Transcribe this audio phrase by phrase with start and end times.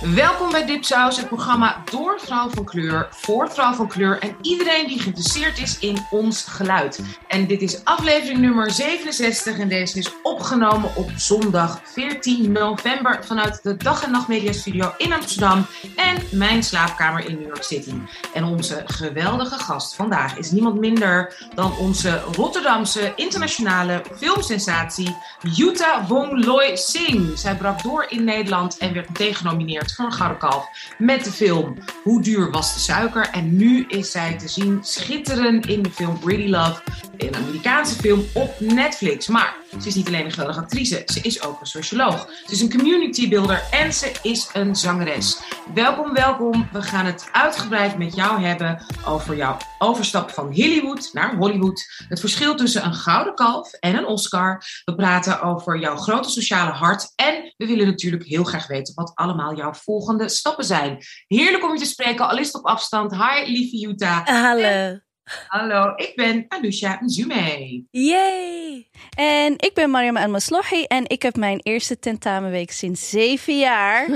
[0.00, 4.86] Welkom bij Dipsaus, het programma door vrouw van kleur, voor vrouw van kleur en iedereen
[4.86, 7.00] die geïnteresseerd is in ons geluid.
[7.28, 13.62] En dit is aflevering nummer 67 en deze is opgenomen op zondag 14 november vanuit
[13.62, 15.66] de Dag en Nacht Media Studio in Amsterdam
[15.96, 17.94] en mijn slaapkamer in New York City.
[18.34, 26.44] En onze geweldige gast vandaag is niemand minder dan onze Rotterdamse internationale filmsensatie Yuta Wong
[26.44, 27.36] Loy Singh.
[27.36, 30.68] Zij brak door in Nederland en werd meteen genomineerd voor een Gouden Kalf
[30.98, 33.28] met de film Hoe duur was de suiker?
[33.28, 36.82] En nu is zij te zien schitteren in de film Really Love,
[37.16, 39.26] een Amerikaanse film op Netflix.
[39.26, 42.28] Maar ze is niet alleen een geweldige actrice, ze is ook een socioloog.
[42.46, 45.38] Ze is een community builder en ze is een zangeres.
[45.74, 46.68] Welkom, welkom.
[46.72, 52.04] We gaan het uitgebreid met jou hebben over jouw overstap van Hollywood naar Hollywood.
[52.08, 54.62] Het verschil tussen een gouden kalf en een Oscar.
[54.84, 57.12] We praten over jouw grote sociale hart.
[57.14, 60.98] En we willen natuurlijk heel graag weten wat allemaal jouw volgende stappen zijn.
[61.26, 63.12] Heerlijk om je te spreken, al is het op afstand.
[63.12, 64.22] Hi, lieve Jutta.
[64.24, 65.05] Hallo.
[65.26, 67.84] Hallo, ik ben Anusha Nzume.
[67.90, 68.88] Yay!
[69.16, 74.08] En ik ben Mariam El-Maslohi en ik heb mijn eerste tentamenweek sinds zeven jaar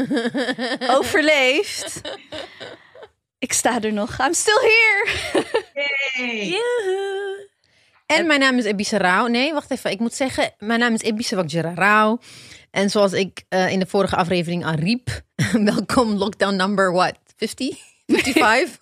[0.96, 2.00] overleefd.
[3.38, 4.18] Ik sta er nog.
[4.18, 5.08] I'm still here.
[6.46, 7.48] Joehoe.
[8.06, 9.26] En mijn naam is Ebise Rauw.
[9.26, 9.90] Nee, wacht even.
[9.90, 12.20] Ik moet zeggen, mijn naam is Ebise Wakjera Rauw.
[12.70, 15.20] En zoals ik eh, in de vorige aflevering al riep,
[15.74, 17.18] welkom lockdown number what?
[17.36, 17.89] 50?
[18.10, 18.78] 55?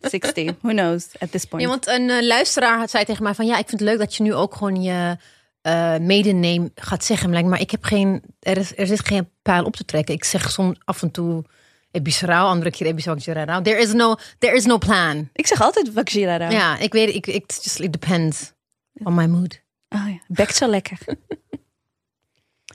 [0.00, 1.64] 60, who knows at this point.
[1.64, 3.98] ja, want een eh, luisteraar had zei tegen mij van ja, ik vind het leuk
[3.98, 5.16] dat je nu ook gewoon je
[5.62, 7.30] eh maiden name gaat zeggen.
[7.30, 10.14] Maar, maar ik heb geen, er, is, er zit geen pijl op te trekken.
[10.14, 11.44] Ik zeg soms af en toe
[11.90, 13.62] Ebise Rauw, andere keer Rauw.
[13.62, 15.28] There is no, there is no plan.
[15.32, 16.50] Ik zeg altijd Wakjira.
[16.50, 18.52] Ja, ik weet, ik, ik it just it depends
[18.92, 19.62] on my mood.
[19.88, 20.98] Oh ja, bekt zo lekker.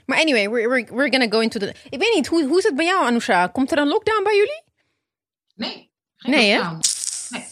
[0.06, 1.74] Maar anyway, we're, we're, we're gonna go into the...
[1.90, 3.46] Ik weet niet, hoe, hoe is het bij jou, Anousha?
[3.46, 4.62] Komt er een lockdown bij jullie?
[5.54, 5.90] Nee.
[6.24, 6.70] Geen Nee, hè?
[7.28, 7.46] Nee.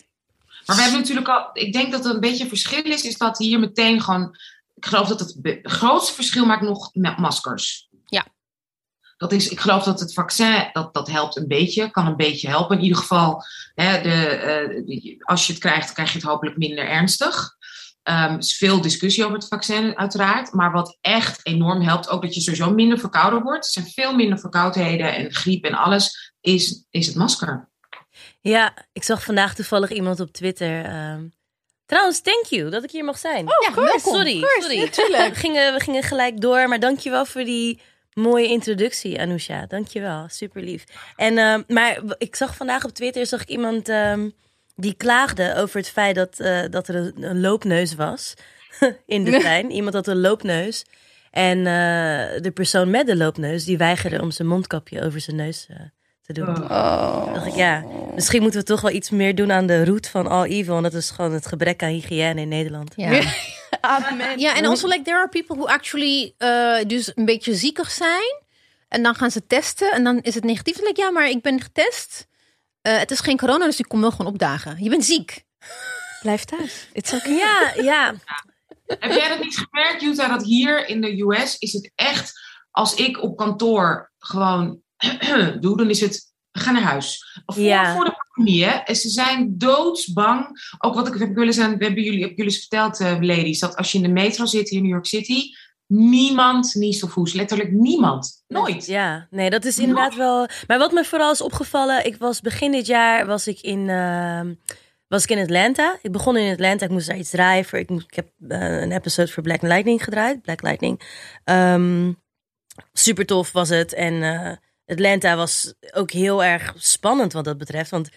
[0.66, 3.18] Maar we hebben natuurlijk al, ik denk dat er een beetje een verschil is, is
[3.18, 4.36] dat hier meteen gewoon,
[4.74, 7.88] ik geloof dat het grootste verschil maakt nog met maskers.
[8.06, 8.26] Ja.
[9.16, 12.48] Dat is, ik geloof dat het vaccin, dat, dat helpt een beetje, kan een beetje
[12.48, 12.76] helpen.
[12.76, 13.44] In ieder geval,
[13.74, 17.56] hè, de, eh, als je het krijgt, krijg je het hopelijk minder ernstig.
[18.02, 20.52] Er is veel discussie over het vaccin, uiteraard.
[20.52, 23.64] Maar wat echt enorm helpt, ook dat je sowieso minder verkouden wordt.
[23.64, 27.70] Er zijn veel minder verkoudheden en griep en alles, is, is het masker.
[28.42, 30.84] Ja, ik zag vandaag toevallig iemand op Twitter.
[30.84, 31.24] ehm,
[31.86, 33.46] trouwens, thank you dat ik hier mag zijn.
[33.46, 34.14] Oh, ja, welkom.
[34.14, 34.78] Sorry, sorry.
[34.78, 35.34] natuurlijk.
[35.34, 37.80] We gingen, we gingen gelijk door, maar dankjewel voor die
[38.12, 39.66] mooie introductie, Anousha.
[39.66, 40.84] Dankjewel, super lief.
[41.16, 44.28] En, ehm, maar ik zag vandaag op Twitter zag ik iemand ehm,
[44.76, 48.34] die klaagde over het feit dat, eh, dat er een, een loopneus was
[49.06, 49.70] in de trein.
[49.70, 50.84] Iemand had een loopneus.
[51.30, 55.66] En eh, de persoon met de loopneus, die weigerde om zijn mondkapje over zijn neus
[55.70, 55.76] eh,
[56.32, 56.62] te doen.
[56.62, 57.34] Oh.
[57.34, 57.84] dacht ik, ja,
[58.14, 60.76] misschien moeten we toch wel iets meer doen aan de root van all evil.
[60.76, 62.92] En dat is gewoon het gebrek aan hygiëne in Nederland.
[62.96, 63.22] Ja.
[63.80, 64.38] Amen.
[64.38, 68.40] Ja, en also like there are people who actually eh, dus een beetje ziekig zijn.
[68.88, 70.74] En dan gaan ze testen en dan is het negatief.
[70.74, 72.26] Dan denk ik, ja, maar ik ben getest.
[72.82, 74.82] Eh, het is geen corona, dus ik kom wel gewoon opdagen.
[74.82, 75.44] Je bent ziek.
[76.22, 76.88] Blijf thuis.
[76.92, 77.32] It's okay.
[77.32, 78.14] Ja, ja.
[78.86, 82.32] Heb jij dat niet gemerkt, Jutta, dat hier in de US is het echt,
[82.70, 84.80] als ik op kantoor gewoon
[85.60, 87.40] doe, dan is het, ga naar huis.
[87.46, 87.94] Voor, Ja.
[87.94, 88.70] voor de pandemie, hè.
[88.70, 90.46] En ze zijn doodsbang.
[90.78, 93.76] Ook wat ik heb willen zijn, we hebben jullie, heb jullie verteld, eh, ladies, dat
[93.76, 95.42] als je in de metro zit hier in New York City,
[95.86, 97.34] niemand niest of hoest.
[97.34, 98.44] Letterlijk niemand.
[98.48, 98.86] Nooit.
[98.86, 100.48] Ja, nee, dat is inderdaad wel.
[100.66, 104.54] Maar wat me vooral is opgevallen, ik was begin dit jaar was ik in, ehm,
[105.08, 105.98] was ik in Atlanta.
[106.02, 107.78] Ik begon in Atlanta, ik moest daar iets draaien voor.
[107.78, 111.00] Ik, ik heb eh, een episode voor Black Lightning gedraaid, Black Lightning.
[111.44, 112.12] Ehm,
[112.92, 114.52] super tof was het en eh,
[114.86, 118.08] Atlanta was ook heel erg spannend wat dat betreft, want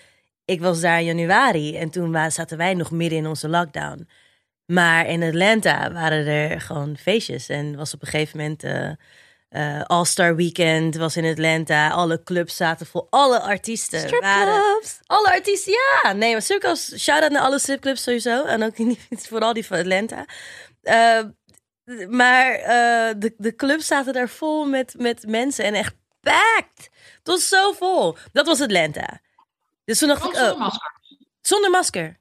[0.45, 4.07] ik was daar in januari en toen zaten wij nog midden in onze lockdown.
[4.65, 8.63] Maar in Atlanta waren er gewoon feestjes en was op een gegeven moment.
[8.63, 8.91] eh,
[9.49, 11.89] eh, All-Star Weekend was in Atlanta.
[11.89, 13.07] Alle clubs zaten vol.
[13.09, 14.53] Alle artiesten waren...
[14.53, 14.99] Stripclubs.
[15.05, 16.11] Alle artiesten, ja.
[16.13, 16.97] Nee, maar stripclubs...
[16.97, 18.43] Shout-out naar alle stripclubs sowieso.
[18.45, 18.73] En ook
[19.29, 20.25] vooral die van Atlanta.
[20.81, 21.23] Eh,
[22.07, 22.51] maar
[23.19, 25.65] de, de clubs zaten daar vol met, met mensen.
[25.65, 25.95] En echt
[26.29, 26.89] packed.
[27.17, 28.17] Het was zo vol.
[28.33, 29.19] Dat was Atlanta.
[29.85, 30.33] Dus toen dacht ik...
[30.35, 30.91] zonder Oh, masker.
[31.41, 32.17] zonder masker.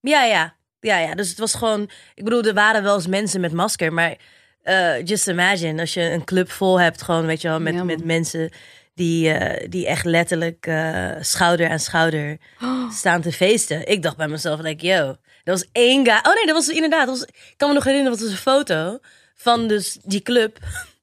[0.00, 0.54] Ja, ja.
[0.80, 1.14] Ja, ja.
[1.14, 1.90] Dus het was gewoon...
[2.14, 4.16] Ik bedoel, er waren wel eens mensen met masker, maar...
[4.62, 7.84] eh, just imagine, als je een club vol hebt, gewoon, weet je wel, met, Ja,
[7.84, 8.50] met mensen
[8.94, 12.38] die, eh, die echt letterlijk eh, schouder aan schouder
[13.00, 13.86] staan te feesten.
[13.86, 16.18] Ik dacht bij mezelf, like, yo, er was één guy.
[16.22, 18.42] Oh nee, dat was inderdaad, dat was, ik kan me nog herinneren, dat was een
[18.42, 18.98] foto
[19.34, 20.58] van dus die club.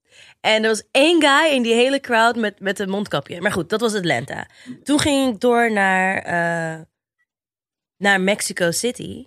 [0.42, 3.42] En er was één guy in die hele crowd met, met een mondkapje.
[3.42, 4.48] Maar goed, dat was Atlanta.
[4.84, 6.82] Toen ging ik door naar, eh,
[7.98, 9.26] naar Mexico City.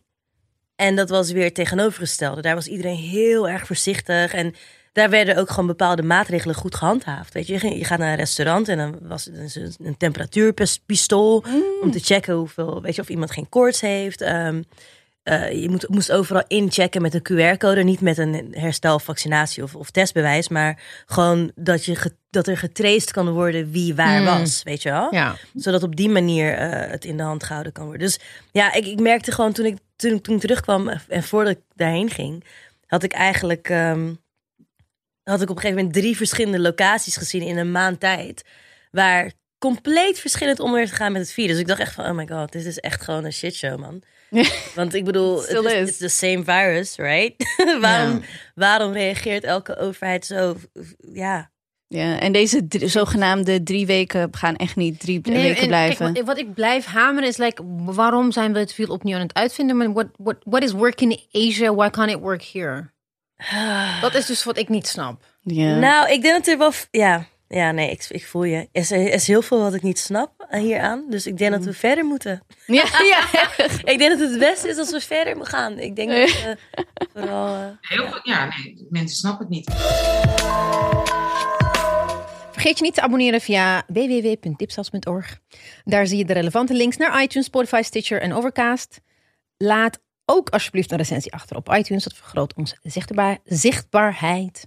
[0.77, 2.43] En dat was weer het tegenovergestelde.
[2.43, 4.33] Daar was iedereen heel erg voorzichtig.
[4.33, 4.55] En
[4.93, 7.33] daar werden ook gewoon bepaalde maatregelen goed gehandhaafd.
[7.33, 11.45] Weet je, je, gaat naar een restaurant en dan was het een, een temperatuurpistool
[11.83, 14.21] om te checken hoeveel, weet je, of iemand geen koorts heeft.
[14.21, 14.63] Ehm,
[15.25, 19.75] eh, je moet, moest overal inchecken met een QR-code, niet met een herstel, vaccinatie of,
[19.75, 24.25] of testbewijs, maar gewoon dat, je dat er getraced kan worden wie waar Mm.
[24.25, 25.15] was, weet je wel?
[25.15, 25.37] Ja.
[25.55, 28.07] Zodat op die manier eh, het in de hand gehouden kan worden.
[28.07, 28.19] Dus
[28.53, 32.11] ja, ik, ik merkte gewoon toen ik, toen, toen ik terugkwam en voordat ik daarheen
[32.11, 32.45] ging,
[32.87, 34.13] had ik eigenlijk ehm,
[35.23, 38.45] had ik op een gegeven moment drie verschillende locaties gezien in een maand tijd.
[38.91, 41.51] Waar compleet verschillend om werd gegaan met het virus.
[41.51, 44.03] Dus ik dacht echt van, oh my god, dit is echt gewoon een shitshow, man.
[44.75, 45.89] Want ik bedoel, het is, is.
[45.89, 47.35] it's the same virus, right?
[47.81, 48.23] waarom,
[48.55, 50.57] waarom reageert elke overheid zo?
[51.13, 51.51] Ja,
[51.89, 55.97] Ja, en deze drie- zogenaamde drie weken gaan echt niet drie Nee, weken en blijven.
[56.13, 59.23] kijk, wat, wat ik blijf hameren is like, waarom zijn we het wiel opnieuw aan
[59.23, 59.77] het uitvinden?
[59.77, 61.75] Maar what, what, what is working in Asia?
[61.75, 62.93] Why can't it work here?
[64.01, 65.25] Dat is dus wat ik niet snap.
[65.41, 65.79] ja.
[65.79, 66.73] Nou, ik denk dat er wel.
[66.91, 68.57] Ja, ja nee, ik, ik voel je.
[68.57, 71.05] Er is, er is heel veel wat ik niet snap hieraan.
[71.11, 72.43] Dus ik denk dat we verder moeten.
[72.67, 73.51] ja, ja.
[73.85, 75.79] Ik denk dat het het beste is als we verder gaan.
[75.79, 76.57] Ik denk dat we
[77.13, 77.55] vooral.
[77.55, 78.21] eh, Heel goed.
[78.23, 79.71] Ja, nee, mensen snappen het niet.
[82.53, 85.39] Vergeet je niet te abonneren via www.dipsas.org.
[85.85, 89.01] Daar zie je de relevante links naar iTunes, Spotify, Stitcher en Overcast.
[89.57, 92.05] Laat ook alsjeblieft een recensie achter op iTunes.
[92.05, 94.65] Dat vergroot onze zichtbaar, zichtbaarheid.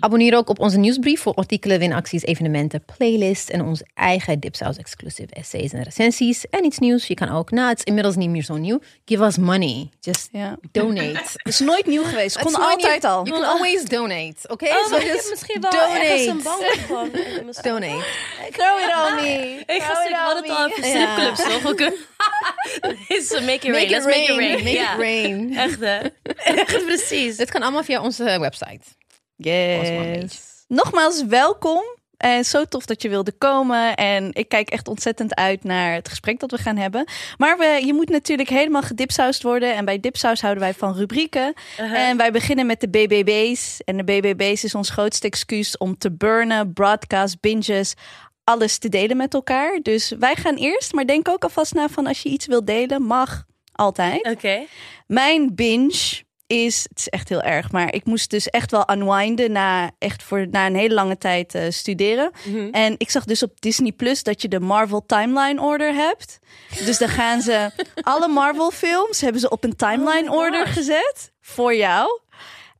[0.00, 5.34] Abonneer ook op onze nieuwsbrief voor artikelen, winacties, evenementen, playlists en onze eigen Dipsaus exclusive
[5.34, 6.48] essays en recensies.
[6.50, 9.24] En iets nieuws, je kan ook, nou het is inmiddels niet meer zo nieuw, give
[9.24, 9.90] us money.
[10.00, 10.56] Just ja.
[10.72, 11.20] donate.
[11.42, 12.36] Het is nooit nieuw geweest.
[12.36, 13.26] Het Kon altijd al.
[13.26, 14.64] You can always donate, oké?
[14.68, 15.98] Oh, So maar ik just misschien wel donate.
[15.98, 17.10] ergens een bank van.
[17.62, 18.04] Donate.
[18.56, 19.62] Throw it on me.
[19.66, 21.14] Ik had het al over Ja.
[21.14, 21.90] stripclubs, toch?
[23.08, 23.72] Is make it rain.
[23.72, 24.64] Make it Let's make it rain.
[24.82, 24.96] Ja.
[24.96, 25.54] rain.
[25.56, 25.98] Echt, hè?
[26.44, 27.36] Echt, precies.
[27.36, 28.80] Dit kan allemaal via onze website.
[29.36, 30.64] Yes.
[30.68, 31.82] Nogmaals, welkom.
[32.22, 33.94] En zo tof dat je wilde komen.
[33.94, 37.04] En ik kijk echt ontzettend uit naar het gesprek dat we gaan hebben.
[37.36, 39.74] Maar we, je moet natuurlijk helemaal gedipsausd worden.
[39.74, 41.54] En bij dipsaus houden wij van rubrieken.
[41.80, 41.98] Uh-huh.
[41.98, 43.80] En wij beginnen met de BBB's.
[43.84, 47.94] En de BBB's is ons grootste excuus om te burnen, broadcast, binges,
[48.44, 49.78] alles te delen met elkaar.
[49.82, 50.92] Dus wij gaan eerst.
[50.92, 53.44] Maar denk ook alvast na van als je iets wilt delen, mag
[53.82, 54.26] altijd.
[54.26, 54.66] Oké.
[55.06, 59.52] Mijn binge is, het is echt heel erg, maar ik moest dus echt wel unwinden
[59.52, 62.30] na, echt voor, na een hele lange tijd eh, studeren.
[62.44, 62.68] Mhm.
[62.70, 66.38] En ik zag dus op Disney Plus dat je de Marvel Timeline Order hebt.
[66.84, 67.70] Dus dan gaan ze
[68.02, 72.20] alle Marvel films hebben ze op een timeline Oh my order gezet voor jou.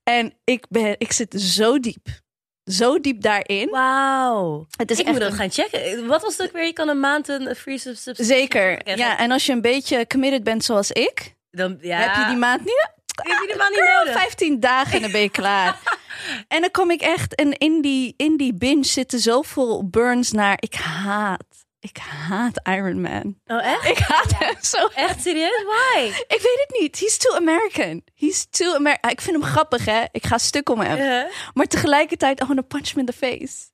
[0.02, 2.21] En ik, ben, ik zit zo diep.
[2.64, 3.68] Zo diep daarin.
[3.70, 4.66] Wauw.
[4.76, 6.06] Het is ik echt moet dat een- gaan checken.
[6.06, 6.64] Wat was het ook weer?
[6.64, 8.26] Je kan een maand een free sub- subscription.
[8.38, 8.96] Zeker.
[8.96, 11.96] Ja, en als je een beetje committed bent zoals ik, Dan, ja.
[11.98, 14.20] heb je die maand niet Heb je die maand niet nodig?
[14.20, 15.78] 15 dagen en dan ben je klaar.
[16.48, 20.56] en dan kom ik echt, en in die, in die binge zitten zoveel burns naar.
[20.60, 21.44] Ik haat,
[21.82, 23.38] ik haat Iron Man.
[23.46, 23.84] Oh, echt?
[23.88, 24.86] Ik haat hem zo.
[24.94, 25.64] Echt serieus?
[25.64, 26.02] Why?
[26.06, 27.00] Ik weet het niet.
[27.00, 28.02] He's too American.
[28.14, 29.10] He's too American.
[29.10, 30.04] Ik vind hem grappig, hè?
[30.12, 30.98] Ik ga stuk om hem.
[31.26, 33.70] Uh, Maar tegelijkertijd, want to punch him in the face.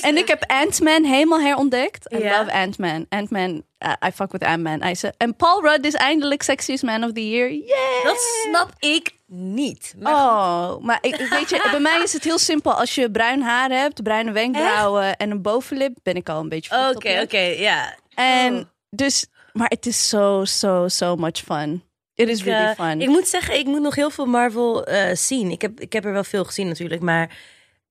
[0.00, 2.12] En ik heb Ant-Man helemaal herontdekt.
[2.12, 3.06] I love Ant-Man.
[3.08, 4.82] Ant-Man, uh, I fuck with Ant-Man.
[4.82, 7.50] I say- En Paul Rudd is eindelijk Sexiest Man of the Year.
[7.52, 8.04] Yeah!
[8.04, 9.94] Dat snap ik niet.
[9.98, 12.72] Maar Oh, maar ik, weet je, bij mij is het heel simpel.
[12.72, 16.90] Als je bruin haar hebt, bruine wenkbrauwen en een bovenlip, ben ik al een beetje
[16.94, 17.94] Oké, oké, ja.
[18.14, 18.64] En Oh.
[18.90, 21.82] dus, maar het is zo, zo, so much fun.
[22.14, 23.00] It is Ik, really eh, fun.
[23.00, 25.50] Ik moet zeggen, ik moet nog heel veel Marvel eh, zien.
[25.50, 27.30] Ik heb, ik heb er wel veel gezien natuurlijk, maar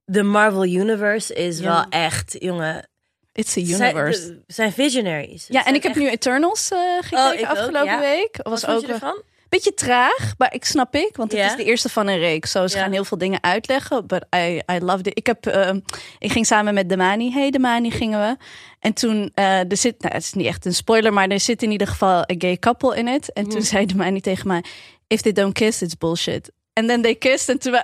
[0.06, 1.64] de Marvel Universe is Ja.
[1.64, 2.90] wel echt, jongen.
[3.34, 4.28] It's a Zijn, universe.
[4.28, 5.46] de- zijn visionaries.
[5.50, 8.00] ja, en ik heb nu Eternals eh, gekeken Oh, ook, afgelopen ja.
[8.00, 8.40] week.
[8.44, 9.22] Was ook een ervan?
[9.50, 12.52] beetje traag, maar ik snap ik, want het is de eerste van een reeks.
[12.52, 15.18] Zo, ze gaan heel veel dingen uitleggen, but I, I loved it.
[15.18, 15.80] Ik, heb, ehm,
[16.20, 18.44] ik ging samen met Demani, hey Demani gingen we.
[18.80, 21.64] En toen, eh, er zit, nou het is niet echt een spoiler, maar er zit
[21.64, 23.34] in ieder geval een gay couple in het.
[23.34, 23.62] En toen Mhm.
[23.68, 24.64] zei Demani tegen mij,
[25.08, 26.52] if they don't kiss, it's bullshit.
[26.74, 27.84] And then they kissed en toen we,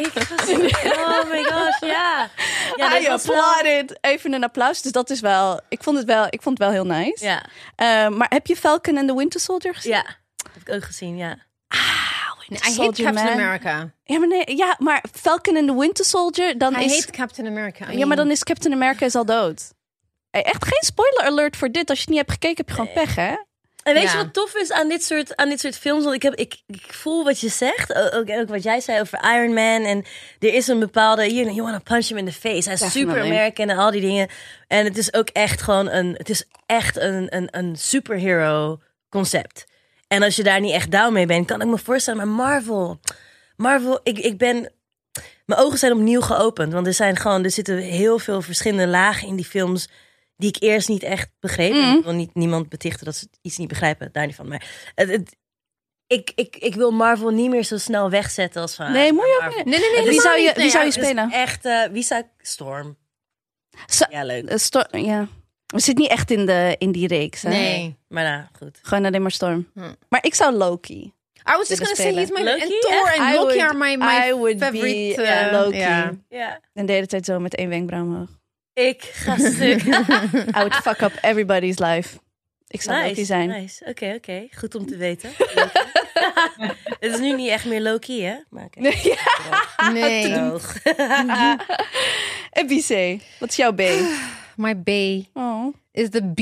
[0.46, 2.30] Zo- oh my gosh, ja.
[2.76, 3.98] ja I was wel- applauded.
[4.00, 4.82] Even een applaus.
[4.82, 7.24] Dus dat is wel, ik vond het wel, ik vond het wel heel nice.
[7.24, 7.44] Ja,
[7.76, 9.92] Eh, maar heb je Falcon and the Winter Soldier gezien?
[9.92, 10.04] ja.
[10.52, 11.36] Heb ik ook gezien, ja.
[12.50, 13.44] I hate Soldier Captain Man.
[13.44, 13.90] America.
[14.04, 16.94] Ja, maar nee, ja, maar Falcon and the Winter Soldier, dan I is...
[17.00, 17.90] hate Captain America.
[17.90, 19.72] I Ja, maar dan is Captain America is al dood.
[20.30, 21.88] Hey, echt geen spoiler alert voor dit.
[21.88, 23.34] Als je het niet hebt gekeken, heb je gewoon pech, hè?
[23.82, 24.10] En weet Ja.
[24.10, 26.04] je wat tof is aan dit soort, aan dit soort films?
[26.04, 27.94] Want ik, heb, ik, ik voel wat je zegt.
[27.94, 29.82] Ook, ook wat jij zei over Iron Man.
[29.82, 30.04] En
[30.38, 31.22] er is een bepaalde...
[31.22, 32.68] You, know, you want to punch him in the face.
[32.68, 33.20] Hij is super.
[33.20, 34.28] American en al die dingen.
[34.66, 36.14] En het is ook echt gewoon een...
[36.16, 39.64] Het is echt een, een, een superhero concept.
[40.08, 42.26] En als je daar niet echt down mee bent, kan ik me voorstellen.
[42.26, 43.00] Maar Marvel...
[43.56, 44.72] Marvel, ik, ik ben...
[45.46, 46.72] Mijn ogen zijn opnieuw geopend.
[46.72, 47.44] Want er zijn gewoon...
[47.44, 49.88] Er zitten heel veel verschillende lagen in die films...
[50.42, 51.72] Die ik eerst niet echt begreep.
[51.72, 51.96] Mhm.
[51.96, 54.08] Ik wil niet, niemand betichten dat ze iets niet begrijpen.
[54.12, 54.48] Daar niet van.
[54.48, 55.36] Maar het, het-
[56.06, 58.92] ik, ik, ik wil Marvel niet meer zo snel wegzetten als van...
[58.92, 59.64] Nee, ah, moet je ook niet.
[59.64, 60.08] Nee, nee, nee.
[60.08, 61.30] Wie zou je- wie Nee, zou je ja, Dus spelen?
[61.30, 62.22] Echt, eh, wie zou.
[62.38, 62.96] Storm.
[63.86, 64.44] Zo- Ja, leuk.
[64.48, 65.28] eh, Sto- ja.
[65.66, 67.42] We zitten niet echt in, de, in die reeks.
[67.42, 67.48] Hè?
[67.48, 67.96] Nee.
[68.08, 68.78] Maar nou, goed.
[68.82, 69.70] Gewoon alleen maar Storm.
[69.74, 69.92] Hm.
[70.08, 71.12] Maar ik zou Loki.
[71.48, 72.52] I was just gonna say he's my spelen.
[72.52, 72.80] and Loki?
[72.80, 75.22] Thor and I Loki would- are my my I would be, favorite.
[75.22, 76.18] ja, uh, Loki.
[76.72, 78.28] En de hele tijd zo met één wenkbrauw omhoog.
[78.74, 79.82] Ik ga stuk.
[80.56, 82.18] I would fuck up everybody's life.
[82.68, 83.48] Ik zou Loki zijn.
[83.48, 83.84] Nice.
[83.84, 84.46] Oké, oké.
[84.58, 85.30] Goed om te weten.
[87.00, 88.34] Het is nu niet echt meer Loki, hè?
[88.50, 88.80] Maar oké.
[89.92, 90.76] Nee, Droog.
[92.50, 93.80] En BC, wat is jouw B?
[94.56, 94.88] my B
[95.32, 96.40] Oh, is the B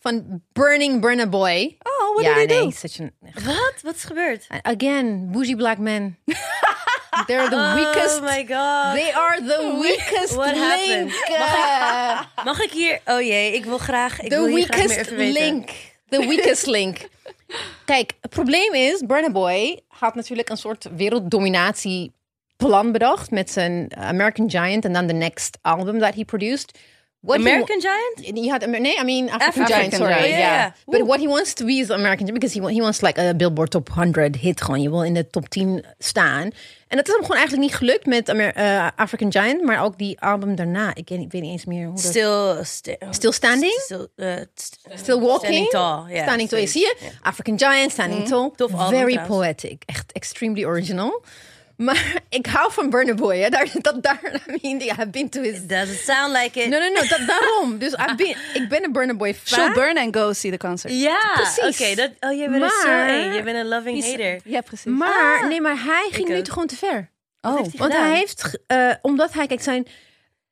[0.00, 1.76] van Burning Burner Boy.
[1.82, 2.70] oh what ja, did he nee, do?
[2.70, 3.10] such an
[3.44, 3.74] Wat?
[3.82, 4.46] Wat is gebeurd?
[4.62, 6.18] again bougie black men.
[7.26, 8.18] They're the weakest.
[8.20, 8.94] Oh my god.
[8.96, 11.10] They are the weakest What happened?
[11.10, 11.30] link.
[11.30, 13.00] Uh, Mag ik hier...
[13.04, 14.20] Oh jee, ik wil graag...
[14.20, 15.70] Ik the wil hier graag meer weakest link.
[16.08, 17.08] The weakest link.
[17.84, 24.50] Kijk, het probleem is, Burna Boy had natuurlijk een soort werelddominatieplan bedacht met zijn American
[24.50, 26.78] Giant en dan the next album that he produced.
[27.22, 28.36] What American Giant?
[28.38, 28.86] He had, I mean
[29.28, 30.14] African, African Giant, sorry.
[30.14, 30.38] Giant, yeah.
[30.38, 30.72] yeah.
[30.86, 33.34] But what he wants to be is American Giant because he, he wants like a
[33.34, 34.80] Billboard Top 100 hit gewoon.
[34.82, 36.50] Je wil in de top 10 staan.
[36.88, 39.98] En dat is hem gewoon eigenlijk niet gelukt met Amer- eh, African Giant, maar ook
[39.98, 40.94] die album daarna.
[40.94, 42.04] Ik weet, ik weet niet eens meer hoe dat...
[42.04, 42.64] Still...
[42.64, 43.80] sti- Still Standing?
[43.84, 45.38] Still, eh, st- Still Walking.
[45.38, 46.14] Standing Tall.
[46.14, 46.58] Ja, Standing Tall.
[46.58, 46.72] zoiets.
[46.72, 46.96] Zie je?
[47.22, 48.50] African Giant, Standing Tall.
[48.56, 49.82] Tof album Very poetic.
[49.86, 51.22] Echt extremely original.
[51.80, 53.38] Maar ik hou van Burna Boy.
[53.38, 53.48] Hè.
[53.48, 55.66] Daar, dat, daar, I mean, I have been to his...
[55.66, 56.68] Does it sound like it?
[56.68, 57.00] No, no, no.
[57.08, 57.78] Dat, daarom.
[57.78, 59.58] Dus I've been, ik ben een Burna Boy fan.
[59.58, 60.94] Show burn and go see the concert.
[60.94, 61.80] Ja, Precies.
[61.82, 62.10] Oké, dat.
[62.20, 63.32] oh, je bent zo Maar- één.
[63.32, 64.40] Je bent een loving hater.
[64.44, 64.92] Ja, precies.
[64.92, 67.10] Maar, nee, maar hij ging nu toch gewoon te ver.
[67.40, 69.86] oh, hij Want hij heeft, eh, omdat hij, kijk, zijn,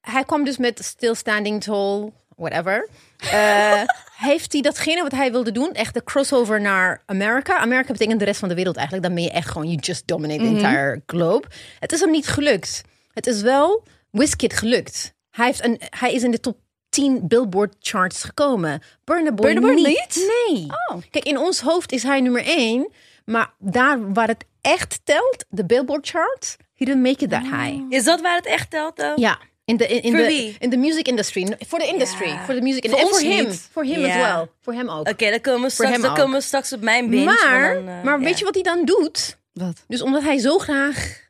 [0.01, 2.89] hij kwam dus met Still Standing Tall, whatever.
[3.19, 3.83] Eh,
[4.29, 7.59] heeft hij datgene wat hij wilde doen, echt de crossover naar Amerika.
[7.59, 9.07] Amerika betekent de rest van de wereld eigenlijk.
[9.07, 11.47] Dan ben je echt gewoon, you just dominate the entire globe.
[11.79, 12.83] Het is hem niet gelukt.
[13.13, 15.15] Het is wel Wizkid gelukt.
[15.31, 18.83] Hij, heeft een, hij is in de top 10 Billboard charts gekomen.
[19.05, 19.87] Burna Boy, Burna Boy niet.
[19.87, 20.31] niet?
[20.47, 20.67] Nee.
[20.89, 21.03] Oh.
[21.11, 22.91] Kijk, in ons hoofd is hij nummer 1.
[23.25, 27.81] Maar daar waar het echt telt, de Billboard chart, he didn't make it that high.
[27.89, 29.13] Is dat waar het echt telt dan?
[29.17, 29.39] Ja.
[29.69, 30.57] In de in, in Voor de wie?
[30.59, 33.85] in de music industry, voor de industry, voor de music en ons voor hem, voor
[33.85, 35.09] hem as well, voor hem ook.
[35.09, 37.25] Oké, dan komen we straks, dan komen we straks op mijn binge.
[37.25, 39.39] maar dan, eh, maar weet je wat hij dan doet?
[39.53, 39.85] Wat?
[39.89, 41.27] Dus omdat hij zo graag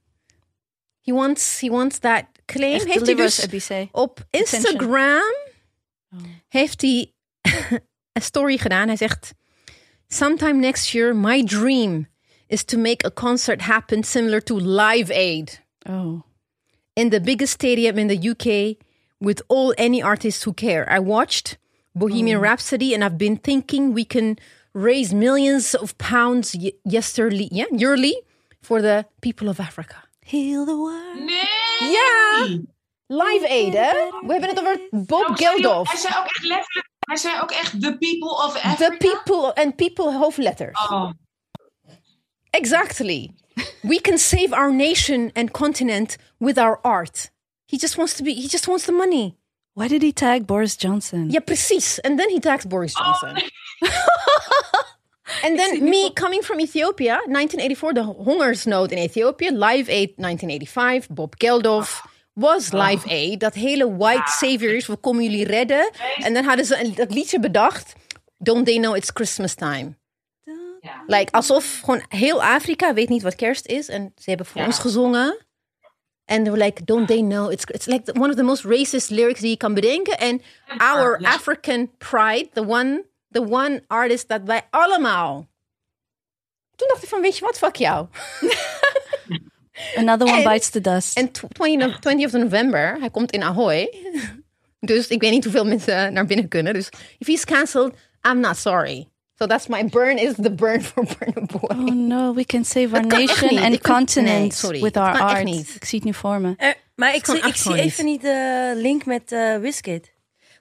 [1.02, 3.47] he wants he wants that claim Echt heeft hij dus
[3.92, 5.47] op Instagram
[6.14, 6.21] Oh.
[6.49, 7.12] heeft hij
[8.12, 8.87] een story gedaan.
[8.87, 9.30] Hij zegt:
[10.09, 12.09] Sometime next year, my dream
[12.47, 16.26] is to make a concert happen similar to Live Aid Oh.
[16.99, 18.76] In the biggest stadium in the UK
[19.21, 20.85] with all any artists who care.
[20.90, 21.57] I watched
[21.95, 22.43] Bohemian mm.
[22.43, 24.37] Rhapsody and I've been thinking we can
[24.75, 28.17] raise millions of pounds y- yesterly, yeah, yearly
[28.62, 29.97] for the people of Africa.
[30.25, 31.21] Heal the world.
[31.21, 31.93] Nee!
[31.97, 32.47] Ja!
[33.11, 33.81] Live Aid, hè?
[33.81, 34.26] Eh?
[34.26, 35.88] We hebben het over Bob sorry, Geldof.
[35.88, 38.75] Hij zei ook echt letterlijk, hij zei ook echt the people of Africa.
[38.75, 40.88] The people and people hoofdletters.
[40.90, 41.11] Oh,
[42.50, 43.31] Exactly.
[43.82, 47.30] We can save our nation and continent with our art.
[47.66, 48.34] He just wants to be.
[48.34, 49.36] He just wants the money.
[49.74, 51.30] Why did he tag Boris Johnson?
[51.30, 52.00] Ja, precies.
[52.00, 53.36] And then he tags Boris Johnson.
[55.44, 61.36] and then me coming from Ethiopia, 1984, the hongersnood in Ethiopia, Live Aid 1985, Bob
[61.38, 62.02] Geldof.
[62.34, 65.90] Was Live Aid, dat hele white saviors, we komen jullie redden.
[66.16, 67.92] En dan hadden ze een, dat liedje bedacht.
[68.38, 69.98] Don't they know it's Christmas time?
[70.80, 71.02] Ja.
[71.06, 73.88] Like, alsof gewoon heel Afrika weet niet wat kerst is.
[73.88, 74.66] En ze hebben voor Ja.
[74.66, 75.38] ons gezongen.
[76.25, 77.52] En they were like, don't they know?
[77.52, 80.18] It's, it's like one of the most racist lyrics die je kan bedenken.
[80.18, 80.42] En
[80.78, 81.28] our ja.
[81.35, 85.47] African pride, the one, the one artist dat wij allemaal...
[86.76, 88.06] Toen dacht ik van, weet je wat, fuck jou.
[89.97, 91.16] Another one En- bites the dust.
[91.16, 93.88] En tw- 20, of- 20 of November, hij komt in Ahoy.
[94.80, 96.73] Dus ik weet niet hoeveel mensen naar binnen kunnen.
[96.73, 97.94] Dus if he's cancelled,
[98.28, 99.08] I'm not sorry.
[99.38, 101.68] So that's my burn is the burn for Burna Boy.
[101.71, 105.45] oh no, we can save our nation and continent nee, with our art.
[105.45, 105.75] niet.
[105.75, 106.54] Ik zie het nu voor me.
[106.57, 110.12] Er- maar ik zie, ik zie even niet de link met eh Wizkid.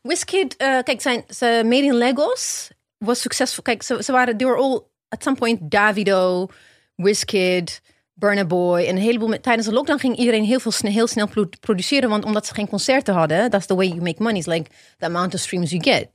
[0.02, 2.70] Wizkid, eh, kijk, zijn, ze made in Lagos.
[2.98, 3.64] was successful.
[3.64, 6.48] Kijk, ze, ze waren, they were all at some point Davido,
[6.96, 7.82] Wizkid,
[8.14, 9.28] Burna Boy en een heleboel.
[9.28, 12.46] Met, tijdens de lockdown ging iedereen heel veel snel, heel snel pro- produceren, want omdat
[12.46, 14.40] ze geen concerten hadden, that's the way you make money.
[14.40, 16.10] Is like the amount of streams you get.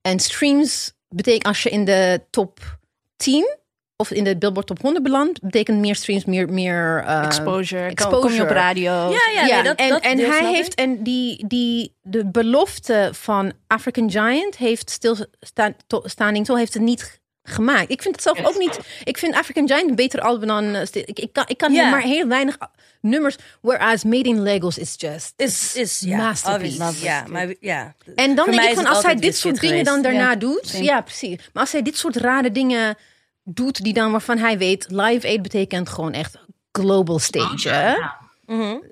[0.00, 2.78] En streams betekent als je in de top
[3.16, 3.56] 10
[3.96, 7.84] of in de Billboard top 100 belandt, betekent meer streams, meer meer eh, Exposure.
[7.84, 8.20] exposure.
[8.20, 8.92] Kom je op radio.
[8.92, 10.54] Ja, ja, nee, dat, en, dat en hij ik.
[10.54, 17.22] heeft en die, die de belofte van African Giant heeft stilstanding zo heeft het niet
[17.44, 17.90] gemaakt.
[17.90, 18.78] Ik vind het zelf ook niet.
[19.04, 20.74] Ik vind African Giant een beter album dan.
[20.74, 22.58] eh, Ik, ik kan, ik kan maar heel weinig
[23.00, 23.36] nummers.
[23.60, 26.92] Whereas Made in Lagos is just is, is ja, masterpiece.
[27.02, 27.94] Ja, maar ja.
[28.14, 30.68] En dan Voor denk ik van als hij dit soort dingen dan daarna Ja, doet,
[30.68, 30.84] same.
[30.84, 31.36] ja precies.
[31.52, 32.96] Maar als hij dit soort rare dingen
[33.42, 36.38] doet die dan waarvan hij weet, Live Aid betekent gewoon echt
[36.72, 37.68] global stage.
[37.68, 38.22] Ja.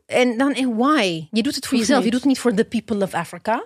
[0.07, 1.27] En dan eh, why?
[1.31, 2.05] Je doet het voor jezelf.
[2.05, 3.65] Je doet het niet voor the people of Africa.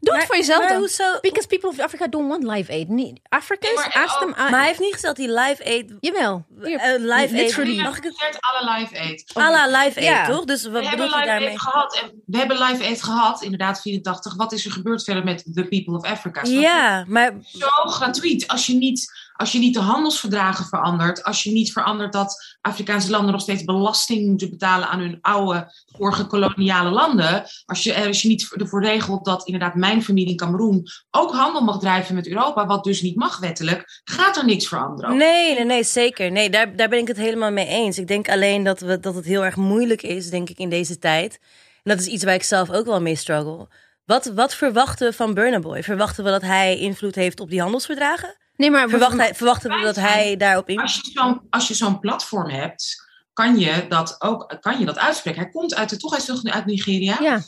[0.00, 0.78] Doe het voor jezelf maar dan.
[0.78, 1.18] hoezo?
[1.20, 2.88] Because people of Africa don't want Live Aid.
[2.88, 4.28] Nee, Africans, Nee, ask them.
[4.30, 5.92] oh, Maar hij heeft niet gezegd die live aid.
[6.00, 6.44] Jawel.
[6.62, 7.30] Eh, live aid.
[7.30, 7.80] Literally.
[7.80, 8.38] Mag ik het?
[8.40, 9.24] Alle live aid.
[9.38, 10.26] À la live aid, Ja.
[10.26, 10.44] toch?
[10.44, 11.48] Dus wat We hebben bedoel je live daarmee?
[11.48, 11.98] aid gehad.
[12.02, 14.34] En we hebben live aid gehad, inderdaad, 84.
[14.36, 16.40] Wat is er gebeurd verder met The People of Africa?
[16.44, 18.48] Ja, maar Zo gratuit.
[18.48, 21.24] Als je, niet, als je niet de handelsverdragen verandert.
[21.24, 25.72] Als je niet verandert dat Afrikaanse landen nog steeds belasting moeten betalen aan hun oude,
[25.96, 27.44] vorige koloniale landen.
[27.64, 31.62] Als je, als je niet ervoor regelt dat inderdaad mijn familie in Cameroen ook handel
[31.62, 32.66] mag drijven met Europa.
[32.66, 34.00] Wat dus niet mag wettelijk.
[34.04, 35.16] Gaat er niks veranderen.
[35.16, 36.30] nee, nee, nee, zeker.
[36.32, 37.98] Nee, daar, daar ben ik het helemaal mee eens.
[37.98, 40.98] Ik denk alleen dat, we, dat het heel erg moeilijk is, denk ik, in deze
[40.98, 41.38] tijd.
[41.82, 43.68] En dat is iets waar ik zelf ook wel mee struggle.
[44.04, 45.82] Wat, wat verwachten we van Burna Boy?
[45.82, 48.36] Verwachten we dat hij invloed heeft op die handelsverdragen?
[48.56, 50.80] Nee, maar Verwacht hij, verwachten we dat hij daarop in...
[50.80, 54.98] Als je zo'n als je zo'n platform hebt, kan je dat ook kan je dat
[54.98, 55.40] uitspreken.
[55.42, 57.16] Hij komt uit de toch, hij is toch uit Nigeria.
[57.20, 57.40] Ja.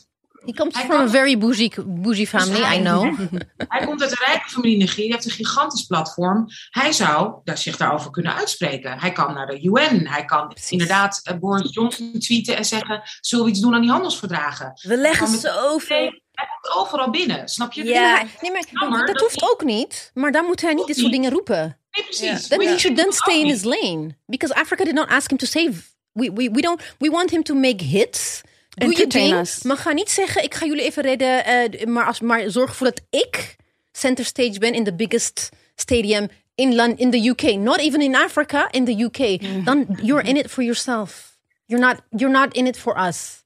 [0.45, 3.19] He comes Hij from a kan- very bougie, bougie family, hij- I know.
[3.57, 6.47] Hij komt uit een rijke familie in Nigeria, heeft een gigantisch platform.
[6.71, 8.99] Hij zou daar, zich daarover kunnen uitspreken.
[8.99, 13.45] Hij kan naar de UN, hij kan inderdaad eh, Boris Johnson tweeten en zeggen: zullen
[13.45, 14.73] we iets doen aan die handelsverdragen?
[14.83, 16.21] We leggen zoveel...
[16.38, 17.85] Nee, hij komt overal binnen, snap je?
[17.85, 18.14] Ja.
[18.22, 20.11] Nee, Nee, maar Jammer dat, hoeft ook niet.
[20.14, 21.16] Maar dan moet hij niet dit soort niet.
[21.16, 21.79] dingen roepen.
[21.90, 22.46] precies.
[22.48, 23.53] Then he should then ook stay in niet.
[23.53, 24.16] his lane.
[24.27, 25.72] Because Africa did not ask him to save.
[26.12, 28.40] We, we, we, don't, we want him to make hits.
[28.68, 29.62] Doe je ding.
[29.62, 31.44] Maar ga niet zeggen, ik ga jullie even redden.
[31.44, 33.57] eh, maar, als, maar zorg ervoor dat ik
[33.92, 37.42] center stage ben in the biggest stadium in, Lon- in the UK.
[37.57, 39.40] Not even in Africa, in the UK.
[39.64, 41.37] Dan you're in it for yourself.
[41.66, 43.42] You're not, you're not in it for us.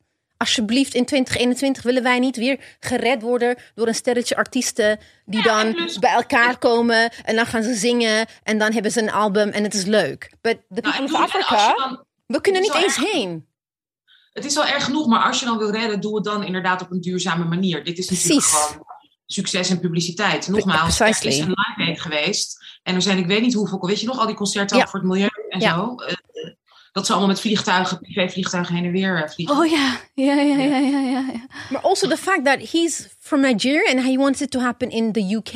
[0.46, 5.62] Alsjeblieft, in 2021 willen wij niet weer gered worden door een sterretje artiesten die Ja,
[5.62, 9.11] dan plus- bij elkaar komen en dan gaan ze zingen en dan hebben ze een
[9.12, 10.33] album en het is leuk.
[10.40, 13.46] But the Nou, people of je Africa, dan- we kunnen het niet eens wel heen.
[14.33, 16.83] Het is al erg genoeg, maar als je dan wil redden, doe het dan inderdaad
[16.83, 17.85] op een duurzame manier.
[17.85, 18.61] Dit is natuurlijk Precies.
[18.66, 18.87] gewoon
[19.26, 20.48] succes en publiciteit.
[20.48, 22.57] Nogmaals, er is een live geweest.
[22.83, 24.83] En er zijn, ik weet niet hoeveel, weet je nog, al die concerten Ja.
[24.83, 25.74] ook voor het milieu en Ja.
[25.74, 25.94] zo.
[26.92, 29.57] Dat ze allemaal met vliegtuigen, privévliegtuigen heen en weer eh, vliegen.
[29.57, 31.24] Oh ja, ja, ja, ja, ja, ja.
[31.33, 31.46] ja.
[31.70, 35.12] Maar also the fact that he's from Nigeria and he wants it to happen in
[35.12, 35.52] the UK.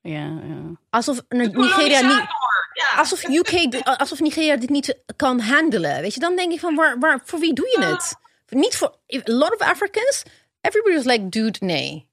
[0.00, 0.76] Ja, ja.
[0.90, 2.24] Alsof Ni- Nigeria niet,
[2.72, 2.98] Ja.
[2.98, 6.00] alsof UK, alsof Nigeria dit niet kan handelen.
[6.00, 8.14] Weet je, dan denk ik van waar, waar, voor wie doe je het?
[8.48, 10.22] Niet voor a lot of Africans.
[10.60, 12.08] Everybody was like, dude, nee.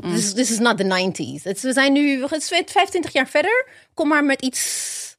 [0.00, 1.42] This, is- this is not the 90s.
[1.42, 3.66] Het, we zijn nu het is 25 jaar verder.
[3.94, 5.11] Kom maar met iets.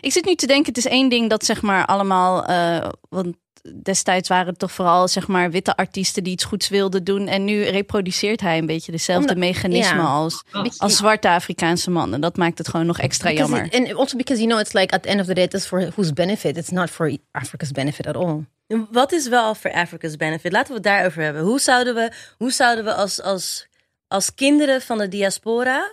[0.00, 3.36] Ik zit nu te denken, het is één ding dat zeg maar allemaal, eh, want
[3.82, 7.44] destijds waren het toch vooral zeg maar witte artiesten die iets goeds wilden doen en
[7.44, 10.04] nu reproduceert hij een beetje dezelfde Omdat- mechanisme ja.
[10.04, 12.20] als, Dat- als zwarte Afrikaanse mannen.
[12.20, 13.72] Dat maakt het gewoon nog extra Because jammer.
[13.72, 15.66] it- and also because you know it's like at the end of the day, it's
[15.66, 16.56] for whose benefit.
[16.56, 18.44] It's not for Africa's benefit at all.
[18.90, 20.52] Wat is wel voor Africa's benefit?
[20.52, 21.42] Laten we het daarover hebben.
[21.42, 23.66] Hoe zouden we, hoe zouden we als, als,
[24.08, 25.92] als kinderen van de diaspora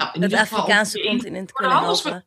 [0.00, 2.24] Nou, in het ieder geval Afrikaanse ons- continent kunnen helpen?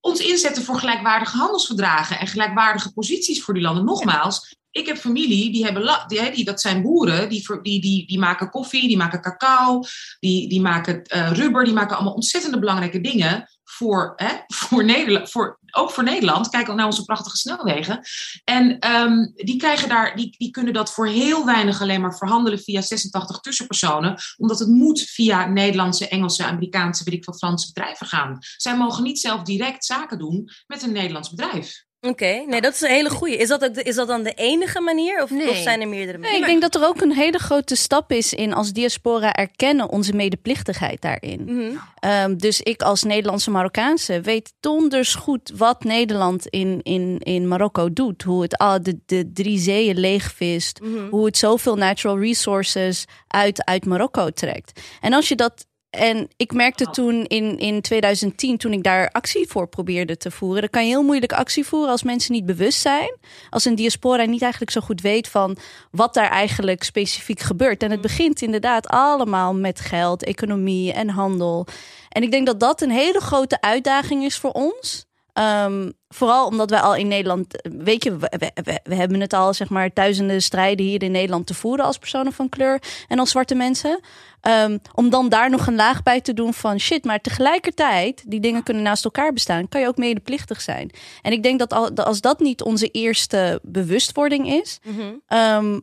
[0.00, 3.84] ons inzetten voor gelijkwaardige handelsverdragen en gelijkwaardige posities voor die landen.
[3.84, 8.18] Nogmaals, ik heb familie, die hebben die, die, dat zijn boeren, die, die, die, die
[8.18, 9.82] maken koffie, die maken cacao,
[10.20, 15.30] die, die maken eh, rubber, die maken allemaal ontzettende belangrijke dingen voor, hè, voor Nederland,
[15.30, 16.48] voor, ook voor Nederland.
[16.48, 18.00] Kijk ook naar onze prachtige snelwegen.
[18.44, 22.58] En ehm, die, krijgen daar, die, die kunnen dat voor heel weinig alleen maar verhandelen
[22.58, 28.06] via 86 tussenpersonen, omdat het moet via Nederlandse, Engelse, Amerikaanse, weet ik veel, Franse bedrijven
[28.06, 28.38] gaan.
[28.56, 31.84] Zij mogen niet zelf direct zaken doen met een Nederlands bedrijf.
[32.08, 33.36] Oké, nee, dat is een hele goeie.
[33.36, 35.22] Is dat, ook de, is dat dan de enige manier?
[35.22, 35.50] Of, Nee.
[35.50, 36.40] of zijn er meerdere Nee, manieren?
[36.40, 40.12] ik denk dat er ook een hele grote stap is in als diaspora erkennen onze
[40.12, 41.42] medeplichtigheid daarin.
[41.44, 41.76] Mhm.
[41.98, 47.92] Ehm, dus ik als Nederlandse Marokkaanse weet donders goed wat Nederland in, in, in Marokko
[47.92, 48.22] doet.
[48.22, 50.80] Hoe het al de, de drie zeeën leegvist.
[50.80, 51.08] Mhm.
[51.10, 54.80] Hoe het zoveel natural resources uit, uit Marokko trekt.
[55.00, 59.48] En als je dat en ik merkte toen in, in 2010, toen ik daar actie
[59.48, 60.60] voor probeerde te voeren.
[60.60, 63.16] Dan kan je heel moeilijk actie voeren als mensen niet bewust zijn.
[63.50, 65.56] Als een diaspora niet eigenlijk zo goed weet van
[65.90, 67.82] wat daar eigenlijk specifiek gebeurt.
[67.82, 71.66] En het begint inderdaad allemaal met geld, economie en handel.
[72.08, 75.06] En ik denk dat dat een hele grote uitdaging is voor ons.
[75.32, 77.46] Ehm, vooral omdat wij al in Nederland,
[77.78, 81.46] weet je, we, we, we, hebben het al, zeg maar, duizenden strijden hier in Nederland
[81.46, 84.00] te voeren als personen van kleur en als zwarte mensen.
[84.40, 88.40] Ehm, om dan daar nog een laag bij te doen van shit, maar tegelijkertijd, die
[88.40, 90.90] dingen kunnen naast elkaar bestaan, kan je ook medeplichtig zijn.
[91.22, 95.12] En ik denk dat als dat niet onze eerste bewustwording is, mhm.
[95.26, 95.78] ehm,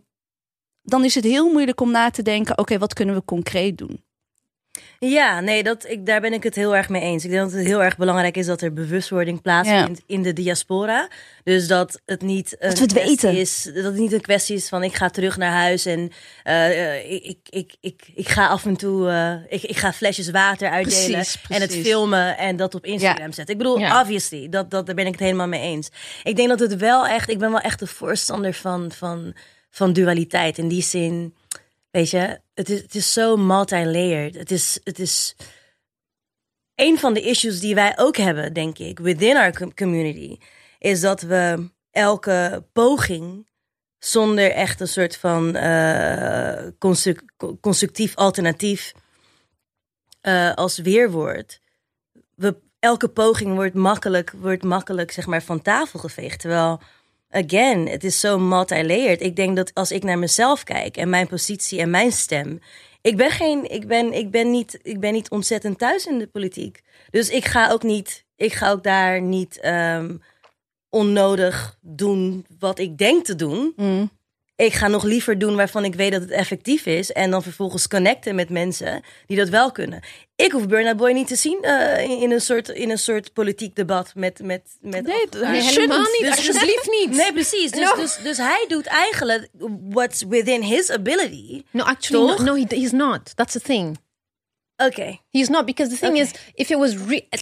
[0.82, 4.04] dan is het heel moeilijk om na te denken: oké, wat kunnen we concreet doen?
[5.00, 7.24] Ja, nee, dat, ik, daar ben ik het heel erg mee eens.
[7.24, 11.08] Ik denk dat het heel erg belangrijk is dat er bewustwording plaatsvindt in de diaspora.
[11.44, 13.38] Dus dat het niet een dat kwestie weten.
[13.38, 13.64] is.
[13.74, 16.12] Dat het niet een kwestie is van ik ga terug naar huis en
[16.44, 20.70] uh, ik, ik, ik, ik, ga af en toe uh, ik, ik ga flesjes water
[20.70, 23.54] uitdelen precies, en het filmen en dat op Instagram zetten.
[23.56, 25.90] Ik bedoel, obviously, dat, dat, daar ben ik het helemaal mee eens.
[26.24, 29.34] Ik denk dat het wel echt, ik ben wel echt de voorstander van, van,
[29.70, 30.58] van dualiteit.
[30.58, 31.34] In die zin
[31.92, 34.36] Weet je, het is, het is zo multi-layered.
[34.36, 35.36] Het is, het is
[36.76, 40.38] een van de issues die wij ook hebben, denk ik, within our community,
[40.80, 43.48] is dat we elke poging
[43.98, 46.68] zonder echt een soort van uh,
[47.62, 48.94] constructief alternatief
[50.22, 51.62] uh, als weerwoord.
[52.36, 56.40] We, elke poging wordt makkelijk, wordt makkelijk zeg maar, van tafel geveegd.
[56.40, 56.82] Terwijl
[57.30, 59.22] again, het is zo multi-layered.
[59.22, 62.60] Ik denk dat als ik naar mezelf kijk en mijn positie en mijn stem.
[63.02, 66.28] Ik ben, geen, ik, ben, ik, ben niet, ik ben niet ontzettend thuis in de
[66.28, 66.82] politiek.
[67.10, 70.22] Dus ik ga ook niet, ik ga ook daar niet um,
[70.90, 73.74] onnodig doen wat ik denk te doen.
[73.76, 74.18] Mm
[74.66, 77.12] ik ga nog liever doen waarvan ik weet dat het effectief is.
[77.12, 80.00] En dan vervolgens connecten met mensen die dat wel kunnen.
[80.36, 83.76] Ik hoef Burna Boy niet te zien uh, in, een soort, in een soort politiek
[83.76, 84.40] debat met.
[84.44, 86.22] met, met nee, nee helemaal niet.
[86.22, 87.12] Dus, alsjeblieft niet.
[87.12, 87.72] Nee, precies.
[87.72, 89.48] Dus, dus, dus hij doet eigenlijk
[89.90, 91.64] what's within his ability.
[91.72, 93.36] No, actually, no, no, he, he's not.
[93.36, 93.98] That's the thing.
[94.86, 95.20] Oké.
[95.30, 96.96] He's not, because the thing is, if it was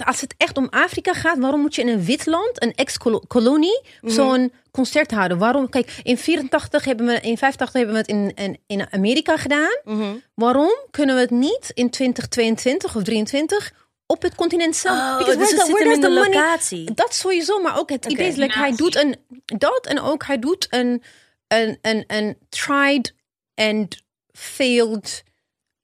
[0.05, 3.81] als het echt om Afrika gaat, waarom moet je in een wit land, een ex-kolonie,
[4.01, 4.13] mhm.
[4.13, 5.37] zo'n concert houden?
[5.37, 5.69] Waarom?
[5.69, 9.79] Kijk, in 84 hebben we, in 85 hebben we het in, in, in Amerika gedaan.
[9.83, 10.15] Mhm.
[10.33, 13.73] Waarom kunnen we het niet in 2022 of 23
[14.05, 14.97] op het continent zelf.
[14.97, 16.93] Oh, Because dus where, where de locatie.
[16.93, 20.39] Dat sowieso, maar ook het idee is, like, hij doet een dat en ook hij
[20.39, 21.03] doet een
[21.47, 23.13] een een, een tried
[23.55, 25.23] and failed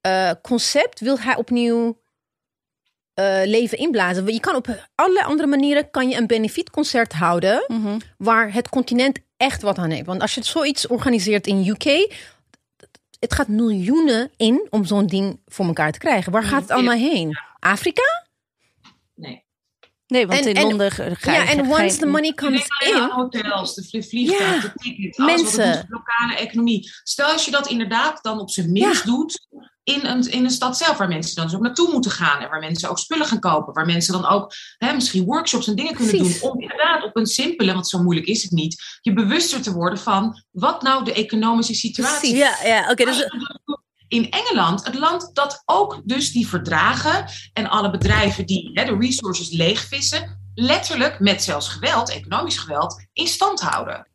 [0.06, 2.02] uh, concept wil hij opnieuw
[3.14, 4.32] uh, leven inblazen.
[4.32, 7.98] Je kan op allerlei andere manieren kan je een benefietconcert houden mhm.
[8.18, 10.06] waar het continent echt wat aan heeft.
[10.06, 12.16] Want als je zoiets organiseert in UK,
[13.18, 16.32] het gaat miljoenen in om zo'n ding voor elkaar te krijgen.
[16.32, 17.38] Waar gaat het allemaal heen?
[17.58, 18.26] Afrika?
[19.14, 19.44] Nee.
[20.06, 23.08] Nee, want in Londen ga je Ja, en once the money comes in...
[23.10, 25.72] hotels, de vliegtuigen, de tickets, mensen.
[25.72, 26.90] de lokale economie.
[27.02, 29.48] Stel als je dat inderdaad dan op zijn minst doet
[29.84, 32.48] in een, in een stad zelf, waar mensen dan dus ook naartoe moeten gaan en
[32.48, 35.94] waar mensen ook spullen gaan kopen, waar mensen dan ook hè, misschien workshops en dingen
[35.94, 39.62] kunnen doen, om inderdaad op een simpele, want zo moeilijk is het niet, je bewuster
[39.62, 42.38] te worden van wat nou de economische situatie is.
[42.38, 43.04] Ja, ja, oké.
[43.04, 43.28] dus
[44.08, 48.96] in Engeland, het land dat ook dus die verdragen en alle bedrijven die hè, de
[48.98, 54.06] resources leegvissen, letterlijk met zelfs geweld, economisch geweld, in stand houden.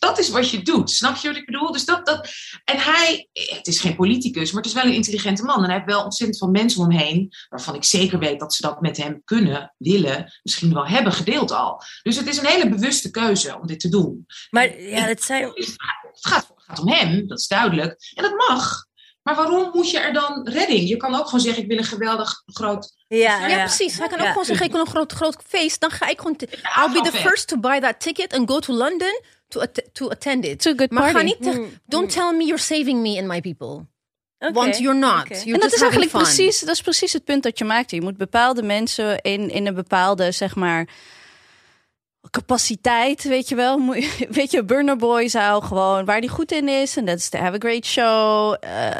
[0.00, 0.90] Dat is wat je doet.
[0.90, 1.72] Snap je wat ik bedoel?
[1.72, 2.28] Dus dat, dat,
[2.64, 5.56] en hij, het is geen politicus, maar het is wel een intelligente man.
[5.56, 8.54] En hij heeft wel ontzettend veel mensen om hem heen, waarvan ik zeker weet dat
[8.54, 11.82] ze dat met hem kunnen, willen, misschien wel hebben gedeeld al.
[12.02, 14.26] Dus het is een hele bewuste keuze om dit te doen.
[14.50, 15.44] Maar ja, het zijn.
[15.44, 15.74] Het
[16.20, 18.12] gaat, het gaat om hem, dat is duidelijk.
[18.14, 18.88] En dat mag.
[19.22, 20.88] Maar waarom moet je er dan redding?
[20.88, 22.92] Je kan ook gewoon zeggen, ik wil een geweldig groot...
[23.08, 23.98] Ja, ja, precies.
[23.98, 25.80] Hij kan ook gewoon zeggen, ik wil een groot, groot feest.
[25.80, 26.36] Dan ga ik gewoon...
[26.76, 30.44] I'll be the first to buy that ticket and go to London to, to attend
[30.44, 30.62] it.
[30.62, 31.40] To good maar ga niet...
[31.40, 31.66] Mm.
[31.86, 32.14] Don't mm.
[32.14, 33.86] tell me you're saving me and my people.
[34.52, 35.28] Want you're not.
[35.28, 37.90] You're en dat is eigenlijk precies, dat is precies het punt dat je maakt.
[37.90, 40.88] Je moet bepaalde mensen in, in een bepaalde, zeg maar
[42.30, 43.94] capaciteit, weet je wel.
[44.38, 46.96] Weet je, Burner Boy zou gewoon waar die goed in is.
[46.96, 48.56] En dat is to have a great show.
[48.64, 48.90] Uh,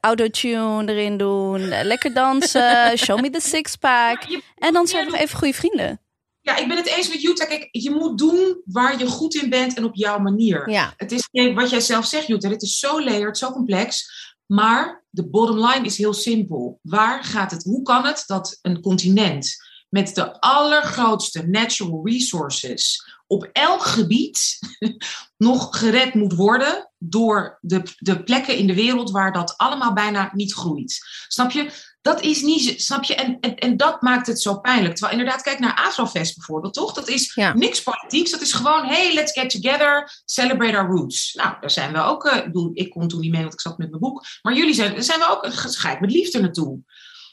[0.00, 1.68] autotune erin doen.
[1.68, 2.92] lekker dansen.
[2.98, 4.22] show me the six pack.
[4.58, 6.00] en dan zijn we even goede vrienden.
[6.42, 7.44] Ja, ik ben het eens met Jutta.
[7.44, 10.70] Kijk, je moet doen waar je goed in bent en op jouw manier.
[10.70, 10.94] Ja.
[10.96, 12.48] Het is wat jij zelf zegt, Jutta.
[12.48, 14.10] Het is zo layered, zo complex.
[14.46, 16.78] Maar de bottom line is heel simpel.
[16.82, 17.64] Waar gaat het?
[17.64, 19.56] Hoe kan het dat een continent
[19.88, 24.58] met de allergrootste natural resources op elk gebied
[25.36, 30.30] nog gered moet worden door de, de plekken in de wereld waar dat allemaal bijna
[30.32, 30.98] niet groeit.
[31.28, 31.70] Snap je?
[32.02, 33.14] Dat is niet, snap je?
[33.14, 34.94] En, en, en dat maakt het zo pijnlijk.
[34.96, 36.92] Terwijl inderdaad, kijk naar Afrofest bijvoorbeeld, toch?
[36.92, 37.54] Dat is Ja.
[37.54, 38.30] niks politieks.
[38.30, 41.34] Dat is gewoon, hey, let's get together, celebrate our roots.
[41.34, 43.60] Nou, daar zijn we ook, eh, ik bedoel, ik kon toen niet mee, want ik
[43.60, 44.24] zat met mijn boek.
[44.42, 46.78] Maar jullie zijn, daar zijn we ook, ga ik met liefde naartoe.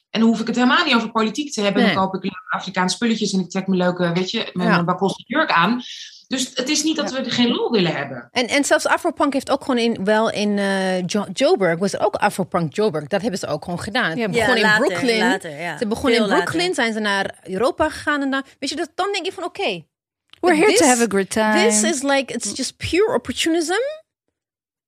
[0.10, 1.84] En dan hoef ik het helemaal niet over politiek te hebben.
[1.84, 1.94] Nee.
[1.94, 5.14] Dan koop ik leuke Afrikaanse spulletjes en ik trek mijn leuke, weet je, mijn, Ja.
[5.26, 5.82] jurk aan.
[6.28, 8.28] Dus het is niet dat we er geen lol willen hebben.
[8.32, 12.06] En, en zelfs Afropunk heeft ook gewoon in, wel in eh, Jo- Joburg, was er
[12.06, 13.08] ook Afropunk Joburg.
[13.08, 14.18] Dat hebben ze ook gewoon gedaan.
[14.18, 15.20] Ja, begon in Brooklyn.
[15.20, 15.78] later, ja.
[15.78, 16.44] Ze begonnen in later.
[16.44, 18.22] Brooklyn, zijn ze naar Europa gegaan.
[18.22, 19.86] En dan, weet je, dat, dan denk ik van oké,
[20.40, 21.68] We're here This- to have a good time.
[21.68, 23.82] this is like, it's just pure opportunism.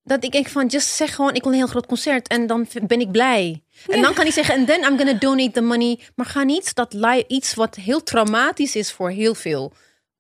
[0.03, 2.67] Dat ik denk van, just zeg gewoon, ik wil een heel groot concert en dan
[2.87, 3.63] ben ik blij.
[3.87, 5.99] En dan kan hij zeggen, and then I'm gonna donate the money.
[6.15, 6.95] Maar ga niet dat
[7.27, 9.73] iets wat heel traumatisch is voor heel veel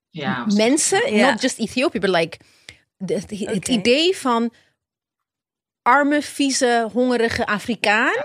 [0.09, 1.29] Ja, mensen, Ja.
[1.31, 2.37] not just Ethiopië, but like
[2.97, 3.13] de-
[3.45, 4.53] het, idee van
[5.81, 8.23] arme, vieze, hongerige Afrikaan,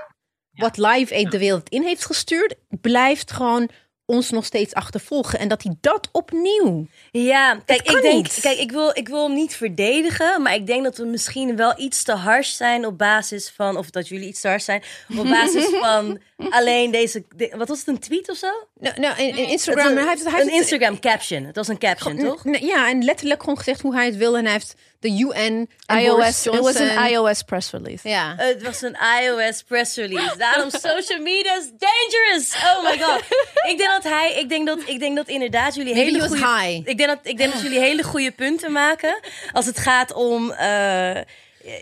[0.53, 3.69] wat Live Aid de wereld in heeft gestuurd, blijft gewoon
[4.07, 5.39] ons nog steeds achtervolgen.
[5.39, 6.87] En dat hij dat opnieuw.
[7.11, 8.39] Ja, kijk, ik denk, niet.
[8.41, 11.81] kijk ik, wil, ik wil hem niet verdedigen, maar ik denk dat we misschien wel
[11.81, 14.83] iets te hard zijn op basis van, of dat jullie iets te hard zijn,
[15.19, 16.19] op basis van
[16.51, 18.67] alleen deze, de- wat was het, een tweet of zo?
[18.81, 21.45] Nou, Het Instagram, hij een, heeft, hij een heeft het- Instagram caption.
[21.45, 22.45] Het was een caption, toch?
[22.45, 24.37] N- Ja, en letterlijk gewoon gezegd hoe hij het wil.
[24.37, 28.09] En hij heeft de UN, iOS, it was an iOS press release.
[28.09, 28.35] Ja.
[28.37, 30.37] Het was een iOS press release.
[30.37, 32.55] Daarom social media is dangerous.
[32.65, 33.21] Oh my god.
[33.71, 36.47] Ik denk dat hij, ik denk dat, ik denk dat inderdaad jullie Maybe hele goede,
[36.47, 36.89] high.
[36.89, 39.21] ik denk dat, ik denk dat jullie hele goede punten maken
[39.53, 40.51] als het gaat om.
[40.51, 41.17] eh,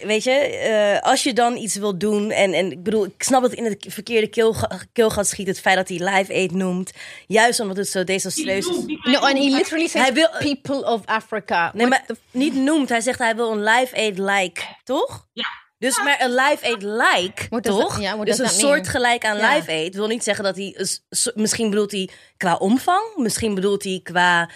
[0.02, 2.30] Weet je, eh, als je dan iets wil doen.
[2.30, 4.54] En, en ik bedoel, ik snap dat het in het verkeerde keel,
[4.92, 5.46] keelgat schiet.
[5.46, 6.90] Het feit dat hij Live Aid noemt.
[7.26, 8.76] Juist omdat het zo desastreus is.
[9.02, 11.70] No, he literally says Hij wil- people of Africa.
[11.74, 12.88] Nee, What maar the niet noemt.
[12.88, 15.26] Hij zegt hij wil een Live Aid like, toch?
[15.32, 15.46] Ja.
[15.78, 17.92] Dus maar een Live Aid like, What does toch?
[17.92, 19.36] that- ja, what dus een that soort gelijk aan.
[19.36, 20.86] Live Aid wil niet zeggen dat hij...
[21.34, 23.02] Misschien bedoelt hij qua omvang.
[23.16, 24.50] Misschien bedoelt hij qua...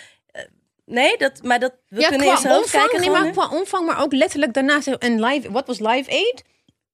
[0.87, 1.73] nee, dat, maar dat...
[1.89, 3.01] We ja, kunnen qua omvang, kijken.
[3.01, 4.81] nee, gewoon, maar qua omvang, maar ook letterlijk daarna.
[4.81, 6.45] zeg- En live, wat was Live Aid?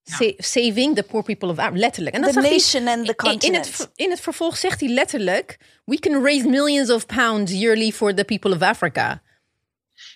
[0.05, 1.79] Sa- saving the poor people of Africa.
[1.79, 2.15] Letterlijk.
[2.15, 3.79] En dat The hij- nation and the in- in, continent.
[3.79, 5.59] het, in het vervolg zegt hij letterlijk...
[5.85, 9.23] We can raise millions of pounds yearly for the people of Africa.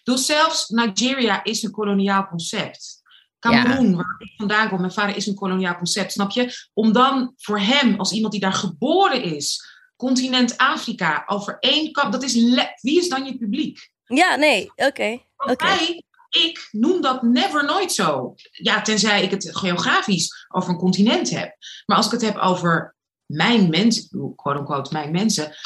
[0.02, 2.94] Dus zelfs Nigeria is een koloniaal concept.
[3.38, 6.68] Cameroen, waar ik vandaan kom, mijn vader is een koloniaal concept, snap je?
[6.74, 9.64] Om dan voor hem, als iemand die daar geboren is,
[9.96, 12.34] continent Afrika, over één kap, dat is
[12.80, 13.90] wie is dan je publiek?
[14.04, 14.72] Ja, nee.
[14.76, 15.20] Oké.
[15.56, 18.34] Wij, ik noem dat never nooit zo.
[18.50, 21.56] Ja, tenzij ik het geografisch over een continent heb.
[21.86, 22.95] Maar als ik het heb over
[23.26, 25.56] mijn mensen, quote unquote, mijn mensen,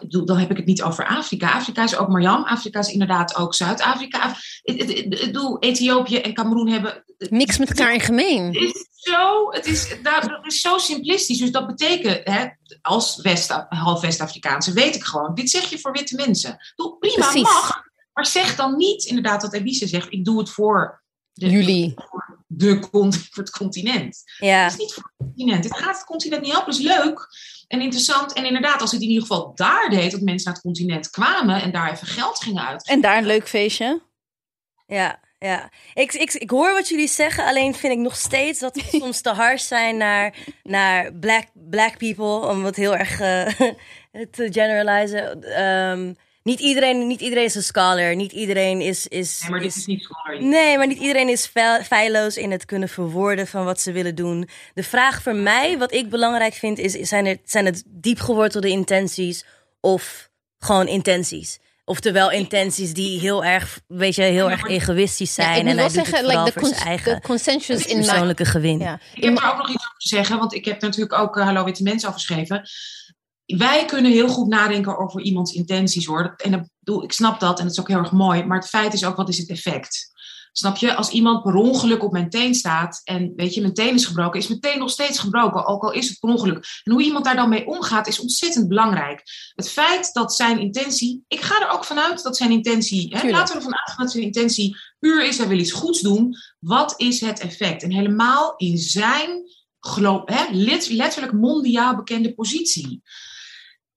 [0.00, 1.52] bedoel, dan heb ik het niet over Afrika.
[1.52, 4.18] Afrika is ook Mariam, Afrika is inderdaad ook Zuid-Afrika.
[4.22, 8.44] Af- Ik bedoel, Ethiopië en Cameroen hebben Niks met elkaar in gemeen.
[8.46, 11.38] het is zo, het is, nou, dat is zo simplistisch.
[11.38, 12.46] Dus dat betekent, hè,
[12.82, 16.56] als West, half West-Afrikaanse, weet ik gewoon, dit zeg je voor witte mensen.
[16.76, 17.42] Bedoel, prima, Precies.
[17.42, 17.82] mag.
[18.12, 20.12] Maar zeg dan niet inderdaad wat Elise zegt.
[20.12, 21.94] Ik doe het voor de, Jullie.
[22.56, 24.22] De, voor het continent.
[24.38, 24.62] Ja.
[24.62, 25.64] Het is niet voor het continent.
[25.64, 26.72] Het gaat het continent niet helpen.
[26.72, 27.28] Is leuk
[27.68, 28.32] en interessant.
[28.32, 31.62] En inderdaad, als het in ieder geval daar deed, dat mensen naar het continent kwamen
[31.62, 32.86] en daar even geld gingen uit.
[32.86, 34.02] En daar een leuk feestje.
[34.86, 35.70] Ja, ja.
[35.94, 39.20] Ik, ik, ik hoor wat jullie zeggen, alleen vind ik nog steeds dat we soms
[39.20, 43.46] te hard zijn naar, naar black, black people, om het heel erg eh,
[44.36, 45.42] te generalizen.
[45.42, 46.12] Ehm,
[46.44, 49.06] niet, iedereen, niet iedereen is een scholar, niet iedereen is...
[49.06, 50.44] is, Nee, maar dit is- is niet scholarly.
[50.46, 54.14] Nee, maar niet iedereen is feil- feilloos in het kunnen verwoorden van wat ze willen
[54.14, 54.48] doen.
[54.74, 58.68] De vraag voor mij, wat ik belangrijk vind, is: zijn, er, zijn het diep gewortelde
[58.68, 59.44] intenties
[59.80, 61.58] of gewoon intenties?
[61.86, 65.48] Oftewel intenties die heel erg, weet je, heel erg egoïstisch zijn.
[65.48, 67.96] Ja, ik en wel hij doet zeggen, het vooral like, voor zijn eigen consensus in
[67.96, 68.78] persoonlijke gewin.
[68.78, 69.00] Ja.
[69.14, 71.36] Ik heb daar ook nog iets over te zeggen, want ik heb er natuurlijk ook
[71.36, 72.68] eh, Hallo Witte Mensen over geschreven.
[73.46, 76.34] Wij kunnen heel goed nadenken over iemands intenties hoor.
[76.36, 78.44] En dat, bedoel, ik snap dat en dat is ook heel erg mooi.
[78.44, 80.12] Maar het feit is ook, wat is het effect?
[80.52, 80.94] Snap je?
[80.94, 84.40] Als iemand per ongeluk op mijn teen staat en weet je, mijn teen is gebroken,
[84.40, 86.80] is mijn teen nog steeds gebroken, ook al is het per ongeluk.
[86.82, 89.22] En hoe iemand daar dan mee omgaat, is ontzettend belangrijk.
[89.54, 93.54] Het feit dat zijn intentie, ik ga er ook vanuit dat zijn intentie, hè, laten
[93.54, 96.36] we ervan uitgaan dat zijn intentie puur is, hij wil iets goeds doen.
[96.58, 97.82] Wat is het effect?
[97.82, 99.42] En helemaal in zijn
[100.24, 103.02] hè, let- letterlijk mondiaal bekende positie.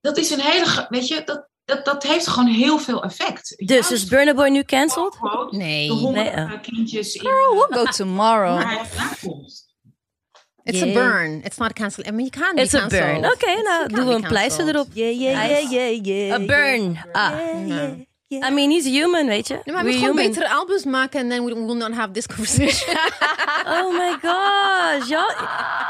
[0.08, 3.54] Dat is een hele, weet je, dat, dat, dat heeft gewoon heel veel effect.
[3.66, 5.18] Dus is Burna Boy nu cancelled?
[5.50, 5.88] Nee.
[5.88, 8.62] de honderd Nee, eh, kindjes in Girl, we'll go tomorrow.
[8.62, 8.86] vandaan
[9.22, 9.66] komt.
[10.64, 10.90] It's Yeah.
[10.90, 11.42] a burn.
[11.44, 12.04] It's not a cancel.
[12.08, 13.18] I mean, you can't It's be a burn.
[13.18, 14.88] Oké, It's- nou doen we een pleister erop.
[14.94, 16.42] Yeah, yeah, yeah, yeah, yeah.
[16.42, 16.98] A burn.
[17.12, 17.32] Ah.
[18.30, 18.44] Nee.
[18.44, 19.60] I mean, he's human, weet je.
[19.64, 20.28] Nee, maar we gewoon human.
[20.28, 22.96] betere albums maken en then we will not have this conversation.
[23.66, 25.34] Oh my gosh, y'all,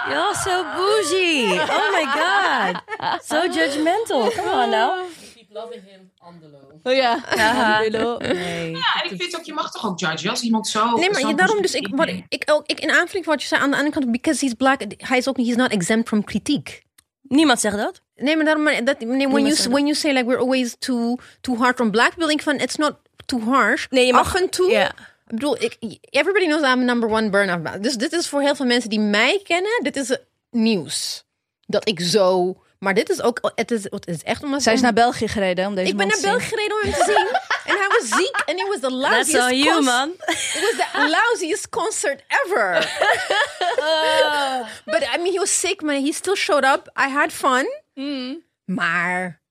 [0.09, 1.59] y'all so bougie.
[1.61, 2.81] Oh my god,
[3.23, 4.31] so judgmental.
[4.35, 4.91] Come on now.
[5.35, 6.79] Keep loving him on the low.
[6.83, 7.19] Oh ja.
[7.35, 7.79] Haha.
[8.19, 8.71] Nee.
[8.71, 10.95] Ja, en ik vind ook, je mag toch ook judgen als iemand zo...
[10.95, 13.41] Nee, maar zo je- daarom dus ik, wat, ik, ook, ik in aanvulling van wat
[13.41, 15.71] je zei aan de andere kant, because he's black, hij is ook niet, he's not
[15.71, 16.85] exempt from kritiek.
[17.27, 18.01] Niemand zegt dat.
[18.15, 21.15] Nee, maar daarom, maar dat, nee, when, you, when you say like we're always too,
[21.41, 23.85] too hard on black people, denk ik van, it's not too harsh.
[23.89, 24.87] Nee, je mag- Af en toe, Ja.
[24.87, 24.93] ik
[25.27, 25.77] bedoel, ik,
[26.09, 27.83] everybody knows I'm number one burn-out.
[27.83, 30.17] Dus dit is voor heel veel mensen die mij kennen, dit is eh,
[30.51, 31.25] nieuws.
[31.65, 34.81] Dat ik zo, maar dit is ook, het is, het is echt omdat Zij is
[34.81, 37.27] naar België gereden om deze ik ben naar België gereden om hem te zien.
[37.73, 40.09] En hij was ziek en it was the That's lousiest on you, man.
[40.27, 42.73] It was the lousiest concert ever.
[44.85, 46.03] But I mean, he was sick, man.
[46.03, 46.89] He still showed up.
[46.97, 47.65] I had fun.
[48.65, 49.41] Maar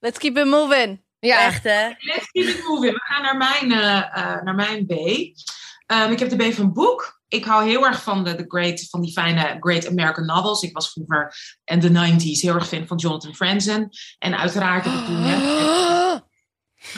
[0.00, 1.00] Let's keep it moving.
[1.18, 1.88] ja, Echt, hè?
[1.98, 2.92] Let's keep it moving.
[2.92, 4.90] We gaan naar mijn, eh, naar mijn B.
[5.88, 7.20] Ehm, ik heb de B van boek.
[7.28, 10.62] Ik hou heel erg van de, de great, van die fijne Great American Novels.
[10.62, 13.88] Ik was vroeger in de 90s heel erg fan van Jonathan Franzen.
[14.18, 15.22] En uiteraard heb ik toen...
[15.22, 15.36] Hè,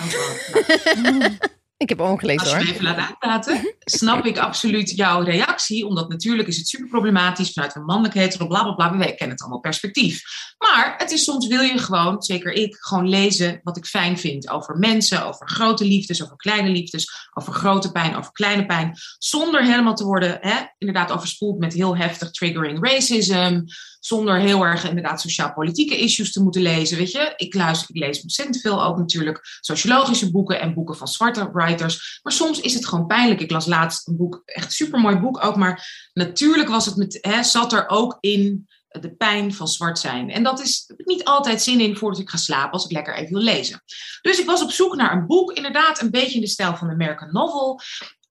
[0.01, 1.39] oh,
[1.81, 2.65] ik heb ook gelezen als je hoor.
[2.65, 5.87] me even laat uitpraten, snap ik absoluut jouw reactie.
[5.87, 8.91] Omdat natuurlijk is het super problematisch vanuit een mannelijkheid, bla bla bla.
[8.91, 10.23] We kennen het allemaal perspectief.
[10.59, 14.51] Maar het is soms wil je gewoon, zeker ik, gewoon lezen wat ik fijn vind
[14.51, 18.97] over mensen, over grote liefdes, over kleine liefdes, over grote pijn, over kleine pijn.
[19.19, 23.61] Zonder helemaal te worden, hè, inderdaad, overspoeld met heel heftig triggering racism.
[24.01, 26.99] Zonder heel erg inderdaad sociaal-politieke issues te moeten lezen.
[26.99, 31.09] Weet je, ik, luister, ik lees ontzettend veel ook natuurlijk sociologische boeken en boeken van
[31.09, 32.21] zwarte writers.
[32.23, 33.41] Maar soms is het gewoon pijnlijk.
[33.41, 35.57] Ik las laatst een boek, echt supermooi boek ook.
[35.57, 40.31] Maar natuurlijk was het met, hè, zat er ook in de pijn van zwart zijn.
[40.31, 42.91] En dat is heb ik niet altijd zin in voordat ik ga slapen, als ik
[42.91, 43.83] lekker even wil lezen.
[44.23, 46.87] Dus ik was op zoek naar een boek, inderdaad een beetje in de stijl van
[46.87, 47.81] de American Novel.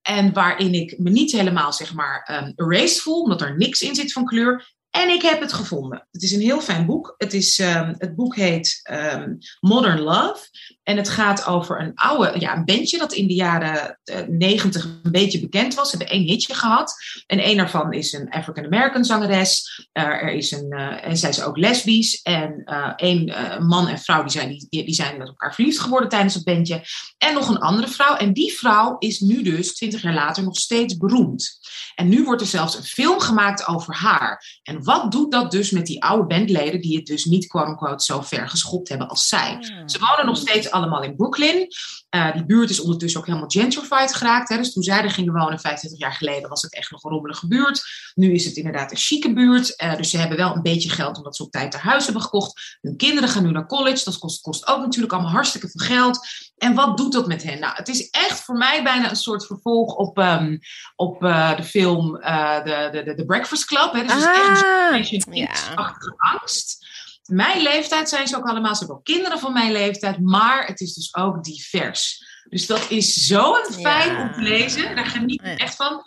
[0.02, 3.96] En waarin ik me niet helemaal, zeg maar, um, erased voel, omdat er niks in
[3.96, 4.78] zit van kleur.
[4.90, 6.08] En ik heb het gevonden.
[6.12, 7.14] Het is een heel fijn boek.
[7.18, 10.48] Het, is, um, het boek heet um, Modern Love.
[10.90, 14.84] En het gaat over een oude, ja, een bandje dat in de jaren uh, negentig
[14.84, 15.90] een beetje bekend was.
[15.90, 16.96] Ze hebben één hitje gehad.
[17.26, 19.88] En een daarvan is een African-American zangeres.
[19.94, 22.22] Uh, er is een, uh, en zij is ook lesbisch.
[22.22, 22.64] En
[22.96, 23.34] één
[23.68, 26.82] man en vrouw die zijn, die, die zijn met elkaar verliefd geworden tijdens het bandje.
[27.18, 28.16] En nog een andere vrouw.
[28.16, 31.60] En die vrouw is nu dus, twintig jaar later, nog steeds beroemd.
[31.96, 34.60] En nu wordt er zelfs een film gemaakt over haar.
[34.64, 38.22] En wat doet dat dus met die oude bandleden die het dus niet quote-unquote zo
[38.22, 39.58] ver geschopt hebben als zij?
[39.60, 39.88] Ja.
[39.88, 41.68] Ze wonen nog steeds allemaal in Brooklyn.
[42.16, 44.50] Uh, die buurt is ondertussen ook helemaal gentrified geraakt.
[44.50, 44.58] Hè?
[44.58, 47.48] Dus toen zij er gingen wonen 25 jaar geleden was het echt nog een rommelige
[47.48, 47.82] buurt.
[48.16, 49.82] Nu is het inderdaad een chique buurt.
[49.84, 52.24] Uh, dus ze hebben wel een beetje geld omdat ze op tijd haar huis hebben
[52.24, 52.78] gekocht.
[52.82, 54.04] Hun kinderen gaan nu naar college.
[54.04, 56.28] Dat kost, kost ook natuurlijk allemaal hartstikke veel geld.
[56.58, 57.60] En wat doet dat met hen?
[57.60, 60.60] Nou, het is echt voor mij bijna een soort vervolg op, um,
[60.96, 63.94] op uh, de film de, de, de, The Breakfast Club.
[63.94, 64.02] Hè?
[64.02, 65.86] Dus ah, het is echt een ja.
[66.18, 66.88] angst.
[67.30, 68.74] Mijn leeftijd zijn ze ook allemaal.
[68.74, 70.20] Ze hebben ook kinderen van mijn leeftijd.
[70.22, 72.28] Maar het is dus ook divers.
[72.50, 74.22] Dus dat is zo fijn ja.
[74.22, 74.96] om te lezen.
[74.96, 76.04] Daar geniet ik echt van.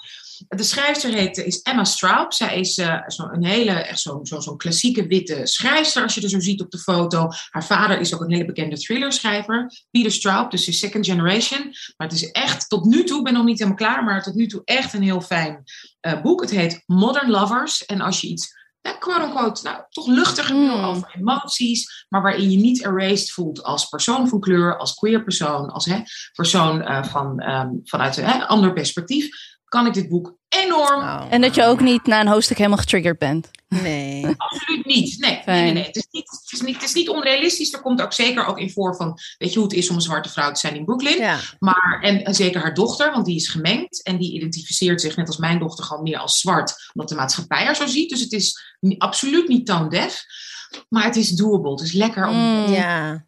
[0.49, 2.33] De schrijfster heet, is Emma Straub.
[2.33, 6.21] Zij is uh, zo een hele, echt zo'n zo, zo klassieke witte schrijfster, als je
[6.21, 7.29] er zo ziet op de foto.
[7.51, 11.75] Haar vader is ook een hele bekende thrillerschrijver, Peter Straub, dus is second generation.
[11.97, 14.35] Maar het is echt, tot nu toe, ik ben nog niet helemaal klaar, maar tot
[14.35, 15.63] nu toe echt een heel fijn
[16.01, 16.41] uh, boek.
[16.41, 17.85] Het heet Modern Lovers.
[17.85, 20.85] En als je iets ja, quote-unquote, nou, toch luchtiger mm.
[20.85, 25.71] over emoties, maar waarin je niet erased voelt als persoon van kleur, als queer persoon,
[25.71, 26.01] als hè,
[26.33, 31.03] persoon uh, van, um, vanuit een hè, ander perspectief, kan ik dit boek enorm.
[31.03, 33.51] Oh, en dat je ook niet na een hoofdstuk helemaal getriggerd bent.
[33.69, 34.27] Nee.
[34.37, 35.19] Absoluut niet.
[35.19, 35.85] Nee, nee, nee, nee.
[35.85, 37.73] Het, is niet, het, is niet, het is niet onrealistisch.
[37.73, 40.03] Er komt ook zeker ook in voor van, weet je hoe het is om een
[40.03, 41.19] zwarte vrouw te zijn in Brooklyn.
[41.19, 41.39] Ja.
[41.59, 44.03] Maar, en, en zeker haar dochter, want die is gemengd.
[44.03, 46.91] En die identificeert zich, net als mijn dochter, gewoon meer als zwart.
[46.95, 48.11] Omdat de maatschappij haar zo ziet.
[48.11, 50.25] Dus het is niet, absoluut niet tone deaf.
[50.89, 51.71] Maar het is doable.
[51.71, 52.37] Het is lekker om...
[52.37, 53.25] Mm, ja.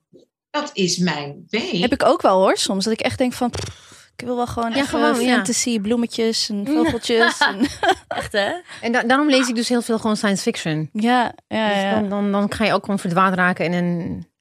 [0.50, 1.80] Dat is mijn idee.
[1.80, 2.85] Heb ik ook wel hoor, soms.
[2.85, 3.50] Dat ik echt denk van...
[3.50, 5.81] Pff, ik wil wel gewoon ja, even gewoon, fantasy, ja.
[5.81, 7.38] bloemetjes en vogeltjes.
[7.38, 7.61] en...
[8.09, 8.53] Echt hè?
[8.81, 10.90] En da daarom lees ik dus heel veel gewoon science fiction.
[10.92, 12.00] Ja, ja, dus ja.
[12.00, 14.32] Dan, dan, dan ga je ook gewoon verdwaald raken in een...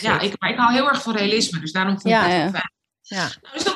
[0.00, 2.40] Ja, ik, maar ik hou heel erg van realisme, dus daarom vind ja, ik dat
[2.40, 2.50] ja.
[2.50, 2.72] fijn.
[3.00, 3.28] Ja.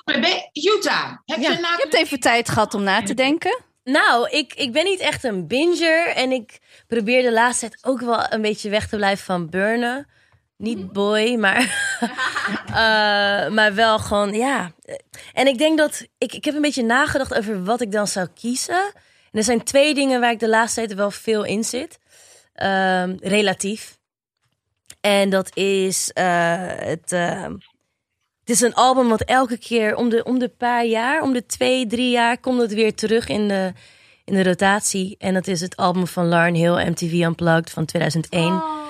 [0.05, 0.20] Nou,
[0.53, 1.12] dus Utah.
[1.24, 1.51] Heb ja.
[1.51, 1.70] je, na...
[1.70, 3.61] je hebt even tijd gehad om na te denken.
[3.85, 6.07] Nou, ik, ik ben niet echt een binger.
[6.07, 10.07] En ik probeer de laatste tijd ook wel een beetje weg te blijven van burnen.
[10.63, 11.61] Niet boy, maar,
[12.69, 14.73] uh, maar wel gewoon, ja.
[15.33, 18.29] En ik denk dat, ik, ik heb een beetje nagedacht over wat ik dan zou
[18.35, 18.93] kiezen.
[19.31, 21.99] En er zijn twee dingen waar ik de laatste tijd wel veel in zit.
[22.57, 23.99] Uh, relatief.
[25.01, 27.11] En dat is uh, het,
[28.41, 31.47] het is een album wat elke keer om de, om de paar jaar, om de
[31.47, 33.73] twee, drie jaar, komt het weer terug in de,
[34.25, 35.17] in de rotatie.
[35.19, 38.82] En dat is het album van Lauren Hill, MTV Unplugged van 2001.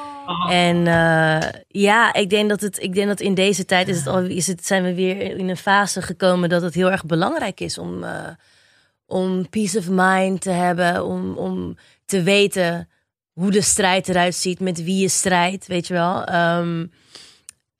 [0.48, 4.06] En uh, ja, ik denk dat het, ik denk dat in deze tijd is het
[4.06, 7.60] al, is het, zijn we weer in een fase gekomen dat het heel erg belangrijk
[7.60, 8.28] is om, uh,
[9.06, 12.88] om peace of mind te hebben, om, om te weten
[13.32, 16.92] hoe de strijd eruit ziet, met wie je strijdt, weet je wel, um,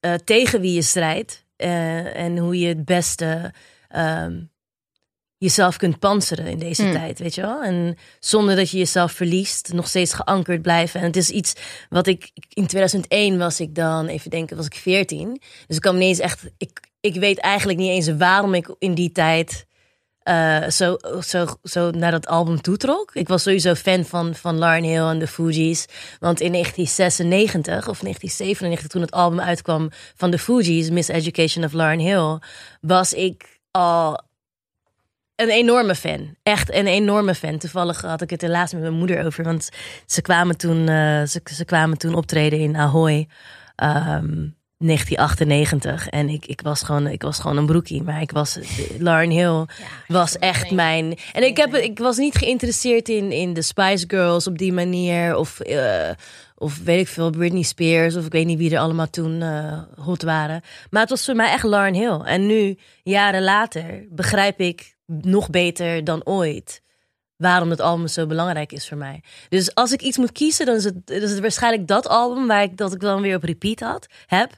[0.00, 3.52] uh, tegen wie je strijdt en hoe je het beste
[3.96, 4.51] um,
[5.42, 6.92] jezelf kunt panseren in deze Hmm.
[6.92, 7.62] tijd, weet je wel?
[7.62, 11.00] En zonder dat je jezelf verliest, nog steeds geankerd blijven.
[11.00, 11.52] En het is iets
[11.88, 15.40] wat ik in 2001 was ik dan, even denken, was ik 14.
[15.66, 19.12] Dus ik niet eens echt, ik, ik weet eigenlijk niet eens waarom ik in die
[19.12, 19.66] tijd
[20.22, 23.14] eh, zo, zo, zo naar dat album toetrok.
[23.14, 25.86] Ik was sowieso fan van, van Lauren Hill en de Fugees.
[26.20, 31.98] Want in 1996 of 1997, toen het album uitkwam van de Fugees, Miseducation of Lauren
[31.98, 32.38] Hill,
[32.80, 34.30] was ik al
[35.42, 36.36] een enorme fan.
[36.42, 37.58] Echt een enorme fan.
[37.58, 39.44] Toevallig had ik het laatst met mijn moeder over.
[39.44, 39.68] Want
[40.06, 43.28] ze kwamen toen, uh, ze, ze kwamen toen optreden in Ahoy.
[43.76, 46.08] Um, 1998.
[46.08, 48.02] En ik, ik, was gewoon, ik was gewoon een broekie.
[48.02, 48.58] Maar ik was.
[48.98, 49.66] Lauren Hill ja,
[50.06, 50.74] was echt nee.
[50.74, 51.18] mijn.
[51.32, 55.36] En ik, heb, ik was niet geïnteresseerd in, in de Spice Girls op die manier.
[55.36, 56.10] Of, uh,
[56.54, 58.16] of weet ik veel, Britney Spears.
[58.16, 60.60] Of ik weet niet wie er allemaal toen uh, hot waren.
[60.90, 62.20] Maar het was voor mij echt Lauren Hill.
[62.24, 66.82] En nu, jaren later, begrijp ik nog beter dan ooit
[67.42, 69.22] waarom het album zo belangrijk is voor mij.
[69.48, 72.62] Dus als ik iets moet kiezen, dan is het, is het waarschijnlijk dat album waar
[72.62, 74.50] ik dat ik dan weer op repeat had heb.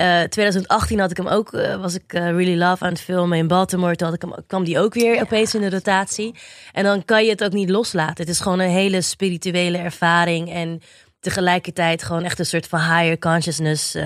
[0.00, 3.38] Uh, 2018 had ik hem ook, uh, was ik uh, Really Love aan het filmen
[3.38, 3.96] in Baltimore.
[3.96, 5.20] Toen had ik hem, kwam die ook weer ja.
[5.20, 6.34] opeens in de rotatie.
[6.72, 8.24] En dan kan je het ook niet loslaten.
[8.24, 10.80] Het is gewoon een hele spirituele ervaring en
[11.20, 13.96] tegelijkertijd gewoon echt een soort van higher consciousness.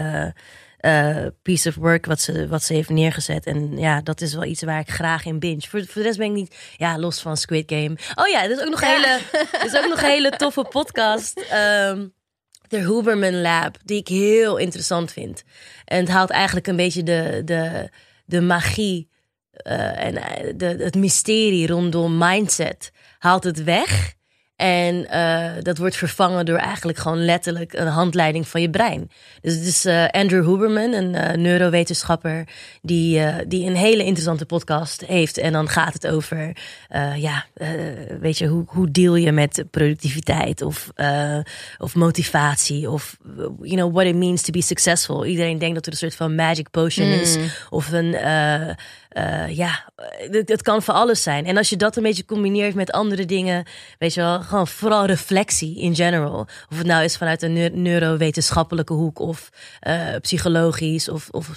[0.86, 3.46] Uh, piece of work wat ze, wat ze heeft neergezet.
[3.46, 5.60] En ja, dat is wel iets waar ik graag in binge.
[5.68, 7.96] Voor, voor de rest ben ik niet, ja, los van Squid Game.
[8.14, 8.88] Oh ja, dit is ook nog, ja.
[8.88, 9.18] hele,
[9.62, 11.44] dit is ook nog een hele toffe podcast.
[11.54, 12.14] Um,
[12.68, 15.42] de Huberman Lab, die ik heel interessant vind.
[15.84, 17.90] En het haalt eigenlijk een beetje de, de,
[18.24, 19.08] de magie
[19.66, 20.14] uh, en
[20.56, 22.92] de, het mysterie rondom mindset.
[23.18, 24.14] Haalt het weg.
[24.56, 29.10] En uh, dat wordt vervangen door eigenlijk gewoon letterlijk een handleiding van je brein.
[29.40, 32.48] Dus het is uh, Andrew Huberman, een uh, neurowetenschapper,
[32.82, 35.38] die, die een hele interessante podcast heeft.
[35.38, 36.56] En dan gaat het over,
[37.16, 37.46] ja,
[38.20, 40.90] weet je, hoe, hoe deal je met productiviteit of,
[41.78, 43.16] of motivatie of,
[43.60, 45.24] you know, what it means to be successful.
[45.24, 47.12] Iedereen denkt dat er een soort van magic potion mm.
[47.12, 47.36] is
[47.70, 48.16] of een...
[49.18, 49.92] Uh, ja,
[50.30, 51.46] het, het, kan voor alles zijn.
[51.46, 53.64] En als je dat een beetje combineert met andere dingen,
[53.98, 56.40] weet je wel, gewoon vooral reflectie in general.
[56.70, 59.50] Of het nou is vanuit een neur neurowetenschappelijke hoek of
[59.88, 61.50] uh, psychologisch of, of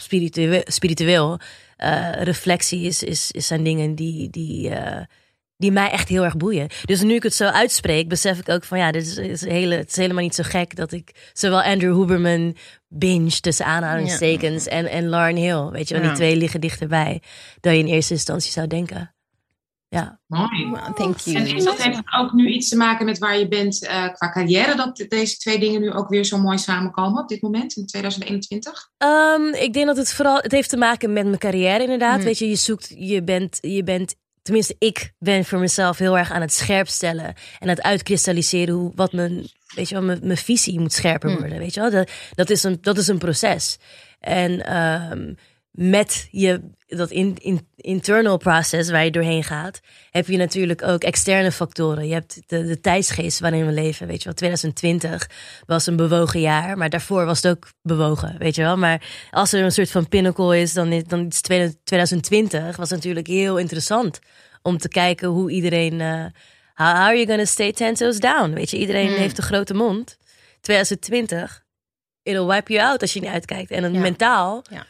[0.65, 1.39] spiritueel.
[2.19, 4.71] reflectie is, is, is zijn dingen die, die,
[5.59, 6.67] die mij echt heel erg boeien.
[6.85, 9.75] Dus nu ik het zo uitspreek, besef ik ook van ja, dit is, is hele,
[9.75, 12.55] het is helemaal niet zo gek dat ik zowel Andrew Huberman
[12.89, 14.71] binge tussen aanhalingstekens ja.
[14.71, 15.69] en, en Lauren Hill.
[15.69, 16.09] Weet je wel, ja.
[16.09, 17.21] die twee liggen dichterbij
[17.59, 19.13] dan je in eerste instantie zou denken.
[19.89, 20.19] Ja.
[20.27, 20.71] Mooi.
[20.95, 21.35] Thank you.
[21.35, 24.31] En is dat heeft ook nu iets te maken met waar je bent uh, qua
[24.31, 27.85] carrière, dat deze twee dingen nu ook weer zo mooi samenkomen op dit moment in
[27.85, 28.89] 2021?
[28.97, 32.15] Um, ik denk dat het vooral, het heeft te maken met mijn carrière inderdaad.
[32.15, 32.23] Hmm.
[32.23, 34.15] Weet je, je zoekt, je bent, je bent
[34.49, 38.91] tenminste, ik ben voor mezelf heel erg aan het scherp stellen en het uitkristalliseren hoe
[38.95, 41.57] wat mijn, weet je wel, mijn, mijn visie moet scherper worden.
[41.57, 43.77] Weet je wel, dat, dat, is een, dat is een proces.
[44.19, 45.37] En um,
[45.79, 49.79] met je dat in, in, internal process waar je doorheen gaat,
[50.11, 52.07] heb je natuurlijk ook externe factoren.
[52.07, 54.07] Je hebt de, de tijdsgeest waarin we leven.
[54.07, 55.29] Weet je wel, 2020
[55.65, 58.35] was een bewogen jaar, maar daarvoor was het ook bewogen.
[58.37, 59.01] Weet je wel, maar
[59.31, 61.41] als er een soort van pinnacle is, dan is, dan is
[61.83, 64.19] 2020 was natuurlijk heel interessant
[64.61, 65.93] om te kijken hoe iedereen.
[65.99, 66.25] Uh,
[66.73, 68.53] how, how are you gonna stay ten toes down?
[68.53, 69.17] Weet je, iedereen Hmm.
[69.17, 70.17] heeft een grote mond.
[70.61, 71.63] 2020,
[72.23, 73.71] it'll wipe you out als je niet uitkijkt.
[73.71, 73.99] En dan Ja.
[73.99, 74.63] mentaal.
[74.69, 74.85] Ja.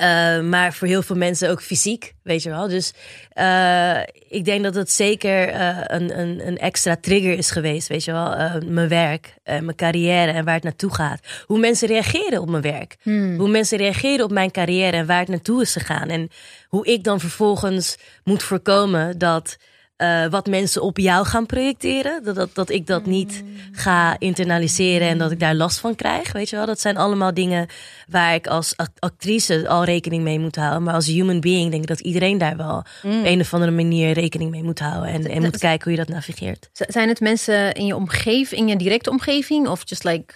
[0.00, 2.68] Uh, maar voor heel veel mensen ook fysiek, weet je wel.
[2.68, 2.92] Dus
[3.34, 8.04] uh, ik denk dat het zeker uh, een, een, een extra trigger is geweest, weet
[8.04, 8.60] je wel.
[8.66, 11.20] Mijn werk, mijn carrière en waar het naartoe gaat.
[11.46, 12.96] Hoe mensen reageren op mijn werk.
[13.02, 13.38] Hmm.
[13.38, 16.08] Hoe mensen reageren op mijn carrière en waar het naartoe is gegaan.
[16.08, 16.28] En
[16.68, 19.56] hoe ik dan vervolgens moet voorkomen dat
[20.02, 22.24] uh, wat mensen op jou gaan projecteren.
[22.24, 23.42] Dat, dat, dat ik dat niet
[23.72, 26.32] ga internaliseren en dat ik daar last van krijg.
[26.32, 27.66] Weet je wel, dat zijn allemaal dingen
[28.08, 30.82] waar ik als act- actrice al rekening mee moet houden.
[30.82, 34.12] Maar als human being denk ik dat iedereen daar wel op een of andere manier
[34.12, 35.12] rekening mee moet houden.
[35.12, 36.70] En, en moet kijken hoe je dat navigeert.
[36.72, 39.68] Zijn het mensen in je omgeving, in je directe omgeving?
[39.68, 40.34] Of just like...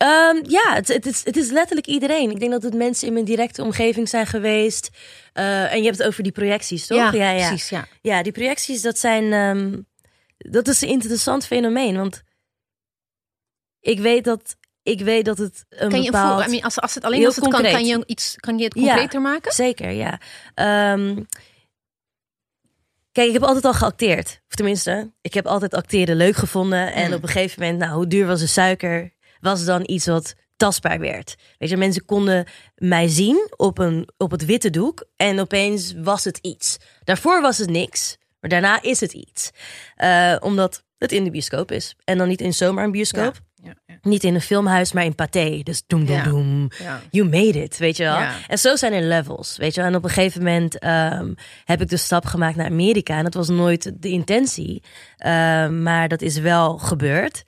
[0.00, 2.30] Ehm, ja, het, het, is, het is letterlijk iedereen.
[2.30, 4.90] Ik denk dat het mensen in mijn directe omgeving zijn geweest.
[5.32, 7.12] Eh, en je hebt het over die projecties, toch?
[7.12, 7.68] Ja, precies.
[7.68, 7.86] Ja.
[8.02, 9.32] Ja, die projecties, dat zijn.
[9.32, 9.78] ehm,
[10.38, 11.96] dat is een interessant fenomeen.
[11.96, 12.22] Want
[13.80, 16.34] ik weet dat, ik weet dat het een Kan je een bepaald...
[16.34, 17.72] voor, I mean, als, als het alleen als het kan, concreet.
[17.74, 18.80] kan je iets, kan je het Ja.
[18.86, 19.52] concreter maken?
[19.52, 20.20] Zeker, ja.
[20.54, 21.22] Ehm,
[23.12, 24.40] kijk, ik heb altijd al geacteerd.
[24.48, 26.92] Of tenminste, ik heb altijd acteren leuk gevonden.
[26.92, 27.14] En Mm.
[27.14, 29.18] op een gegeven moment, nou, hoe duur was de suiker?
[29.40, 31.34] Was dan iets wat tastbaar werd.
[31.58, 35.04] Weet je, mensen konden mij zien op, een, op het witte doek.
[35.16, 36.76] En opeens was het iets.
[37.04, 38.16] Daarvoor was het niks.
[38.40, 39.50] Maar daarna is het iets.
[39.96, 41.96] Eh, omdat het in de bioscoop is.
[42.04, 43.40] En dan niet in zomaar een bioscoop.
[43.62, 45.60] Ja, ja, Niet in een filmhuis, maar in Pathé.
[45.62, 46.22] Dus doem, doem, Ja.
[46.22, 46.68] doem.
[47.10, 48.18] You made it, weet je wel.
[48.48, 49.90] En zo zijn er levels, weet je wel.
[49.90, 51.32] En op een gegeven moment ehm,
[51.64, 53.16] heb ik de stap gemaakt naar Amerika.
[53.16, 54.82] En dat was nooit de intentie.
[55.16, 57.44] Ehm, maar dat is wel gebeurd.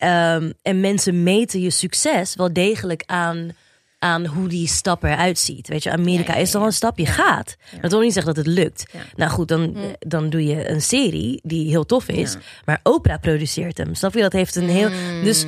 [0.00, 3.50] Ehm, en mensen meten je succes wel degelijk aan,
[3.98, 5.68] aan hoe die stap eruit ziet.
[5.68, 7.56] Weet je, Amerika Ja, ja, is al een stap, je gaat.
[7.80, 8.84] Dat wil niet zeggen dat het lukt.
[9.16, 12.36] Nou goed, dan, dan doe je een serie die heel tof is.
[12.64, 13.94] Maar Oprah produceert hem.
[13.94, 14.20] Snap je?
[14.20, 14.90] Dat heeft een heel...
[15.24, 15.44] Dus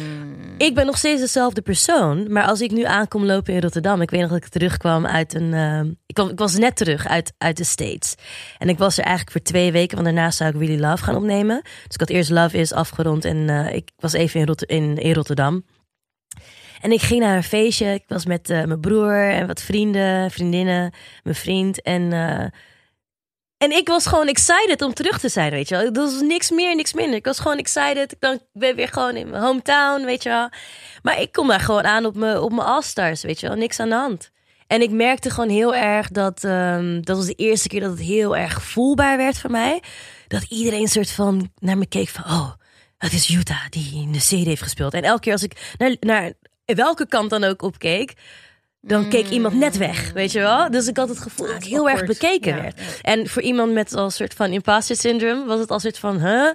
[0.63, 2.33] ik ben nog steeds dezelfde persoon.
[2.33, 4.01] Maar als ik nu aankom lopen in Rotterdam.
[4.01, 5.55] Ik weet nog dat ik terugkwam uit een.
[5.55, 8.15] ehm, ik, ik was net terug uit, uit de States.
[8.59, 9.95] En ik was er eigenlijk voor twee weken.
[9.95, 11.63] Want daarna zou ik Really Love gaan opnemen.
[11.63, 13.25] Dus ik had eerst Love is afgerond.
[13.25, 15.65] En eh, ik was even in, in Rotterdam.
[16.81, 17.93] En ik ging naar een feestje.
[17.93, 20.93] Ik was met eh, mijn broer en wat vrienden, vriendinnen,
[21.23, 21.83] mijn vriend.
[21.83, 22.47] En, eh,
[23.63, 25.93] en ik was gewoon excited om terug te zijn, weet je wel.
[25.93, 27.15] Dat was niks meer, niks minder.
[27.15, 28.13] Ik was gewoon excited.
[28.13, 28.19] Ik
[28.53, 30.49] ben weer gewoon in mijn hometown, weet je wel.
[31.03, 33.57] Maar ik kom daar gewoon aan op mijn, op mijn All-Stars, weet je wel.
[33.57, 34.31] Niks aan de hand.
[34.67, 36.45] En ik merkte gewoon heel erg dat...
[36.45, 39.83] ehm, dat was de eerste keer dat het heel erg voelbaar werd voor mij.
[40.29, 42.25] Dat iedereen een soort van naar me keek van...
[42.25, 42.53] Oh,
[42.99, 44.95] het is Utah die in de serie heeft gespeeld.
[44.95, 46.33] En elke keer als ik naar, naar
[46.65, 48.15] welke kant dan ook opkeek...
[48.85, 50.71] Dan keek iemand net weg, weet je wel?
[50.71, 52.81] Dus ik had het gevoel dat ik heel erg bekeken Ja, werd.
[53.03, 56.51] En voor iemand met al soort van imposter syndrome was het al soort van, huh?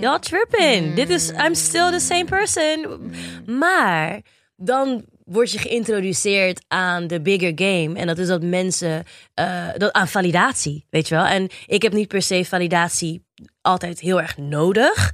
[0.00, 0.94] Y'all tripping.
[0.94, 3.12] Dit is, I'm still the same person.
[3.58, 4.20] Maar
[4.56, 7.98] dan word je geïntroduceerd aan de bigger game.
[7.98, 9.04] En dat is dat mensen,
[9.34, 11.24] eh, dat, aan validatie, weet je wel.
[11.24, 13.24] En ik heb niet per se validatie
[13.60, 15.12] altijd heel erg nodig.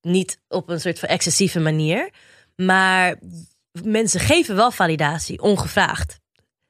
[0.00, 2.10] Niet op een soort van excessieve manier.
[2.56, 3.16] Maar
[3.84, 6.20] mensen geven wel validatie, ongevraagd.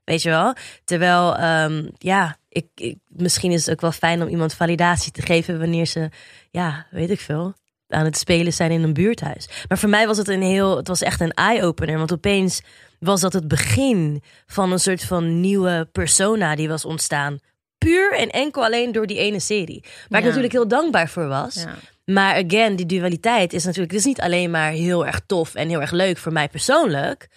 [0.05, 0.55] Weet je wel?
[0.85, 5.23] Terwijl, ehm, ja, ik, ik, misschien is het ook wel fijn om iemand validatie te
[5.23, 6.09] geven wanneer ze,
[6.51, 7.55] ja, weet ik veel,
[7.89, 9.49] aan het spelen zijn in een buurthuis.
[9.69, 11.99] Maar voor mij was het een heel, het was echt een eye-opener.
[11.99, 12.63] Want opeens
[12.99, 17.39] was dat het begin van een soort van nieuwe persona die was ontstaan.
[17.79, 19.85] Puur en enkel alleen door die ene serie.
[20.09, 21.55] Waar ik natuurlijk heel dankbaar voor was.
[21.55, 21.75] Ja.
[22.05, 25.69] Maar again, die dualiteit is natuurlijk, het is niet alleen maar heel erg tof en
[25.69, 27.29] heel erg leuk voor mij persoonlijk.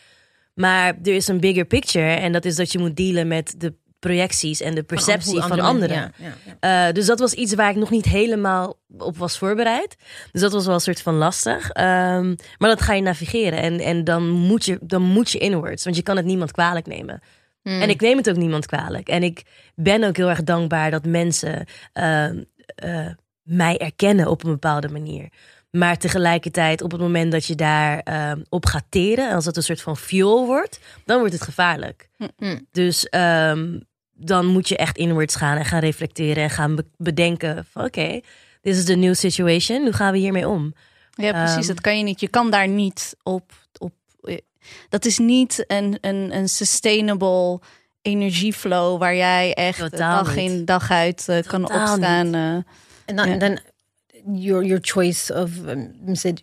[0.53, 2.13] Maar er is een bigger picture.
[2.13, 5.67] En dat is dat je moet dealen met de projecties en de perceptie van andere
[5.67, 6.13] anderen.
[6.59, 6.87] Ja.
[6.87, 9.95] Eh, dus dat was iets waar ik nog niet helemaal op was voorbereid.
[10.31, 11.69] Dus dat was wel een soort van lastig.
[11.69, 13.59] Ehm, maar dat ga je navigeren.
[13.59, 15.83] En, en dan, moet je, dan moet je inwards.
[15.83, 17.21] Want je kan het niemand kwalijk nemen.
[17.61, 17.81] Hmm.
[17.81, 19.07] En ik neem het ook niemand kwalijk.
[19.09, 19.43] En ik
[19.75, 22.43] ben ook heel erg dankbaar dat mensen ehm,
[22.75, 23.07] eh,
[23.41, 25.29] mij erkennen op een bepaalde manier.
[25.71, 29.63] Maar tegelijkertijd, op het moment dat je daar ehm, op gaat teren, als dat een
[29.63, 32.09] soort van fuel wordt, dan wordt het gevaarlijk.
[32.37, 32.67] Mm.
[32.71, 33.79] Dus ehm,
[34.13, 38.19] dan moet je echt inwards gaan en gaan reflecteren en gaan be- bedenken van oké,
[38.61, 40.73] this is the new situation, hoe gaan we hiermee om?
[41.11, 41.67] Ja, precies.
[41.67, 42.19] Dat kan je niet.
[42.19, 43.51] Je kan daar niet op.
[43.77, 43.93] op
[44.89, 47.59] dat is niet een, een, een sustainable
[48.01, 50.49] energieflow waar jij echt Totaal dag niet.
[50.51, 52.33] in dag uit eh, kan opstaan.
[52.33, 52.53] eh.
[53.05, 53.35] En dan, Ja.
[53.37, 53.59] dan
[54.35, 55.95] your, your choice of um,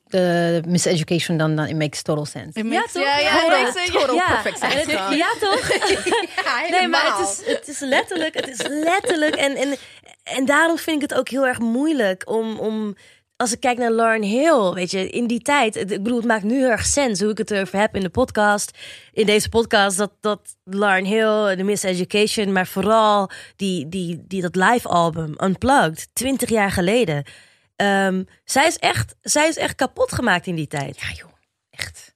[0.09, 2.64] the miseducation, dan, dan it makes total sense.
[2.69, 3.03] Ja, toch?
[3.03, 4.27] Ja, ja, Ja, dat is- total ja.
[4.43, 5.17] perfect En sense.
[5.17, 5.69] ja, toch?
[6.71, 9.35] Nee, maar het is, het is letterlijk, het is letterlijk.
[9.35, 9.77] En, en,
[10.23, 12.97] en daarom vind ik het ook heel erg moeilijk om, om
[13.37, 16.26] als ik kijk naar Lauren Hill, weet je, in die tijd, het- ik bedoel, het
[16.26, 18.78] maakt nu heel erg sens hoe ik het erover heb in de podcast,
[19.12, 24.43] in deze podcast, dat, dat Lauren Hill, de Miss Education, maar vooral die, die, die,
[24.43, 27.24] dat live album, Unplugged, 20 jaar geleden.
[27.76, 31.01] Ehm, zij, is echt, zij is echt kapot gemaakt in die tijd.
[31.01, 31.30] Ja, joh.
[31.70, 32.14] Echt.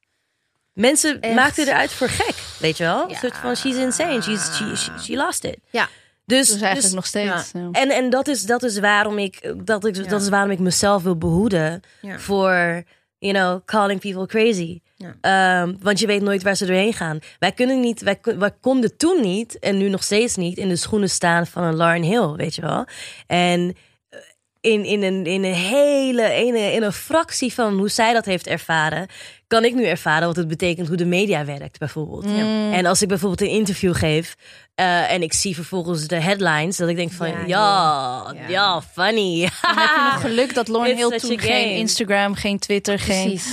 [0.73, 1.35] Mensen Echt.
[1.35, 3.11] maakten eruit voor gek, weet je wel?
[3.11, 5.59] Een soort van, she's insane, she's, she, she, she lost it.
[5.71, 5.89] Ja.
[6.31, 7.51] Dus, Dus eigenlijk dus- nog steeds.
[7.53, 7.69] ja.
[7.73, 11.03] en, en dat is, dat is waarom ik dat, ik, dat is waarom ik mezelf
[11.03, 11.81] wil behoeden
[12.17, 12.83] voor,
[13.19, 14.81] you know, calling people crazy.
[15.21, 17.19] Ehm, want je weet nooit waar ze doorheen gaan.
[17.39, 20.77] Wij kunnen niet, wij, wij konden toen niet en nu nog steeds niet in de
[20.77, 22.87] schoenen staan van een Lauren Hill, weet je wel.
[23.27, 23.77] En
[24.09, 24.19] eh,
[24.61, 28.25] in, in, een, in een hele, in een, in een fractie van hoe zij dat
[28.25, 29.07] heeft ervaren,
[29.47, 32.25] kan ik nu ervaren wat het betekent hoe de media werkt, bijvoorbeeld.
[32.25, 32.73] Mm.
[32.73, 34.37] En als ik bijvoorbeeld een interview geef
[34.81, 38.41] eh, en ik zie vervolgens de headlines, dat ik denk van, Ja, ja, ja.
[38.41, 38.83] ja, Ja.
[38.93, 39.41] funny.
[39.63, 41.77] Dan heb je nog geluk dat Lauren Hill such toen geen.
[41.77, 43.25] Instagram, geen Twitter, geen...
[43.29, 43.53] Precies.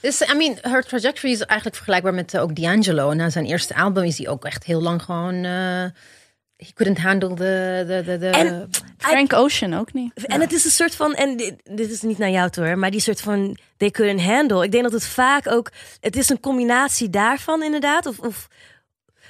[0.00, 3.12] Dus, I mean, her trajectory is eigenlijk vergelijkbaar met eh, ook D'Angelo.
[3.12, 5.44] Na zijn eerste album is hij ook echt heel lang gewoon...
[5.44, 5.84] eh
[6.56, 7.84] he couldn't handle the...
[7.86, 10.26] the, the, the En- Frank Ocean ook niet.
[10.26, 12.78] En het is een soort van, en dit, dit is niet naar jou toe hoor,
[12.78, 14.64] maar die soort van they couldn't handle.
[14.64, 15.70] Ik denk dat het vaak ook,
[16.00, 18.06] het is een combinatie daarvan inderdaad.
[18.06, 18.48] Of, of,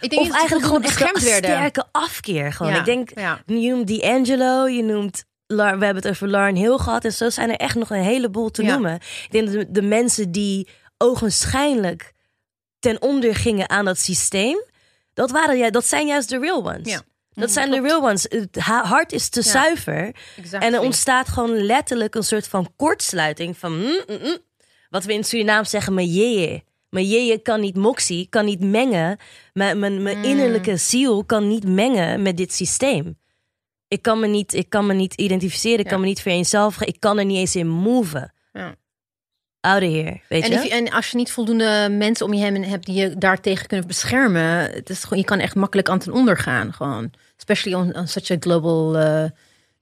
[0.05, 1.51] ik denk of dat eigenlijk gewoon echt beschermd een werden.
[1.51, 2.53] sterke afkeer.
[2.53, 2.73] Gewoon.
[2.73, 3.43] Ja, Ik denk, ja.
[3.47, 7.05] je noemt D'Angelo, je noemt, Lar- we hebben het over Lauren Hill gehad.
[7.05, 8.95] En zo zijn er echt nog een heleboel te noemen.
[8.95, 12.13] Ik denk dat de, de mensen die ogenschijnlijk
[12.79, 14.63] ten onder gingen aan dat systeem,
[15.15, 16.89] dat, waren, dat zijn juist de real ones.
[16.91, 17.01] Ja.
[17.33, 18.27] Dat zijn de real ones.
[18.29, 19.51] Het ha- hart is te Ja.
[19.51, 20.15] zuiver.
[20.37, 20.69] Exactly.
[20.69, 23.73] En er ontstaat gewoon letterlijk een soort van kortsluiting van...
[23.79, 24.37] mm, mm, mm.
[24.91, 26.63] wat we in Surinaam zeggen, mijn jeje.
[26.95, 29.19] Mijn jeje kan niet moxie, kan niet mengen.
[29.53, 30.25] Mijn, mijn, mijn Mm.
[30.25, 33.19] innerlijke ziel kan niet mengen met dit systeem.
[33.89, 35.91] Ik kan me niet, ik kan me niet identificeren, ik Ja.
[35.91, 36.87] kan me niet vereenzelvigen.
[36.87, 38.33] Ik kan er niet eens in moven.
[38.53, 38.75] Ja.
[39.61, 40.57] Oude heer, weet En, je?
[40.57, 43.67] if je- en als je niet voldoende mensen om je heen hebt die je daartegen
[43.67, 46.73] kunnen beschermen, het is gewoon, je kan echt makkelijk aan ten onder gaan.
[46.73, 47.11] Gewoon.
[47.37, 49.25] Especially on, on such a global eh,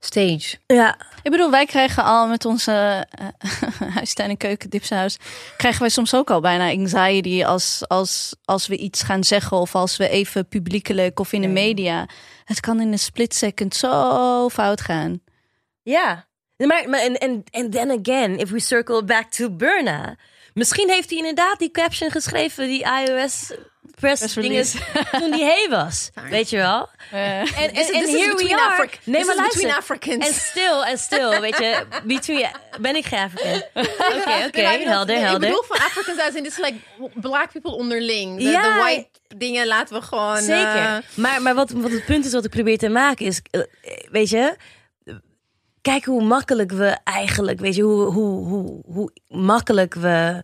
[0.05, 0.57] stage.
[0.67, 2.71] ja, Ik bedoel, wij krijgen al met onze
[3.21, 5.17] uh, huistuin en keuken dipsaus,
[5.57, 9.75] krijgen wij soms ook al bijna anxiety als, als, als we iets gaan zeggen of
[9.75, 12.07] als we even publiekelijk of in de media.
[12.45, 15.21] Het kan in een split second zo fout gaan.
[15.81, 16.27] Ja.
[16.57, 20.15] Maar, maar en, en, en then again, if we circle back to Burna.
[20.53, 23.53] Misschien heeft hij inderdaad die caption geschreven, die iOS
[24.07, 24.77] press release.
[25.19, 26.09] toen die hey was.
[26.29, 26.89] Weet je wel?
[27.11, 28.71] Eh, En, en, This is- this is here we are.
[28.83, 29.45] Afri- nee, maar is luister.
[29.61, 30.27] between Africans.
[30.27, 31.83] En stil, en stil, weet je.
[32.03, 32.47] Between,
[32.81, 33.61] ben ik geen Afrikaan?
[34.17, 35.33] Oké, oké, Nee, helder, helder.
[35.33, 36.77] Ik bedoel van Africans uit en dit is like
[37.13, 38.37] black people onderling.
[38.37, 38.61] De, Ja.
[38.73, 40.37] de white dingen laten we gewoon...
[40.41, 40.75] Zeker.
[40.75, 43.61] eh, maar maar wat, wat het punt is wat ik probeer te maken is, eh,
[44.11, 44.55] weet je,
[45.81, 50.41] kijk hoe makkelijk we eigenlijk, weet je, hoe, hoe, hoe, hoe makkelijk we,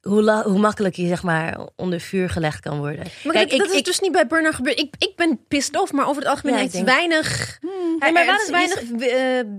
[0.00, 3.04] hoe, la- hoe makkelijk je zeg maar onder vuur gelegd kan worden.
[3.24, 4.78] maar kijk, dat, dat ik, is ik, dus niet bij Burner gebeurd.
[4.78, 7.58] Ik, ik ben pissed off, maar over het algemeen Ja, denk- weinig...
[7.98, 8.90] Nee, maar er waar is is-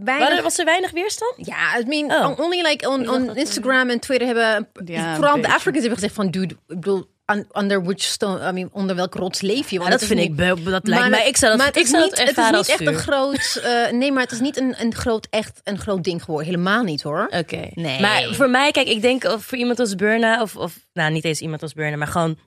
[0.04, 0.42] weinig...
[0.42, 1.34] was er weinig weerstand?
[1.38, 2.40] Ja, I mean, Oh.
[2.40, 5.48] only like on, Instagram en Twitter hebben Ja, vooral de.
[5.48, 7.11] Africans hebben gezegd van, dude, ik bedoel,
[7.58, 9.76] under which stone, I mean, onder welke rots leef je?
[9.76, 10.58] Ja, Want dat vind ik, dat
[10.88, 12.68] lijkt maar mij, ik zou dat, maar het ik is zou niet, het is niet
[12.70, 16.04] echt een groot, eh, nee, maar het is niet een, een groot, echt een groot
[16.04, 16.46] ding geworden.
[16.50, 17.28] Helemaal niet hoor.
[17.38, 17.70] Oké.
[17.74, 18.00] Nee.
[18.02, 21.26] Maar voor mij, kijk, ik denk of voor iemand als Burna, of, of nou niet
[21.26, 22.38] eens iemand als Burna, maar gewoon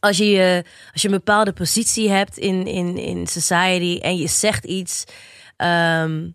[0.00, 4.26] als je, je- als je een bepaalde positie hebt in, in, in society en je
[4.28, 5.04] zegt iets,
[5.56, 6.28] ehm,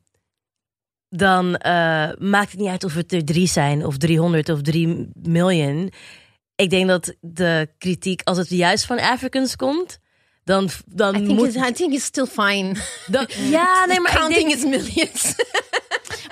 [1.09, 5.09] dan eh, maakt het niet uit of het er drie zijn, of 300 of 3
[5.23, 5.91] miljoen.
[6.57, 9.97] Ik denk dat de kritiek, als het juist van Africans komt,
[10.43, 11.47] dan, dan I think, moet.
[11.55, 12.75] it's, I think it's still fine.
[13.07, 13.27] dan-
[13.57, 15.35] ja, nee, maar ik Counting denk, is millions.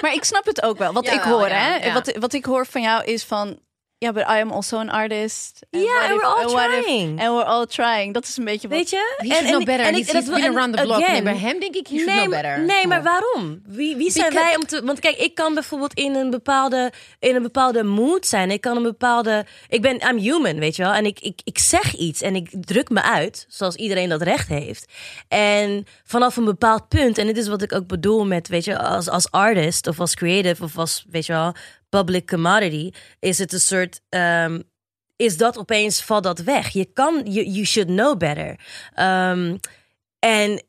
[0.02, 0.94] Maar ik snap het ook wel.
[0.94, 1.76] Wat ik hoor, ja, hè?
[1.88, 1.94] ja.
[1.94, 3.60] Wat, wat ik hoor van jou is van.
[3.98, 5.60] Ja, but I am also an artist.
[5.72, 7.20] And Ja, and if- we're all and if- trying.
[7.22, 8.14] And we're all trying.
[8.14, 8.78] Dat is een beetje wat...
[8.78, 9.16] weet je?
[9.18, 9.86] He should know better.
[9.86, 11.02] en dat- been en around the block.
[11.02, 12.66] again, Nee, bij hem denk ik, he should nee, know better.
[12.66, 13.62] Nee, maar waarom?
[13.66, 14.82] Wie, wie zijn Because- wij om te.
[14.86, 18.52] Want kijk, ik kan bijvoorbeeld in een bepaalde, in een bepaalde mood zijn.
[18.52, 19.46] Ik kan een bepaalde.
[19.70, 20.94] Ik ben, I'm human, weet je wel.
[20.94, 24.48] En ik, ik, ik zeg iets en ik druk me uit, zoals iedereen dat recht
[24.48, 24.86] heeft.
[25.28, 28.80] En vanaf een bepaald punt, en dit is wat ik ook bedoel met, weet je,
[28.80, 31.54] als, als artist of als creative of als, weet je wel,
[31.98, 34.02] public commodity, is het een soort.
[34.10, 34.60] ehm,
[35.18, 36.70] is dat opeens, valt dat weg.
[36.70, 38.60] Je kan, you, you should know better.
[38.94, 39.56] Ehm,
[40.20, 40.64] en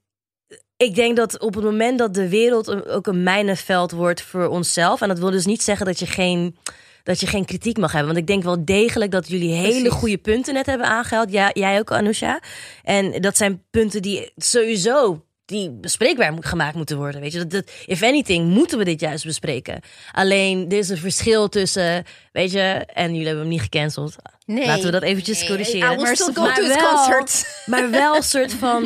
[0.76, 5.00] ik denk dat op het moment dat de wereld ook een mijnenveld wordt voor onszelf.
[5.00, 6.56] En dat wil dus niet zeggen dat je geen,
[7.02, 8.08] dat je geen kritiek mag hebben.
[8.14, 9.98] Want ik denk wel degelijk dat jullie hele Precies.
[9.98, 11.30] goede punten net hebben aangehaald.
[11.32, 12.40] Ja, jij ook, Anousha.
[12.82, 17.20] En dat zijn punten die sowieso die bespreekbaar moet, gemaakt moeten worden.
[17.20, 19.80] Weet je, dat, dat, if anything, moeten we dit juist bespreken.
[20.12, 22.60] Alleen, er is een verschil tussen, weet je,
[22.94, 24.16] en jullie hebben hem niet gecanceld.
[24.46, 24.66] Nee.
[24.66, 26.16] Laten we dat eventjes Nee, corrigeren.
[26.16, 27.46] Still go Maar to wel- concert.
[27.66, 28.82] Maar wel een soort van.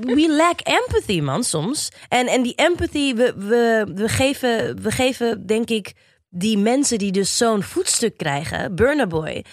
[0.00, 1.88] we- lack empathy, man, soms.
[2.08, 5.92] En, en die empathy, we, we, we, geven, we geven, denk ik,
[6.28, 9.44] die mensen die dus zo'n voetstuk krijgen, Burna Boy.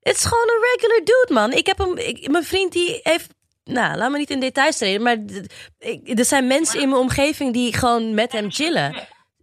[0.00, 1.52] Het is gewoon een regular dude, man.
[1.52, 3.33] Ik heb hem, ik, mijn vriend die heeft.
[3.64, 5.16] Nou, laat me niet in details treden, maar
[6.04, 8.96] er zijn mensen in mijn omgeving die gewoon met hem chillen.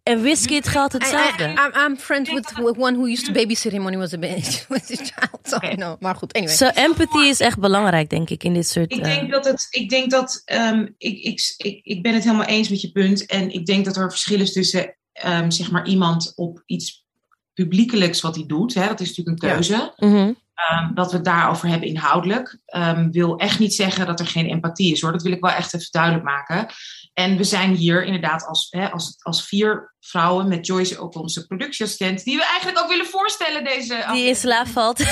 [0.04, 1.44] En Wizkid geldt hetzelfde.
[1.44, 4.00] I, I, I'm, I'm friends with, with one who used to babysit him when he
[4.00, 5.40] was a, baby, was a child.
[5.44, 6.00] So I know.
[6.00, 6.56] Maar goed, anyway.
[6.56, 8.92] So empathy is echt belangrijk, denk ik, in dit soort...
[8.92, 12.24] Ik eh, denk dat het, ik denk dat, ehm, ik, ik, ik, ik ben het
[12.24, 13.26] helemaal eens met je punt.
[13.26, 17.06] En ik denk dat er verschil is tussen, ehm, zeg maar, iemand op iets
[17.54, 18.74] publiekelijks wat hij doet.
[18.74, 19.54] Hè, dat is natuurlijk een Ja.
[19.54, 19.94] keuze.
[19.98, 20.32] mhm.
[20.70, 22.60] Ehm, dat we het daarover hebben inhoudelijk.
[22.66, 25.12] ehm, wil echt niet zeggen dat er geen empathie is hoor.
[25.12, 26.68] Dat wil ik wel echt even duidelijk maken.
[27.14, 31.48] En we zijn hier inderdaad als, hè, als, als vier vrouwen met Joyce ook onze
[31.48, 32.24] productieassistent.
[32.24, 35.00] Die we eigenlijk ook willen voorstellen deze Die in slaap valt.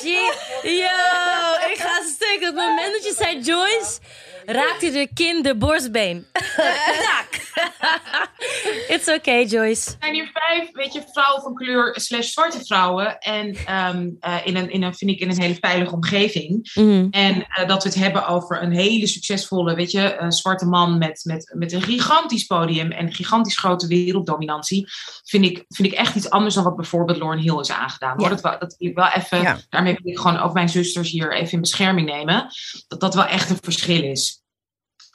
[0.00, 0.34] Shit.
[0.62, 0.96] Yo,
[1.70, 2.36] ik ga stuk.
[2.36, 3.98] Op het moment dat je zei Joyce,
[4.46, 6.26] raakte de kin de borstbeen.
[7.06, 7.44] Tak.
[8.94, 9.90] It's okay, Joyce.
[9.90, 13.18] Er zijn hier vijf, weet je, vrouwen van kleur slash zwarte vrouwen.
[13.18, 16.70] En ehm, eh, in, een, in een, vind ik, in een hele veilige omgeving.
[16.74, 17.06] Mhm.
[17.10, 20.98] En eh, dat we het hebben over een hele succesvolle, weet je, een zwarte man
[20.98, 24.86] met, met, met een gigantisch podium en gigantisch grote werelddominantie.
[25.24, 28.12] Vind ik, vind ik echt iets anders dan wat bijvoorbeeld Lauren Hill is aangedaan.
[28.16, 28.22] Hoor.
[28.22, 28.28] Ja.
[28.28, 29.58] Dat, wel- dat wil ik wel even, Ja.
[29.68, 32.46] daarmee wil ik gewoon ook mijn zusters hier even in bescherming nemen.
[32.88, 34.35] Dat dat wel echt een verschil is.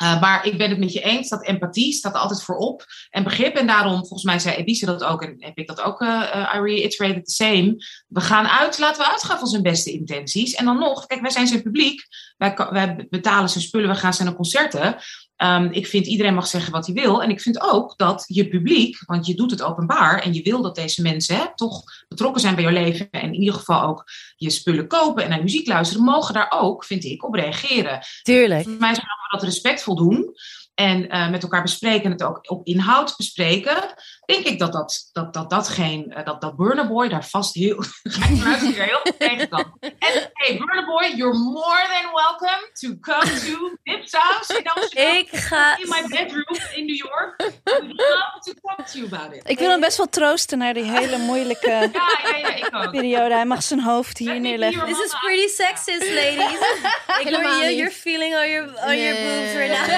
[0.01, 2.85] Uh, maar ik ben het met je eens dat empathie staat altijd voorop.
[3.09, 3.55] En begrip.
[3.55, 5.23] En daarom, volgens mij zei Ebise dat ook.
[5.23, 7.75] En heb ik dat ook, uh, I reiterated the same.
[8.07, 10.53] We gaan uit, laten we uitgaan van zijn beste intenties.
[10.53, 12.01] En dan nog, kijk, wij zijn zijn publiek.
[12.37, 14.95] Wij, betalen zijn spullen, we gaan zijn concerten.
[15.43, 17.23] Um, ik vind iedereen mag zeggen wat hij wil.
[17.23, 20.21] En ik vind ook dat je publiek, want je doet het openbaar.
[20.21, 23.07] En je wil dat deze mensen hè, toch betrokken zijn bij jouw leven.
[23.11, 24.03] En in ieder geval ook
[24.35, 26.03] je spullen kopen en naar muziek luisteren.
[26.03, 27.99] Mogen daar ook, vind ik, op reageren.
[28.21, 28.63] Tuurlijk.
[28.63, 30.33] Voor mij zouden we dat respectvol doen.
[30.73, 33.93] En uh, met elkaar bespreken en het ook op inhoud bespreken.
[34.31, 36.13] Denk ik dat dat, dat, dat, dat geen.
[36.17, 37.75] Uh, dat, dat Burner Boy daar vast heel.
[38.03, 39.77] ga ik vanuit dat heel tegen kan.
[39.79, 44.53] En hey, Burner Boy, you're more than welcome to come to Dip's house.
[44.53, 45.77] You know, ik ga.
[45.77, 47.33] In my bedroom in New York.
[47.63, 49.49] We'd love to talk to you about it.
[49.49, 51.89] Ik wil hem best wel troosten naar die hele moeilijke ja,
[52.23, 52.91] ja, ja, ik ook.
[52.91, 53.33] periode.
[53.33, 54.85] Hij mag zijn hoofd hier neerleggen.
[54.85, 56.59] This is pretty sexist, ladies.
[57.21, 59.89] ik hoor je, you're feeling all your, all your boobs right now.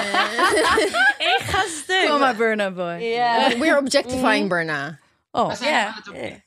[1.18, 2.08] ik ga stuk.
[2.08, 2.98] Kom maar, Burna Boy.
[3.00, 3.58] Yeah.
[3.58, 3.76] We're
[4.24, 4.98] objectifying Burna.
[5.36, 5.94] Oh, yeah.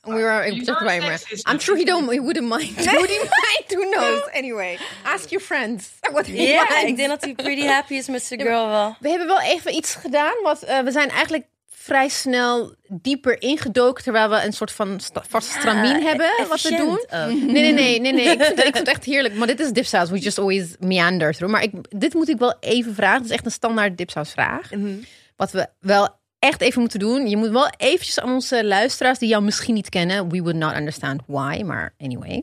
[0.06, 1.42] We are objectifying Burna.
[1.46, 2.10] I'm sure he don't.
[2.10, 2.76] He wouldn't mind.
[2.76, 3.66] Would he mind?
[3.70, 4.22] Who knows?
[4.34, 5.92] Anyway, ask your friends.
[6.12, 8.96] What Ja, yeah, ik denk dat hij pretty happy is met zijn girl wel.
[9.00, 10.34] We hebben wel even iets gedaan.
[10.42, 14.04] Wat, uh, we zijn eigenlijk vrij snel dieper ingedoken.
[14.04, 16.30] Terwijl we een soort van vaste ja, stramien hebben.
[16.48, 16.98] Wat we doen.
[16.98, 17.08] Ook.
[17.08, 18.00] Nee, nee, nee.
[18.00, 18.30] nee, nee.
[18.30, 19.34] Ik, vind het, ik vind het echt heerlijk.
[19.34, 20.10] Maar dit is dipsaus.
[20.10, 21.52] We just always meander through.
[21.52, 23.16] Maar ik, dit moet ik wel even vragen.
[23.16, 24.70] Het is echt een standaard dipsaus vraag.
[24.70, 25.04] Mm -hmm.
[25.36, 27.28] Wat we wel echt even moeten doen.
[27.28, 30.30] Je moet wel eventjes aan onze luisteraars die jou misschien niet kennen.
[30.30, 31.62] We would not understand why.
[31.64, 32.42] Maar anyway.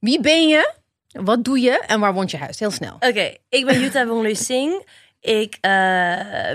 [0.00, 0.74] Wie ben je?
[1.12, 1.82] Wat doe je?
[1.86, 2.58] En waar woont je huis?
[2.58, 2.94] Heel snel.
[2.94, 4.82] Oké, okay, ik ben Jutta Wonglu Singh.
[5.20, 5.70] Ik uh,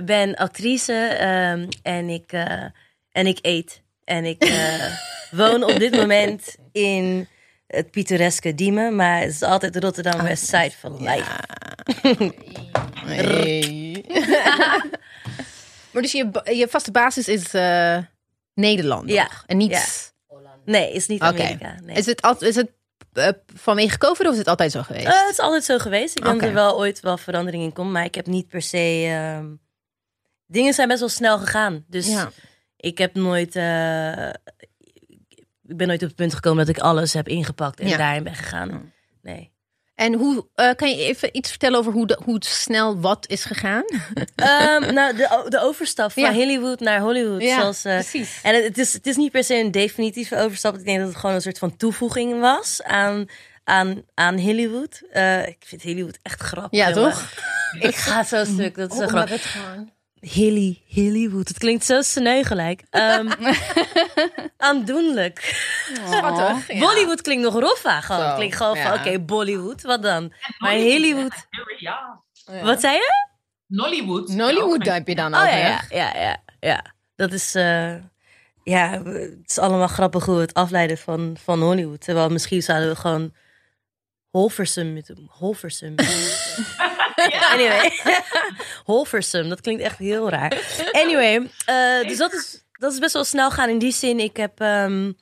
[0.05, 1.17] ben actrice
[1.53, 2.63] um, en, ik, uh,
[3.11, 3.81] en ik eet.
[4.03, 4.85] En ik uh,
[5.39, 7.27] woon op dit moment in
[7.67, 11.31] het pittoreske Diemen, maar het is altijd Rotterdam West Side for life.
[12.01, 12.31] Ja.
[13.15, 14.05] hey.
[15.97, 17.51] maar dus je, je vaste basis is
[18.53, 19.29] Nederland ja.
[19.45, 19.71] en niet...
[19.71, 19.85] Ja.
[20.65, 21.53] Nee, is niet Amerika.
[21.53, 21.79] Okay.
[21.83, 21.95] Nee.
[21.95, 22.71] Is het, is het
[23.13, 25.07] uh, vanwege COVID of is het altijd zo geweest?
[25.07, 26.17] Uh, het is altijd zo geweest.
[26.17, 26.47] Ik denk okay.
[26.47, 27.91] dat er wel ooit wel verandering in komt.
[27.91, 29.05] Maar ik heb niet per se...
[29.07, 29.49] Uh,
[30.45, 31.85] dingen zijn best wel snel gegaan.
[31.87, 32.31] Dus ja.
[32.77, 33.55] ik heb nooit...
[33.55, 34.27] Uh,
[35.63, 37.97] ik ben nooit op het punt gekomen dat ik alles heb ingepakt en ja.
[37.97, 38.93] daarin ben gegaan.
[39.21, 39.51] Nee.
[39.97, 43.45] En hoe uh, kan je even iets vertellen over hoe, de, hoe snel wat is
[43.45, 43.83] gegaan?
[43.83, 46.33] um, nou, de, de overstap van ja.
[46.33, 47.41] Hollywood naar Hollywood.
[47.41, 48.39] Ja, zoals, uh, precies.
[48.43, 50.75] En het, het, is, het is niet per se een definitieve overstap.
[50.75, 53.25] Ik denk dat het gewoon een soort van toevoeging was aan,
[53.63, 55.01] aan, aan Hollywood.
[55.13, 56.79] Uh, ik vind Hollywood echt grappig.
[56.79, 57.11] Ja, jongen.
[57.11, 57.31] toch?
[57.79, 58.75] ik ga zo stuk.
[58.75, 59.57] Dat is oh, zo grappig.
[60.31, 61.47] Hilly, Hollywood.
[61.47, 62.83] Het klinkt zo sneu gelijk.
[62.91, 63.29] Um,
[64.57, 65.39] aandoenlijk.
[66.05, 66.71] Schattig.
[66.73, 66.79] Ja.
[66.79, 68.01] Bollywood klinkt nog roffa.
[68.01, 68.29] Gewoon.
[68.29, 68.83] Zo, klinkt gewoon ja.
[68.83, 70.33] van, oké, okay, Bollywood, wat dan?
[70.57, 71.47] Maar Hollywood...
[71.77, 72.21] Ja.
[72.63, 73.27] Wat zei je?
[73.67, 74.29] Nollywood.
[74.29, 76.93] Nollywood heb je dan oh, ook, ja, ja, ja, ja, ja.
[77.15, 77.55] Dat is...
[77.55, 77.95] Uh,
[78.63, 82.01] ja, het is allemaal grappig hoe we het afleiden van, van Hollywood.
[82.01, 83.33] Terwijl misschien zouden we gewoon
[84.29, 85.27] Holversum moeten...
[85.29, 85.95] Holversum...
[87.29, 87.51] Ja.
[87.51, 87.91] Anyway,
[88.83, 90.81] Holversum, dat klinkt echt heel raar.
[90.91, 91.35] Anyway,
[91.69, 94.19] uh, dus dat is, dat is best wel snel gaan in die zin.
[94.19, 95.17] Ik heb um,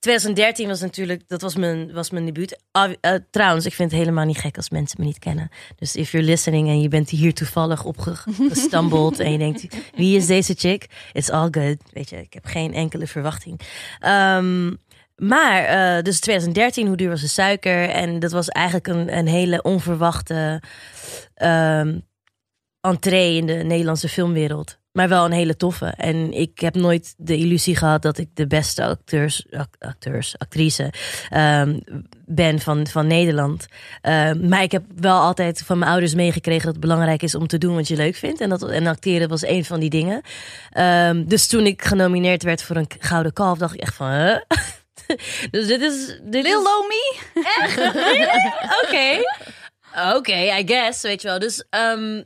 [0.00, 2.58] 2013 was natuurlijk, dat was mijn, was mijn debuut.
[2.76, 5.48] Uh, uh, trouwens, ik vind het helemaal niet gek als mensen me niet kennen.
[5.76, 10.26] Dus if you're listening en je bent hier toevallig opgestambeld en je denkt, wie is
[10.26, 10.86] deze chick?
[11.12, 11.76] It's all good.
[11.92, 13.60] Weet je, ik heb geen enkele verwachting.
[14.06, 14.78] Um,
[15.20, 17.88] maar, uh, dus 2013, hoe duur was de suiker?
[17.88, 20.62] En dat was eigenlijk een, een hele onverwachte
[21.42, 22.06] um,
[22.80, 24.78] entree in de Nederlandse filmwereld.
[24.92, 25.86] Maar wel een hele toffe.
[25.86, 29.46] En ik heb nooit de illusie gehad dat ik de beste acteurs,
[29.78, 30.92] acteurs actrice
[31.28, 31.78] ehm,
[32.26, 33.66] ben van, van Nederland.
[34.00, 37.46] Ehm, maar ik heb wel altijd van mijn ouders meegekregen dat het belangrijk is om
[37.46, 38.40] te doen wat je leuk vindt.
[38.40, 40.22] En, dat, en acteren was een van die dingen.
[41.26, 44.42] Dus toen ik genomineerd werd voor een Gouden Kalf, dacht ik echt van...
[45.50, 46.18] dus dit is...
[46.22, 47.18] Dit Lil Lomi?
[47.58, 47.78] Echt?
[48.82, 49.22] Oké.
[50.14, 51.38] Oké, I guess, weet je wel.
[51.38, 51.64] Dus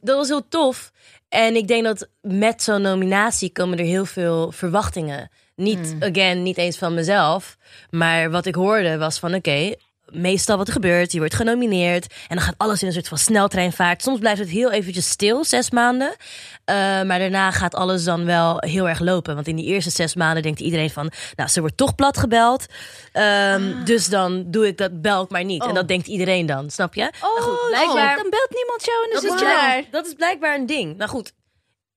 [0.01, 0.93] dat was heel tof.
[1.29, 5.31] En ik denk dat met zo'n nominatie komen er heel veel verwachtingen.
[5.57, 6.03] Niet, hmm.
[6.03, 7.57] again, niet eens van mezelf.
[7.91, 9.75] Maar wat ik hoorde was van, oké,
[10.15, 12.07] meestal wat er gebeurt, je wordt genomineerd.
[12.29, 14.03] En dan gaat alles in een soort van sneltreinvaart.
[14.03, 16.09] Soms blijft het heel eventjes stil, zes maanden.
[16.09, 19.35] Uh, maar daarna gaat alles dan wel heel erg lopen.
[19.35, 21.11] Want in die eerste zes maanden denkt iedereen van...
[21.37, 22.67] nou, ze wordt toch plat gebeld.
[23.13, 25.63] Um, Dus dan doe ik dat, bel ik maar niet.
[25.63, 25.75] En Oh.
[25.75, 27.03] dat denkt iedereen dan, snap je?
[27.21, 29.65] Oh, nou goed, blijkbaar, dan belt niemand jou en dan dat, zit is je daar.
[29.65, 30.97] blijkbaar, dat is blijkbaar een ding.
[30.97, 31.33] Nou goed,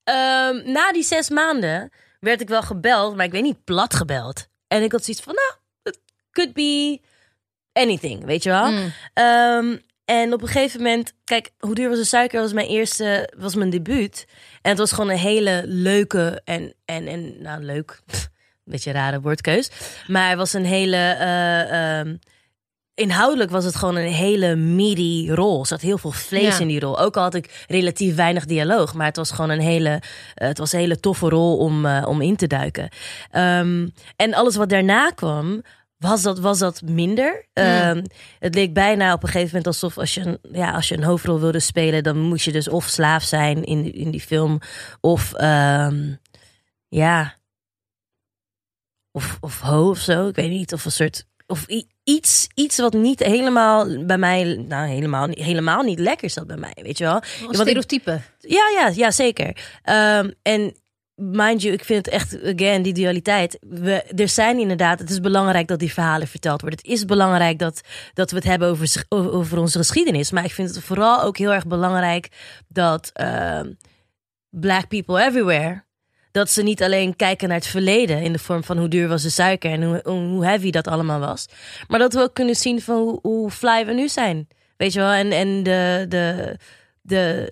[0.03, 4.47] Ehm, na die zes maanden werd ik wel gebeld, maar ik weet niet, plat gebeld.
[4.68, 5.51] En ik had zoiets van, nou,
[5.84, 5.99] it
[6.32, 7.01] could be
[7.78, 8.71] anything, weet je wel?
[8.71, 8.93] Mm.
[9.13, 12.41] Ehm, en op een gegeven moment, kijk, hoe duur was de suiker?
[12.41, 14.25] Was mijn eerste, was mijn debuut.
[14.61, 18.01] En het was gewoon een hele leuke en, en, en nou leuk,
[18.63, 19.69] beetje rare woordkeus.
[20.07, 22.15] Maar het was een hele, eh, ehm,
[22.93, 25.59] inhoudelijk was het gewoon een hele meaty rol.
[25.59, 26.59] Er zat heel veel vlees Ja.
[26.59, 26.99] in die rol.
[26.99, 30.01] Ook al had ik relatief weinig dialoog, maar het was gewoon een hele,
[30.36, 32.89] eh, het was een hele toffe rol om, eh, om in te duiken.
[33.32, 35.61] Ehm, en alles wat daarna kwam,
[35.97, 37.45] was dat, was dat minder.
[37.53, 38.03] Ehm,
[38.39, 41.03] het leek bijna op een gegeven moment alsof als je, een, ja, als je een
[41.03, 44.59] hoofdrol wilde spelen, dan moest je dus of slaaf zijn in, in die film,
[45.01, 46.13] of ehm,
[46.87, 47.35] ja,
[49.11, 50.27] of, of ho of zo.
[50.27, 51.65] Ik weet niet, of een soort, of
[52.03, 56.57] iets, iets wat niet helemaal bij mij, nou helemaal, niet- helemaal niet lekker zat bij
[56.57, 57.15] mij, weet je wel.
[57.15, 58.21] Een ik- stereotype.
[58.39, 59.79] ja, ja, ja, zeker.
[59.83, 60.75] Ehm, en
[61.18, 63.57] mind you, ik vind het echt, again, die dualiteit.
[63.61, 66.80] We, er zijn inderdaad, het is belangrijk dat die verhalen verteld worden.
[66.80, 67.82] Het is belangrijk dat,
[68.13, 70.32] dat we het hebben over, over onze geschiedenis.
[70.32, 72.28] Maar ik vind het vooral ook heel erg belangrijk
[72.68, 73.72] dat ehm,
[74.49, 75.86] black people everywhere...
[76.32, 79.24] Dat ze niet alleen kijken naar het verleden in de vorm van hoe duur was
[79.24, 81.45] de suiker en hoe, hoe heavy dat allemaal was.
[81.88, 84.47] Maar dat we ook kunnen zien van hoe, hoe fly we nu zijn.
[84.78, 85.11] Weet je wel?
[85.11, 86.57] En, en de, de,
[87.01, 87.51] de,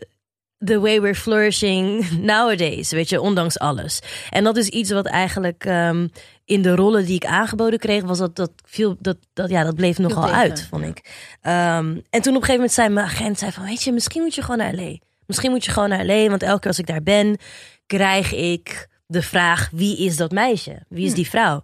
[0.57, 3.99] the way we're flourishing nowadays, weet je, ondanks alles.
[4.29, 6.07] En dat is iets wat eigenlijk ehm,
[6.45, 9.75] in de rollen die ik aangeboden kreeg, was dat dat viel, dat, dat ja, dat
[9.75, 11.11] bleef nogal tegen, uit, vond ik.
[11.41, 14.21] Ehm, en toen op een gegeven moment zei mijn agent, zei van, weet je, misschien
[14.21, 14.97] moet je gewoon naar LA.
[15.25, 17.37] Misschien moet je gewoon naar LA, want elke keer als ik daar ben,
[17.85, 20.85] krijg ik de vraag, wie is dat meisje?
[20.89, 21.63] Wie is die vrouw?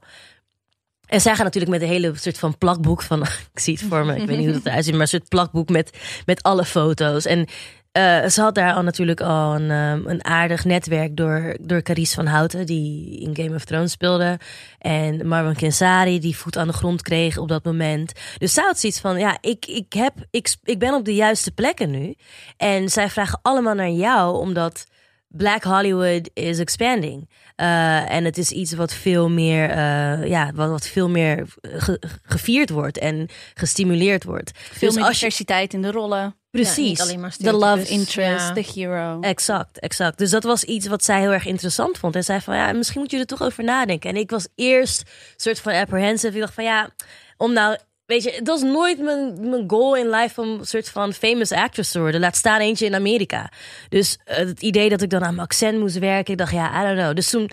[1.06, 3.22] En zij gaan natuurlijk met een hele soort van plakboek van,
[3.54, 5.30] ik zie het voor me, ik weet niet hoe het eruit ziet, maar een soort
[5.30, 7.26] plakboek met, met alle foto's.
[7.26, 7.48] En
[7.92, 12.16] eh, ze had daar al natuurlijk al een, ehm, een aardig netwerk door, door Carice
[12.16, 14.40] van Houten, die in Game of Thrones speelde.
[14.80, 18.12] En Marwan Kensari, die voet aan de grond kreeg op dat moment.
[18.38, 21.52] Dus zij had zoiets van, ja, ik, ik, heb, ik, ik ben op de juiste
[21.52, 22.16] plekken nu.
[22.58, 24.86] En zij vragen allemaal naar jou, omdat
[25.28, 27.30] Black Hollywood is expanding.
[27.58, 32.02] Uh, en het is iets wat veel meer, uh, ja, wat, wat veel meer ge,
[32.24, 34.52] gevierd wordt en gestimuleerd wordt.
[34.54, 36.36] Veel dus meer je, diversiteit in de rollen.
[36.52, 38.54] Precies, Ja, De love interest, Ja.
[38.54, 39.20] de hero.
[39.22, 40.18] Exact, exact.
[40.18, 42.16] Dus dat was iets wat zij heel erg interessant vond.
[42.16, 44.10] En zei van ja, misschien moet je er toch over nadenken.
[44.10, 45.04] En ik was eerst
[45.36, 46.34] soort van apprehensive.
[46.34, 46.90] Ik dacht van ja,
[47.38, 47.78] om nou.
[48.06, 51.52] Weet je, het was nooit mijn, mijn goal in life om een soort van famous
[51.52, 52.20] actress te worden.
[52.20, 53.52] Laat staan eentje in Amerika.
[53.90, 56.32] Dus uh, het idee dat ik dan aan mijn accent moest werken.
[56.32, 57.16] Ik dacht ja, I don't know.
[57.16, 57.50] Dus toen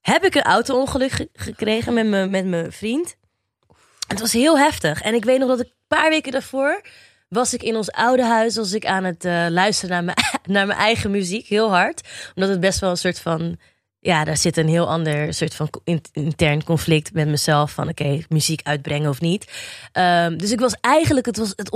[0.00, 3.16] heb ik een auto-ongeluk ge gekregen met, me, met mijn vriend.
[4.06, 5.02] Het was heel heftig.
[5.02, 6.82] En ik weet nog dat ik een paar weken daarvoor
[7.28, 10.16] was ik in ons oude huis, was ik aan het uh, luisteren naar mijn,
[10.56, 12.08] naar mijn eigen muziek, heel hard.
[12.34, 13.58] Omdat het best wel een soort van,
[13.98, 15.70] ja, daar zit een heel ander soort van
[16.12, 17.72] intern conflict met mezelf.
[17.72, 19.52] Van oké, muziek uitbrengen of niet.
[19.92, 21.70] Um, dus ik was eigenlijk, het was, het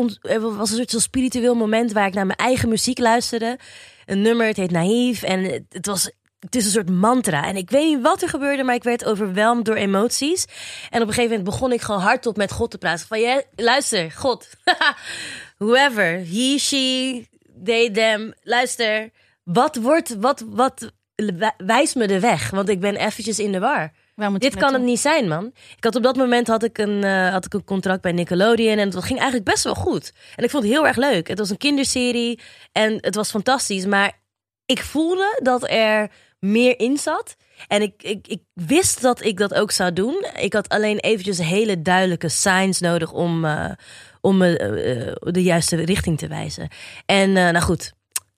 [0.57, 3.59] was een soort van spiritueel moment waar ik naar mijn eigen muziek luisterde.
[4.07, 5.23] Een nummer, het heet Naïef.
[5.23, 6.11] En het, het was
[6.43, 7.45] het is een soort mantra.
[7.45, 10.45] En ik weet niet wat er gebeurde, maar ik werd overweldigd door emoties.
[10.91, 13.07] En op een gegeven moment begon ik gewoon hardop met God te praten.
[13.07, 14.49] Van, ja, luister, God.
[15.63, 17.27] Whoever, he, she,
[17.65, 18.35] they, them.
[18.43, 19.11] Luister,
[19.45, 20.93] wat wordt, wat, wat,
[21.57, 22.51] wijs me de weg.
[22.51, 23.93] Want ik ben eventjes in de war.
[24.39, 25.53] Dit kan het niet zijn, man.
[25.77, 28.79] Ik had op dat moment had ik, een, uh, had ik een contract bij Nickelodeon
[28.79, 30.13] en dat ging eigenlijk best wel goed.
[30.37, 31.29] En ik vond het heel erg leuk.
[31.29, 32.41] Het was een kinderserie
[32.73, 33.87] en het was fantastisch.
[33.87, 34.13] Maar
[34.67, 37.37] ik voelde dat er meer in zat.
[37.69, 40.27] En ik, ik, ik wist dat ik dat ook zou doen.
[40.37, 43.71] Ik had alleen eventjes hele duidelijke signs nodig om, uh,
[44.23, 44.61] om me
[45.25, 46.69] uh, de juiste richting te wijzen.
[47.07, 47.93] En uh, nou goed,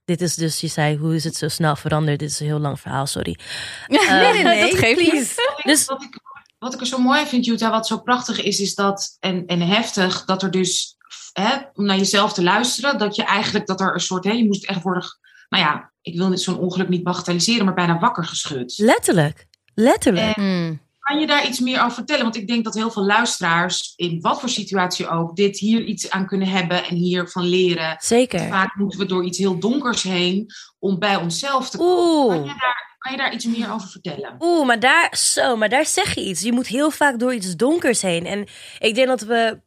[0.04, 2.18] dit is dus, je zei, hoe is het zo snel veranderd?
[2.18, 3.38] Dit is een heel lang verhaal, sorry.
[3.86, 5.34] nee, nee, nee, dat geeft niet.
[5.62, 6.18] Dus Wat ik,
[6.58, 9.60] wat ik er zo mooi vind, Jutta, wat zo prachtig is, is dat, en, en
[9.60, 10.96] heftig, dat er dus,
[11.32, 14.44] hè, om naar jezelf te luisteren, dat je eigenlijk, dat er een soort, hè, je
[14.44, 15.04] moest echt worden,
[15.48, 18.78] nou ja, ik wil dit zo'n ongeluk niet bagatelliseren, maar bijna wakker geschud.
[18.78, 20.36] letterlijk, letterlijk.
[20.36, 20.80] Mm.
[21.04, 22.22] Kan je daar iets meer over vertellen?
[22.22, 26.10] Want ik denk dat heel veel luisteraars, in wat voor situatie ook, dit hier iets
[26.10, 27.96] aan kunnen hebben en hiervan leren.
[27.98, 28.48] Zeker.
[28.48, 30.46] Vaak moeten we door iets heel donkers heen
[30.78, 32.36] om bij onszelf te komen.
[32.36, 34.36] Kan je, daar, kan je daar iets meer over vertellen?
[34.38, 36.40] Oeh, maar daar, zo, maar daar zeg je iets.
[36.40, 38.26] Je moet heel vaak door iets donkers heen.
[38.26, 38.46] En
[38.78, 39.60] ik denk dat we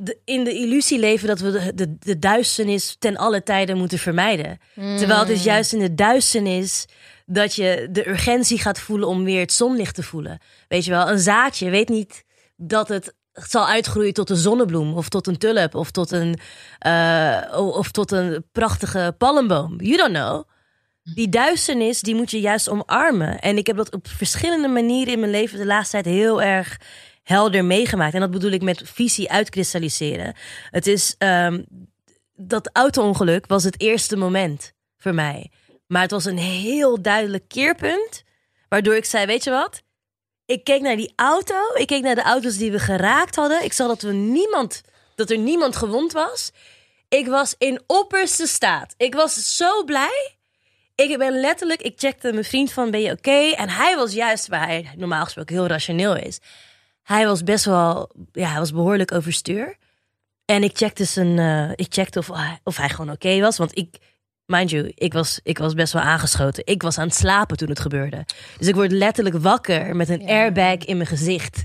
[0.00, 3.98] de- in de illusie leven dat we de, de, de duisternis ten alle tijden moeten
[3.98, 4.58] vermijden.
[4.74, 6.86] Terwijl het is juist in de duisternis
[7.26, 10.38] dat je de urgentie gaat voelen om weer het zonlicht te voelen.
[10.68, 12.24] Weet je wel, een zaadje weet niet
[12.56, 16.38] dat het zal uitgroeien tot een zonnebloem of tot een tulp of tot een,
[16.78, 19.80] eh, of tot een prachtige palmboom.
[19.80, 20.42] You don't know.
[21.14, 23.38] Die duisternis, die moet je juist omarmen.
[23.38, 26.76] En ik heb dat op verschillende manieren in mijn leven de laatste tijd heel erg
[27.30, 28.14] helder meegemaakt.
[28.14, 30.34] En dat bedoel ik met visie uitkristalliseren.
[30.70, 31.62] Het is ehm,
[32.34, 35.50] dat auto-ongeluk was het eerste moment voor mij.
[35.86, 38.24] Maar het was een heel duidelijk keerpunt.
[38.68, 39.82] Waardoor ik zei: Weet je wat?
[40.46, 41.74] Ik keek naar die auto.
[41.74, 43.64] Ik keek naar de auto's die we geraakt hadden.
[43.64, 44.82] Ik zag dat, we niemand,
[45.14, 46.50] dat er niemand gewond was.
[47.08, 48.94] Ik was in opperste staat.
[48.96, 50.34] Ik was zo blij.
[50.94, 53.50] Ik ben letterlijk, ik checkte mijn vriend van, ben je oké?
[53.56, 56.38] En hij was juist, waar hij normaal gesproken heel rationeel is.
[57.02, 59.76] Hij was best wel, ja, hij was behoorlijk overstuur.
[60.44, 63.56] En ik checkte, zijn, eh, ik checkte of, hij- of hij gewoon oké was.
[63.56, 63.96] Want ik,
[64.46, 66.66] mind you, ik was, ik was best wel aangeschoten.
[66.66, 68.24] Ik was aan het slapen toen het gebeurde.
[68.58, 71.64] Dus ik word letterlijk wakker met een airbag in mijn gezicht.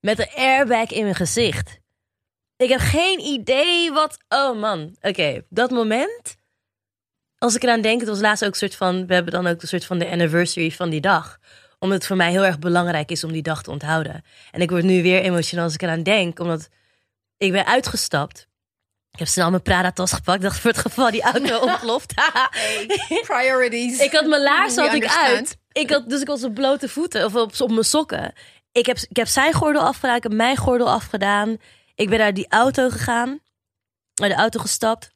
[0.00, 1.78] Met een airbag in mijn gezicht.
[2.56, 4.18] Ik heb geen idee wat.
[4.28, 6.36] Oh man, oké, dat moment.
[7.38, 9.06] Als ik eraan denk, het was laatst ook een soort van.
[9.06, 11.38] We hebben dan ook een soort van de anniversary van die dag.
[11.84, 14.24] Omdat het voor mij heel erg belangrijk is om die dag te onthouden.
[14.50, 16.68] En ik word nu weer emotioneel als ik eraan denk, omdat
[17.36, 18.48] ik ben uitgestapt.
[19.10, 20.42] Ik heb snel mijn Prada-tas gepakt.
[20.42, 22.14] dacht voor het geval die auto ontploft.
[23.26, 23.98] Priorities.
[23.98, 25.58] Ik had mijn We had ik uit.
[25.72, 28.32] Ik had, dus ik was op blote voeten of op, op mijn sokken.
[28.72, 31.56] Ik heb, ik heb zijn gordel afgedaan, ik heb mijn gordel afgedaan.
[31.94, 33.40] Ik ben naar die auto gegaan,
[34.14, 35.10] naar de auto gestapt.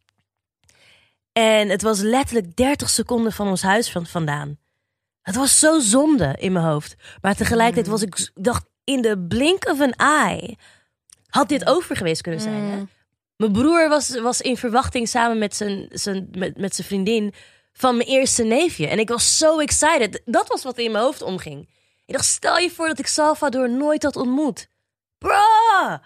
[1.32, 4.58] En het was letterlijk 30 seconden van ons huis van, vandaan.
[5.28, 6.94] Het was zo zonde in mijn hoofd.
[7.20, 10.56] Maar tegelijkertijd was ik, ik dacht, in de blink of an eye
[11.26, 12.62] had dit over geweest kunnen zijn.
[12.62, 12.82] Hè?
[13.36, 17.34] Mijn broer was, was in verwachting samen met zijn, zijn, met, met zijn vriendin
[17.72, 18.86] van mijn eerste neefje.
[18.86, 20.22] En ik was zo excited.
[20.24, 21.68] Dat was wat in mijn hoofd omging.
[22.06, 24.68] Ik dacht, stel je voor dat ik Salvador nooit had ontmoet.
[25.18, 25.98] Bro!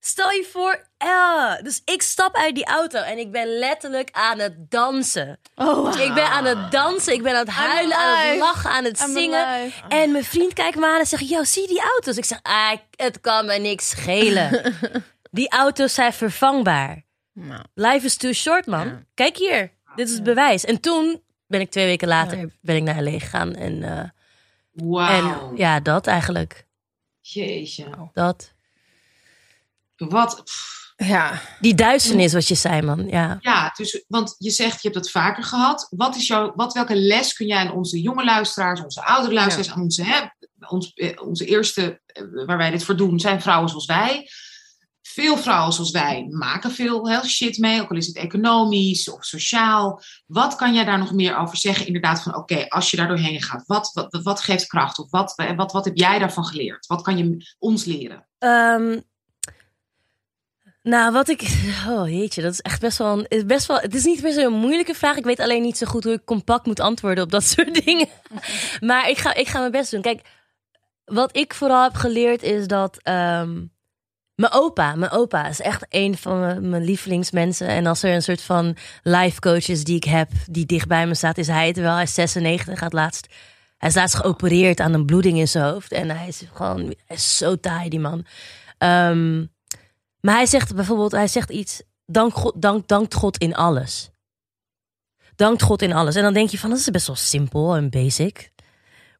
[0.00, 1.60] Stel je voor, ja.
[1.62, 5.38] Dus ik stap uit die auto en ik ben letterlijk aan het dansen.
[5.54, 8.84] Oh, Ik ben aan het dansen, ik ben aan het huilen, aan het lachen, aan
[8.84, 9.46] het I'm zingen.
[9.46, 9.82] alive.
[9.88, 12.16] En mijn vriend kijkt me aan en zegt, yo, zie die auto's?
[12.16, 14.74] Ik zeg, ah, het kan me niks schelen.
[15.30, 17.04] die auto's zijn vervangbaar.
[17.32, 19.04] Nou, Life is too short, man.
[19.14, 20.64] Kijk hier, dit is het bewijs.
[20.64, 23.54] En toen ben ik twee weken later ben ik naar LA gegaan.
[23.54, 26.66] En, eh, en ja, dat eigenlijk.
[27.20, 28.10] Jeetje.
[28.12, 28.52] Dat.
[29.96, 30.44] Wat.
[30.44, 30.85] pff.
[30.96, 31.40] Ja.
[31.60, 33.06] Die duisternis wat je zei, man.
[33.08, 33.38] Ja.
[33.40, 35.86] Ja, dus, want je zegt, je hebt dat vaker gehad.
[35.90, 39.70] Wat is jouw, wat, welke les kun jij aan onze jonge luisteraars, onze oudere luisteraars,
[39.70, 40.20] aan onze, hè,
[40.68, 44.28] ons, eh, onze eerste, eh, waar wij dit voor doen, zijn vrouwen zoals wij.
[45.02, 49.24] Veel vrouwen zoals wij maken veel hè, shit mee, ook al is het economisch of
[49.24, 50.02] sociaal.
[50.26, 51.86] Wat kan jij daar nog meer over zeggen?
[51.86, 54.98] Inderdaad, van oké, als je daar doorheen gaat, wat, wat, wat geeft kracht?
[54.98, 56.86] Of wat, wat, wat heb jij daarvan geleerd?
[56.86, 58.26] Wat kan je ons leren?
[58.38, 59.00] Ehm,
[60.90, 61.40] nou, wat ik.
[61.88, 63.78] Oh jeetje, dat is echt best wel, een, best wel.
[63.78, 65.16] Het is niet meer zo'n moeilijke vraag.
[65.16, 68.08] Ik weet alleen niet zo goed hoe ik compact moet antwoorden op dat soort dingen.
[68.80, 70.00] Maar ik ga, ik ga mijn best doen.
[70.02, 70.20] Kijk,
[71.04, 72.98] wat ik vooral heb geleerd is dat.
[73.02, 73.64] ehm,
[74.34, 77.66] mijn opa, mijn opa is echt een van mijn, lievelingsmensen.
[77.68, 81.06] En als er een soort van life coach is die ik heb, die dicht bij
[81.06, 81.94] me staat, is hij het wel.
[81.94, 83.26] Hij is 96, gaat laatst.
[83.78, 85.92] Hij is laatst geopereerd aan een bloeding in zijn hoofd.
[85.92, 88.26] En hij is gewoon, hij is zo taai, die man.
[88.78, 89.44] Ehm,
[90.26, 94.10] maar hij zegt bijvoorbeeld, hij zegt iets, dank God, dank, dankt God in alles.
[95.36, 96.14] Dankt God in alles.
[96.14, 98.50] En dan denk je van, dat is best wel simpel en basic.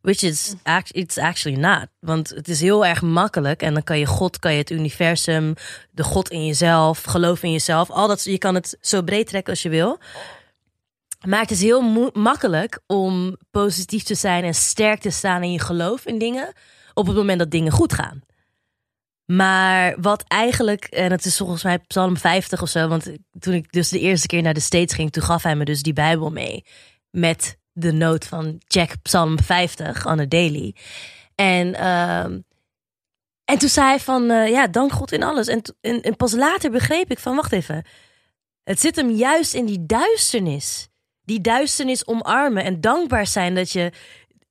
[0.01, 0.55] Which is,
[0.91, 1.87] it's actually not.
[2.01, 3.63] Want het is heel erg makkelijk.
[3.63, 5.55] En dan kan je God, kan je het universum,
[5.91, 7.91] de God in jezelf, geloof in jezelf.
[7.91, 9.99] Al dat, je kan het zo breed trekken als je wil.
[11.27, 15.61] Maar het is heel makkelijk om positief te zijn en sterk te staan in je
[15.61, 16.53] geloof in dingen.
[16.95, 18.23] Op het moment dat dingen goed gaan.
[19.27, 23.73] Maar wat eigenlijk, en het is volgens mij Psalm 50 of zo, want toen ik
[23.73, 26.31] dus de eerste keer naar de States ging, toen gaf hij me dus die Bijbel
[26.31, 26.65] mee.
[27.11, 30.75] Met de noot van check Psalm 50 on a daily.
[31.35, 32.41] En, ehm,
[33.45, 35.47] en toen zei hij van, eh, ja, dank God in alles.
[35.47, 37.85] En, en, en pas later begreep ik van, wacht even.
[38.63, 40.89] Het zit hem juist in die duisternis.
[41.23, 43.93] Die duisternis omarmen en dankbaar zijn dat je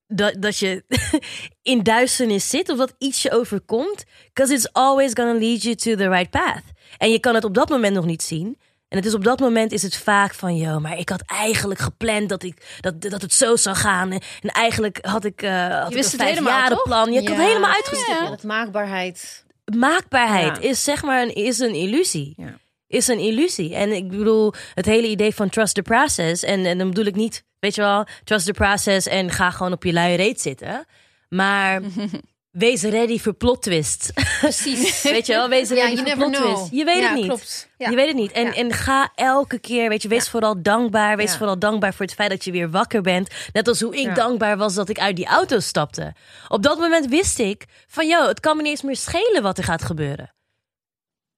[0.08, 0.84] dat, dat je
[1.62, 4.04] in duisternis zit of dat iets je overkomt.
[4.34, 6.64] Because it's always gonna lead you to the right path.
[6.98, 8.58] En je kan het op dat moment nog niet zien.
[8.88, 11.80] En het is op dat moment is het vaak van, joh, maar ik had eigenlijk
[11.80, 14.12] gepland dat, ik, dat, dat het zo zou gaan.
[14.12, 16.44] En, eigenlijk had ik, uh, had je wist ik het een.
[16.44, 17.20] Je ja.
[17.20, 18.24] had het helemaal uitgestippeld.
[18.24, 19.46] Ja, dat maakbaarheid.
[19.76, 20.70] Maakbaarheid Ja.
[20.70, 22.34] is zeg maar een, is een illusie.
[22.38, 22.58] Ja.
[22.88, 23.76] Is een illusie.
[23.76, 26.44] En ik bedoel, het hele idee van trust the process.
[26.44, 29.72] En, en dan bedoel ik niet, weet je wel, trust the process en ga gewoon
[29.72, 30.86] op je luie reet zitten.
[31.30, 31.82] Maar
[32.52, 34.12] wees ready voor plot twists.
[34.40, 35.02] Precies.
[35.16, 36.54] weet je wel, wees ready voor plot know.
[36.54, 36.70] twists.
[36.72, 37.26] Je weet Ja, het niet.
[37.26, 37.70] klopt.
[37.78, 37.90] Ja.
[37.90, 38.32] Je weet het niet.
[38.32, 38.54] En, Ja.
[38.54, 41.18] en ga elke keer, weet je, wees vooral dankbaar.
[41.18, 43.30] Wees vooral dankbaar voor het feit dat je weer wakker bent.
[43.54, 46.14] Net als hoe ik dankbaar was dat ik uit die auto stapte.
[46.48, 49.58] Op dat moment wist ik van, yo, het kan me niet eens meer schelen wat
[49.58, 50.34] er gaat gebeuren.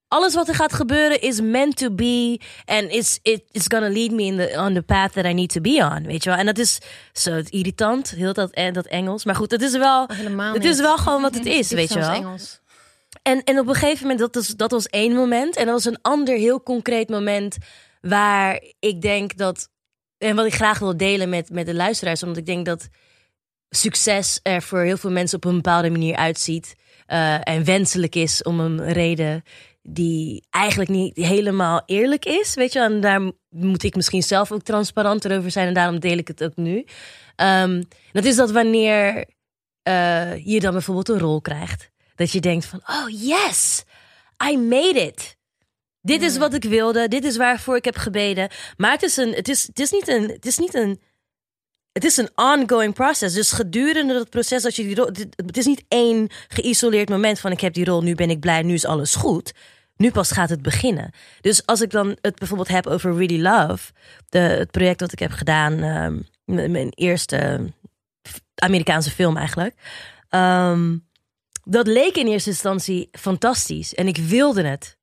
[0.07, 2.39] Alles wat er gaat gebeuren is meant to be.
[2.65, 5.49] En it's, it, it's gonna lead me in the, on the path that I need
[5.49, 6.03] to be on.
[6.03, 6.39] Weet je wel?
[6.39, 6.79] En dat is
[7.13, 9.25] zo irritant, heel dat, eh, dat Engels.
[9.25, 11.99] Maar goed, het is wel, Helemaal het is wel gewoon wat het is, weet je
[11.99, 12.13] wel.
[12.13, 12.59] Engels.
[13.21, 15.55] En, en op een gegeven moment, dat was, dat was één moment.
[15.55, 17.57] En dat was een ander heel concreet moment
[18.01, 19.69] waar ik denk dat.
[20.17, 22.87] En wat ik graag wil delen met, met de luisteraars, omdat ik denk dat
[23.69, 26.75] succes er voor heel veel mensen op een bepaalde manier uitziet.
[27.05, 29.43] eh, en wenselijk is om een reden
[29.89, 32.53] die eigenlijk niet helemaal eerlijk is.
[32.53, 35.67] Weet je, en daar moet ik misschien zelf ook transparanter over zijn.
[35.67, 36.85] En daarom deel ik het ook nu.
[37.35, 39.25] Ehm, dat is dat wanneer
[39.83, 41.89] eh, je dan bijvoorbeeld een rol krijgt.
[42.15, 43.83] Dat je denkt van, oh yes,
[44.51, 45.37] I made it.
[46.01, 47.07] Dit is wat ik wilde.
[47.07, 48.49] Dit is waarvoor ik heb gebeden.
[48.77, 50.23] Maar het is, een, het is, het is niet een...
[50.29, 50.99] Het is niet een
[51.91, 53.33] het is een ongoing process.
[53.33, 55.05] Dus gedurende dat proces, als je die rol.
[55.35, 58.61] Het is niet één geïsoleerd moment van ik heb die rol, nu ben ik blij,
[58.61, 59.53] nu is alles goed.
[59.97, 61.11] Nu pas gaat het beginnen.
[61.41, 63.91] Dus als ik dan het bijvoorbeeld heb over Really Love,
[64.29, 67.71] de, het project dat ik heb gedaan, ehm, mijn eerste
[68.55, 69.75] Amerikaanse film eigenlijk.
[70.29, 70.97] Ehm,
[71.63, 74.97] dat leek in eerste instantie fantastisch en ik wilde het.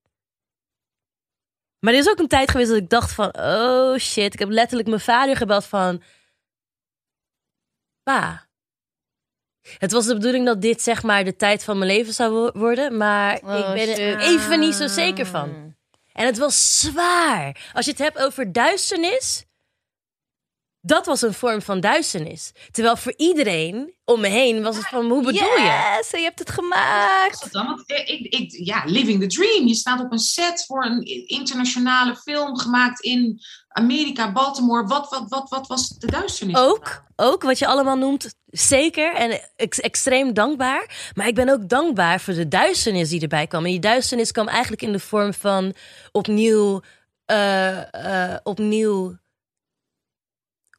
[1.78, 4.48] Maar er is ook een tijd geweest dat ik dacht van, oh shit, ik heb
[4.48, 6.02] letterlijk mijn vader gebeld van,
[8.02, 8.43] pa.
[9.78, 12.50] Het was de bedoeling dat dit zeg maar de tijd van mijn leven zou wo-
[12.60, 14.20] worden, maar Oh, ik ben er shit.
[14.30, 15.74] even niet zo zeker van.
[16.12, 17.70] En het was zwaar.
[17.72, 19.44] Als je het hebt over duisternis,
[20.86, 22.52] dat was een vorm van duisternis.
[22.70, 25.96] Terwijl voor iedereen om me heen was het van, hoe bedoel je?
[25.98, 27.40] Yes, je hebt het gemaakt.
[27.40, 27.66] Wat dan?
[27.66, 29.66] Want eh, ik, ik, ja, living the dream.
[29.66, 34.86] Je staat op een set voor een internationale film gemaakt in Amerika, Baltimore.
[34.86, 36.56] Wat, wat, wat, wat was de duisternis?
[36.56, 41.10] Ook, ook wat je allemaal noemt, zeker en ex- extreem dankbaar.
[41.14, 43.64] Maar ik ben ook dankbaar voor de duisternis die erbij kwam.
[43.64, 45.74] En die duisternis kwam eigenlijk in de vorm van
[46.12, 46.80] opnieuw,
[47.24, 49.22] eh, eh, opnieuw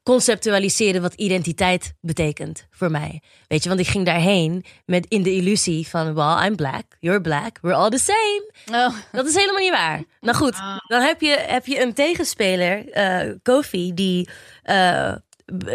[0.05, 3.21] conceptualiseren wat identiteit betekent voor mij.
[3.47, 7.21] Weet je, want ik ging daarheen met in de illusie van, well, I'm black, you're
[7.21, 8.51] black, we're all the same.
[8.71, 8.95] Oh.
[9.11, 10.03] Dat is helemaal niet waar.
[10.21, 10.55] Nou goed,
[10.87, 14.29] dan heb je, heb je een tegenspeler, eh Kofi, die,
[14.63, 15.15] eh,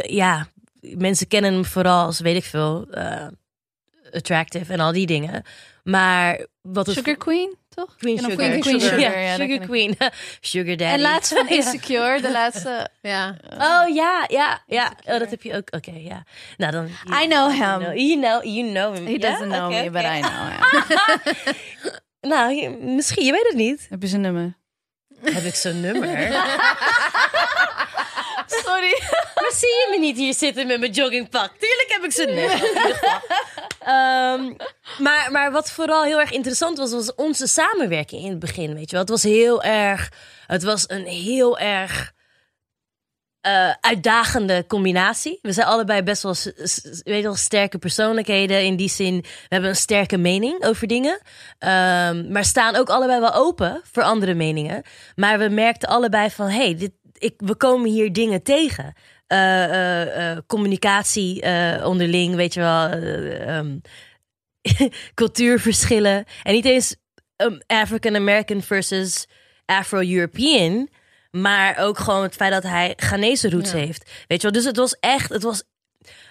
[0.02, 0.48] ja,
[0.80, 3.26] mensen kennen hem vooral als, weet ik veel, eh,
[4.12, 5.42] attractive en al die dingen.
[5.82, 7.96] Maar wat het Sugar Queen, toch?
[7.96, 9.00] Queen Sugar, Queen Sugar.
[9.00, 9.62] Ja, ja, dat Sugar ken ik.
[9.62, 9.96] Queen,
[10.40, 10.84] Sugar Daddy.
[10.94, 11.54] En laatst van Ja.
[11.54, 12.88] Insecure, de laatste.
[13.02, 13.36] Ja.
[13.58, 14.92] Oh ja, ja, ja.
[15.04, 15.74] Oh, dat heb je ook.
[15.74, 16.24] Oké, ja.
[16.56, 16.86] Nou dan.
[17.22, 17.96] I know him.
[17.98, 19.04] You know, you know him.
[19.06, 19.18] He Ja?
[19.30, 20.02] doesn't know me, but.
[20.02, 21.54] I know him.
[22.20, 23.86] Nou, misschien, je weet het niet.
[23.90, 24.56] Heb je zijn nummer?
[25.22, 26.08] Heb ik zo'n nummer?
[28.64, 28.98] Sorry.
[29.40, 31.50] Maar zie je me niet hier zitten met mijn joggingpak?
[31.58, 32.44] Tuurlijk heb ik ze nu.
[33.80, 34.52] Ehm,
[34.98, 38.74] maar, maar wat vooral heel erg interessant was, was onze samenwerking in het begin.
[38.74, 40.08] Weet je wel, het was heel erg.
[40.46, 42.12] Het was een heel erg.
[43.40, 45.38] eh, uitdagende combinatie.
[45.42, 46.34] We zijn allebei best wel,
[47.02, 48.64] weet je wel sterke persoonlijkheden.
[48.64, 51.20] In die zin, we hebben een sterke mening over dingen.
[51.58, 54.82] Ehm, maar staan ook allebei wel open voor andere meningen.
[55.14, 58.92] Maar we merkten allebei van, hey, dit, ik, we komen hier dingen tegen.
[59.26, 61.42] Eh, eh, eh, communicatie
[61.84, 62.86] onderling, weet je wel.
[62.88, 63.78] eh, ehm,
[65.14, 66.24] cultuurverschillen.
[66.42, 66.96] En niet eens
[67.36, 69.26] um, African American versus
[69.64, 70.88] Afro-European.
[71.30, 73.76] Maar ook gewoon het feit dat hij Ghanese roots Ja.
[73.76, 74.10] heeft.
[74.26, 75.62] Weet je wel, dus het was echt, het was...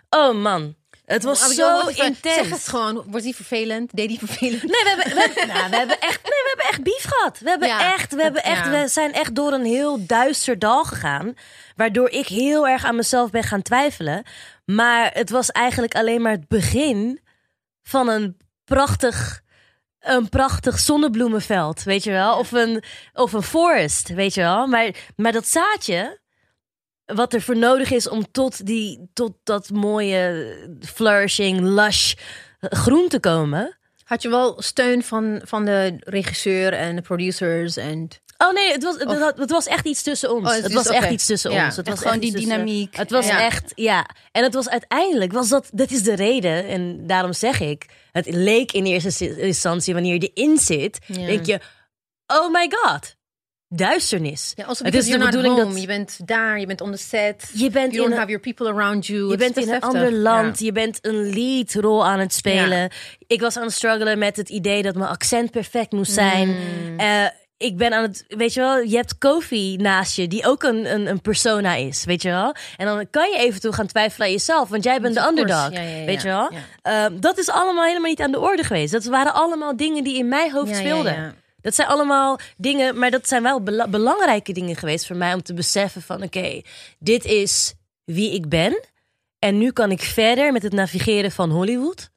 [0.09, 0.75] Oh man.
[1.09, 2.35] Het was Oh, zo intens.
[2.35, 3.03] Zeg het gewoon.
[3.07, 3.95] Wordt die vervelend?
[3.95, 4.63] Deed die vervelend?
[4.63, 7.39] Nee, we hebben, we, hebben, nou, we hebben echt, nee, we hebben echt beef gehad.
[7.39, 8.71] We hebben Ja, echt, we hebben echt, ja.
[8.81, 11.33] we zijn echt door een heel duister dal gegaan,
[11.75, 14.23] waardoor ik heel erg aan mezelf ben gaan twijfelen.
[14.65, 17.19] Maar het was eigenlijk alleen maar het begin
[17.83, 19.41] van een prachtig,
[19.99, 22.83] een prachtig zonnebloemenveld, weet je wel, of een
[23.13, 24.67] of een forest, weet je wel.
[24.67, 26.18] Maar, maar dat zaadje.
[27.15, 32.13] Wat er voor nodig is om tot, die, tot dat mooie flourishing, lush
[32.59, 33.77] groen te komen.
[34.03, 38.07] Had je wel steun van, van de regisseur en de producers en...
[38.37, 40.49] Oh nee, het was, het, Of- had- het was echt iets tussen ons.
[40.49, 41.65] Oh, het was echt iets tussen Ja.
[41.65, 41.75] ons.
[41.75, 42.95] Het En was gewoon die tussen- dynamiek.
[42.95, 43.41] Het was Ja.
[43.45, 44.05] echt, ja.
[44.31, 46.67] En het was uiteindelijk, was dat, dat is de reden.
[46.67, 51.25] En daarom zeg ik, het leek in eerste instantie, wanneer je erin zit, Ja.
[51.25, 51.59] denk je,
[52.27, 53.15] oh my god,
[53.69, 54.53] duisternis.
[54.55, 55.71] Ja, Het is de bedoeling home.
[55.71, 57.51] dat- Je bent daar, je bent on the set.
[57.53, 59.29] Je bent You don't have your people around you.
[59.29, 60.59] Je bent in een ander land.
[60.59, 60.65] Ja.
[60.65, 62.89] Je bent een leadrol aan het spelen.
[63.27, 66.47] Ik was aan het struggelen met het idee dat mijn accent perfect moest zijn.
[66.47, 66.99] Mm.
[66.99, 67.25] Eh,
[67.57, 70.93] ik ben aan het, weet je wel, je hebt Kofi naast je, die ook een,
[70.93, 72.55] een, een persona is, weet je wel.
[72.77, 75.81] En dan kan je eventueel gaan twijfelen aan jezelf, want jij bent de underdog, Ja,
[75.81, 76.51] ja, ja, weet je wel.
[76.81, 78.91] Ehm, dat is allemaal helemaal niet aan de orde geweest.
[78.91, 81.35] Dat waren allemaal dingen die in mijn hoofd speelden.
[81.61, 85.41] Dat zijn allemaal dingen, maar dat zijn wel bela- belangrijke dingen geweest voor mij om
[85.41, 86.61] te beseffen van oké,
[86.99, 87.73] dit is
[88.03, 88.87] wie ik ben.
[89.39, 92.09] En nu kan ik verder met het navigeren van Hollywood.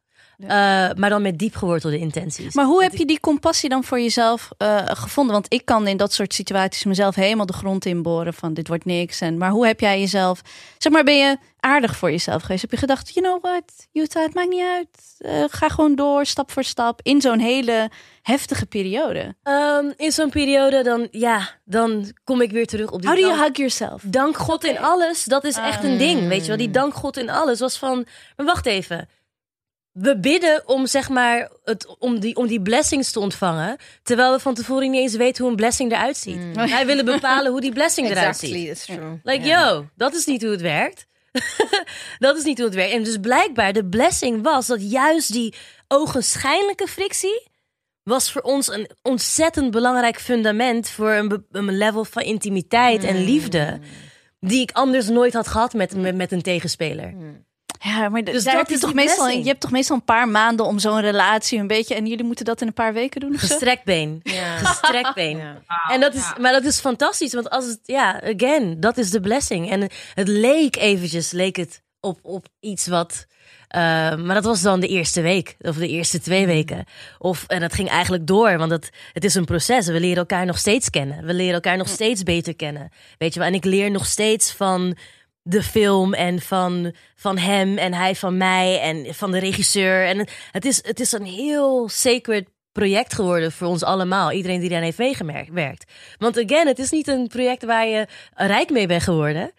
[0.43, 0.49] Eh,
[0.95, 2.55] maar dan met diep gewortelde intenties.
[2.55, 5.33] Maar hoe heb je die compassie dan voor jezelf eh, gevonden?
[5.33, 8.85] Want ik kan in dat soort situaties mezelf helemaal de grond inboren van dit wordt
[8.85, 9.21] niks.
[9.21, 10.41] En, maar hoe heb jij jezelf,
[10.79, 12.61] zeg maar, ben je aardig voor jezelf geweest?
[12.63, 14.89] Heb je gedacht, you know what, Utah, het maakt niet uit.
[15.19, 17.91] Eh, ga gewoon door, stap voor stap, in zo'n hele
[18.23, 19.35] heftige periode.
[19.43, 23.25] Ehm, in zo'n periode dan, ja, dan kom ik weer terug op die How do
[23.27, 24.03] you dank- hug yourself?
[24.07, 25.25] dank God in alles.
[25.25, 26.57] Dat is echt een ding, weet je wel.
[26.57, 26.73] Die Mm.
[26.73, 28.07] dank God in alles was van,
[28.37, 29.09] maar wacht even.
[29.93, 34.41] We bidden om zeg maar het, om, die, om die blessings te ontvangen, terwijl we
[34.41, 36.55] van tevoren niet eens weten hoe een blessing eruit ziet.
[36.55, 38.51] Wij willen bepalen hoe die blessing eruit ziet.
[38.51, 39.21] Exactly, that's true.
[39.23, 41.07] Like, yo, dat is niet hoe het werkt.
[42.19, 42.93] dat is niet hoe het werkt.
[42.93, 45.55] En dus blijkbaar, de blessing was dat juist die
[45.89, 47.51] ogenschijnlijke frictie
[48.03, 53.79] was voor ons een ontzettend belangrijk fundament voor een, level van intimiteit en liefde.
[54.41, 57.15] Die ik anders nooit had gehad met, met, met een tegenspeler.
[57.83, 60.29] Ja, maar Dus dat heb je is toch meestal, je hebt toch meestal een paar
[60.29, 61.95] maanden om zo'n relatie een beetje.
[61.95, 63.39] En jullie moeten dat in een paar weken doen?
[63.39, 64.21] Gestrekt been.
[64.23, 64.57] Ja.
[64.57, 65.37] Gestrekt been.
[65.37, 65.63] Ja.
[65.89, 69.21] En dat is, maar dat is fantastisch, want als het, ja, again, dat is de
[69.21, 69.71] blessing.
[69.71, 73.27] En het leek eventjes, leek het op, op iets wat,
[73.69, 73.81] eh,
[74.17, 76.85] maar dat was dan de eerste week, of de eerste twee weken.
[77.19, 79.87] Of, en dat ging eigenlijk door, want het, het is een proces.
[79.87, 81.25] We leren elkaar nog steeds kennen.
[81.25, 82.93] We leren elkaar nog steeds beter kennen.
[83.19, 84.97] Weet je wel, en ik leer nog steeds van
[85.43, 90.07] de film en van, van hem en hij van mij en van de regisseur.
[90.07, 94.33] En het- is, het is een heel sacred project geworden voor ons allemaal.
[94.33, 95.93] Iedereen die daarin heeft meegewerkt.
[96.19, 99.53] Want again, het is niet een project waar je rijk mee bent geworden.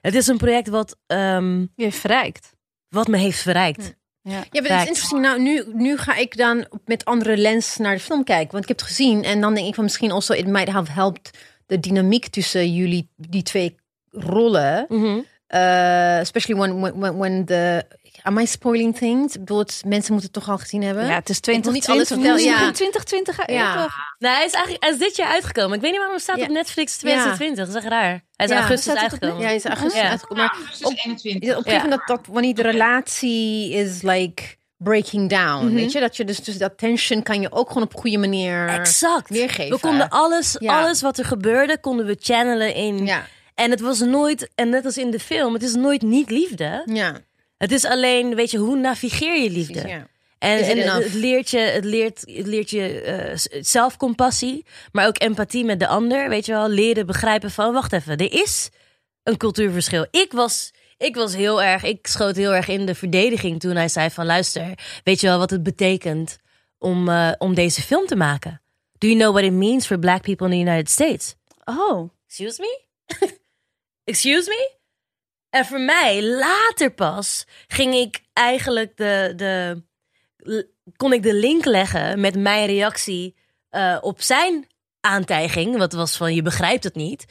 [0.00, 2.52] Het is een project wat, ehm, Je verrijkt.
[2.88, 3.98] wat me heeft verrijkt.
[4.22, 4.30] Ja.
[4.32, 4.86] Ja, maar het is Fact.
[4.86, 5.20] interesting.
[5.20, 8.50] Nou, nu, nu ga ik dan met andere lens naar de film kijken.
[8.50, 9.24] Want ik heb het gezien.
[9.24, 11.30] En dan denk ik van misschien also it might have helped
[11.66, 13.74] de dynamiek tussen jullie, die twee
[14.10, 14.84] rollen.
[14.88, 15.18] Mhm.
[15.54, 17.84] Uh, especially when, when, when, the...
[18.22, 19.34] Am I spoiling things?
[19.34, 21.06] Ik bedoel, het, mensen moeten het toch al gezien hebben?
[21.06, 21.72] Ja, het is Ik wil 2020.
[21.72, 22.66] niet alles vertellen, ja.
[22.66, 23.74] in 2020 ja.
[24.18, 25.74] Nou, hij is eigenlijk hij is dit jaar uitgekomen.
[25.76, 26.42] Ik weet niet waarom het staat Ja.
[26.44, 27.58] op Netflix 2020.
[27.66, 28.10] Dat is echt raar.
[28.36, 28.54] Hij is Ja.
[28.54, 29.40] in augustus Staat het op uitgekomen.
[29.42, 30.08] Ja, hij is augustus Ja.
[30.08, 30.44] uitgekomen.
[30.44, 31.50] Maar Ja, op- 21.
[31.50, 34.42] op een gegeven moment dat wanneer de relatie is like
[34.76, 35.74] breaking down, Mhm.
[35.74, 36.00] weet je?
[36.00, 39.28] Dat je dus, dus dat tension kan je ook gewoon op een goede manier Exact.
[39.28, 39.74] weergeven.
[39.74, 40.80] We konden alles, Ja.
[40.82, 43.06] alles wat er gebeurde, konden we channelen in.
[43.06, 43.24] Ja,
[43.60, 46.82] En het was nooit, en net als in de film, het is nooit niet liefde.
[46.86, 47.20] ja.
[47.56, 49.88] Het is alleen, weet je, hoe navigeer je liefde?
[49.88, 50.06] ja.
[50.38, 55.80] En, het, leert je, het leert, het leert je eh, zelfcompassie, maar ook empathie met
[55.80, 56.28] de ander.
[56.28, 58.70] Weet je wel, leren begrijpen van, wacht even, er is
[59.22, 60.06] een cultuurverschil.
[60.10, 63.88] Ik was, ik was heel erg, ik schoot heel erg in de verdediging toen hij
[63.88, 66.38] zei van, luister, weet je wel wat het betekent
[66.78, 68.62] om, eh, om deze film te maken?
[68.98, 71.34] Do you know what it means for black people in the United States?
[71.64, 72.10] Oh.
[72.26, 72.80] Excuse me?
[74.10, 74.78] Excuse me?
[75.50, 79.82] En voor mij, later pas, ging ik eigenlijk de, de,
[80.96, 83.36] kon ik de link leggen met mijn reactie
[83.68, 84.66] eh, op zijn
[85.00, 85.76] aantijging.
[85.76, 87.24] Wat was van, je begrijpt het niet.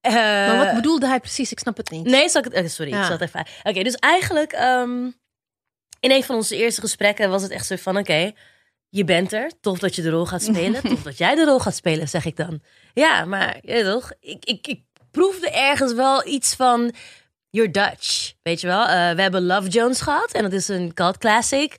[0.00, 1.52] Eh, Maar wat bedoelde hij precies?
[1.52, 2.06] Ik snap het niet.
[2.06, 3.10] Nee, zal ik het, eh, sorry, ik Ja.
[3.10, 3.46] het even.
[3.62, 5.04] Oké, dus eigenlijk ehm,
[6.00, 8.32] in een van onze eerste gesprekken was het echt zo van: oké,
[8.88, 11.58] je bent er, tof dat je de rol gaat spelen, tof dat jij de rol
[11.58, 12.62] gaat spelen, zeg ik dan.
[12.94, 16.92] Ja, maar je toch, ik, ik, ik proefde ergens wel iets van.
[17.50, 18.32] you're Dutch.
[18.42, 18.86] Weet je wel?
[18.86, 21.76] Eh, we hebben Love Jones gehad en dat is een cult classic.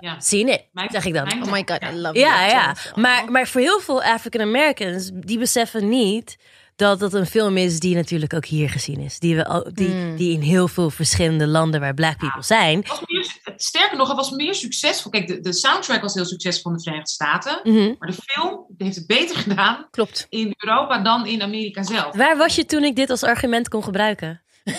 [0.00, 0.20] Ja.
[0.20, 1.24] Seen it, Mijn- zeg ik dan.
[1.24, 1.90] mijn- Oh my god, Ja.
[1.90, 2.62] I love Ja, Love ja.
[2.64, 2.92] Jones.
[2.94, 6.36] Maar, maar voor heel veel African Americans, die beseffen niet
[6.76, 9.18] dat het een film is die natuurlijk ook hier gezien is.
[9.18, 10.16] Die, we, al- die, Hmm.
[10.16, 12.84] die in heel veel verschillende landen waar black people zijn.
[12.88, 13.26] Was meer,
[13.56, 15.10] sterker nog, het was meer succesvol.
[15.10, 17.60] Kijk, de, de soundtrack was heel succesvol in de Verenigde Staten.
[17.62, 17.94] Mhm.
[17.98, 20.26] Maar de film heeft het beter gedaan Klopt.
[20.28, 22.16] in Europa dan in Amerika zelf.
[22.16, 24.42] Waar was je toen ik dit als argument kon gebruiken?
[24.64, 24.72] oh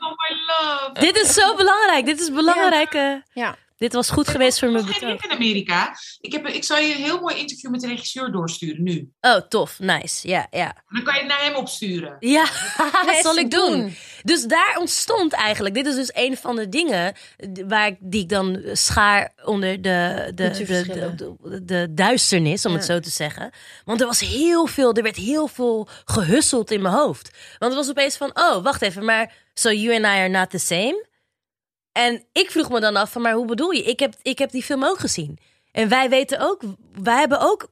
[0.00, 0.90] my love.
[1.00, 2.04] Dit is zo belangrijk.
[2.06, 2.92] Dit is belangrijk.
[2.94, 3.56] eh, Ja.
[3.82, 5.02] Dit was goed geweest voor mijn betoog.
[5.02, 5.96] link in Amerika.
[6.20, 9.10] Ik, heb, ik zal je een heel mooi interview met de regisseur doorsturen nu.
[9.20, 9.78] Oh, tof.
[9.78, 10.28] Nice.
[10.28, 10.76] Ja, ja.
[10.88, 12.16] Dan kan je het naar hem opsturen.
[12.18, 12.44] Ja,
[13.06, 13.70] dat zal ik doen.
[13.70, 13.94] doen.
[14.22, 17.14] Dus daar ontstond eigenlijk, dit is dus een van de dingen
[17.68, 22.72] waar ik, die ik dan schaar onder de, de, de, de, de, de duisternis, om
[22.72, 23.50] het zo te zeggen.
[23.84, 27.30] Want er was heel veel, er werd heel veel gehusseld in mijn hoofd.
[27.58, 30.50] Want het was opeens van, oh, wacht even, maar so you and I are not
[30.50, 31.10] the same?
[31.92, 33.82] En ik vroeg me dan af van, maar hoe bedoel je?
[33.82, 35.38] Ik heb, ik heb die film ook gezien.
[35.72, 36.62] En wij weten ook,
[37.02, 37.68] wij hebben ook,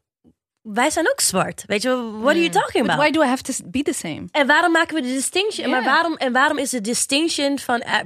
[0.62, 1.64] wij zijn ook zwart.
[1.66, 2.96] Weet je, what are you talking But about?
[2.98, 4.24] why do I have to be the same?
[4.30, 5.70] En waarom maken we de distinction?
[5.70, 7.98] Maar waarom, en waarom is de distinction van, eh,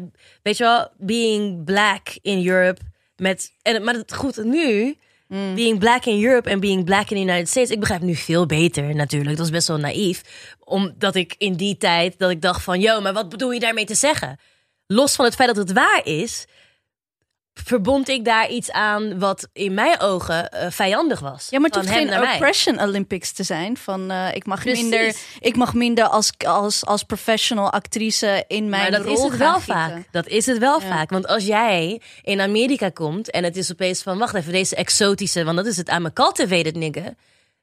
[0.43, 2.81] weet je wel, being black in Europe
[3.17, 4.97] met, en, maar het goed nu,
[5.29, 5.55] Mm.
[5.55, 8.47] being black in Europe en being black in the United States, ik begrijp nu veel
[8.47, 9.31] beter natuurlijk.
[9.31, 10.21] Dat was best wel naïef,
[10.65, 13.85] omdat ik in die tijd dat ik dacht van, yo, maar wat bedoel je daarmee
[13.85, 14.39] te zeggen?
[14.95, 16.45] Los van het feit dat het waar is,
[17.55, 21.47] verbond ik daar iets aan wat in mijn ogen eh, vijandig was.
[21.51, 22.33] Ja, maar het hoeft geen mij.
[22.33, 23.77] oppression Olympics te zijn.
[23.77, 24.83] Van eh, ik mag Precies.
[24.83, 29.23] minder, ik mag minder als, als, als professional actrice in mijn Maar dat rol is
[29.23, 29.75] het wel gieten.
[29.75, 30.03] vaak.
[30.11, 30.87] Dat is het wel Ja.
[30.87, 31.11] vaak.
[31.11, 35.45] Want als jij in Amerika komt en het is opeens van, wacht even, deze exotische,
[35.45, 37.15] want dat is het aan mijn cultivated nigger.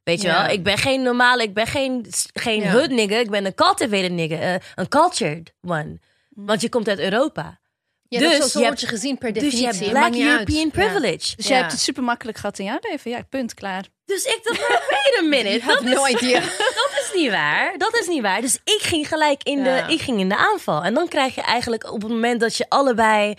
[0.03, 0.41] Weet je Ja.
[0.41, 2.72] wel, ik ben geen normale, ik ben geen, geen Ja.
[2.72, 5.99] hood nigger, ik ben een cultivated nigger, eh, een cultured one.
[6.36, 6.45] Mm.
[6.45, 7.60] Want je komt uit Europa.
[8.08, 9.80] Ja, Dus dus, zo, zo je word je hebt- gezien per Dus definitie.
[9.80, 10.16] je hebt black uit.
[10.22, 10.70] European Ja.
[10.70, 11.36] privilege.
[11.36, 11.49] Dus Ja.
[11.49, 13.12] jij hebt het super makkelijk gehad in jouw leven.
[13.12, 13.86] Ja, punt, klaar.
[14.06, 15.66] Dus ik dacht, wait a minute.
[15.68, 16.40] Dat, no is, idea.
[16.82, 17.78] dat is niet waar.
[17.78, 18.41] Dat is niet waar.
[18.41, 19.88] Dus ik ging gelijk in, Ja.
[19.88, 20.84] de, ik ging in de aanval.
[20.84, 23.36] En dan krijg je eigenlijk op het moment dat je allebei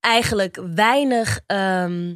[0.00, 2.14] eigenlijk weinig, ehm,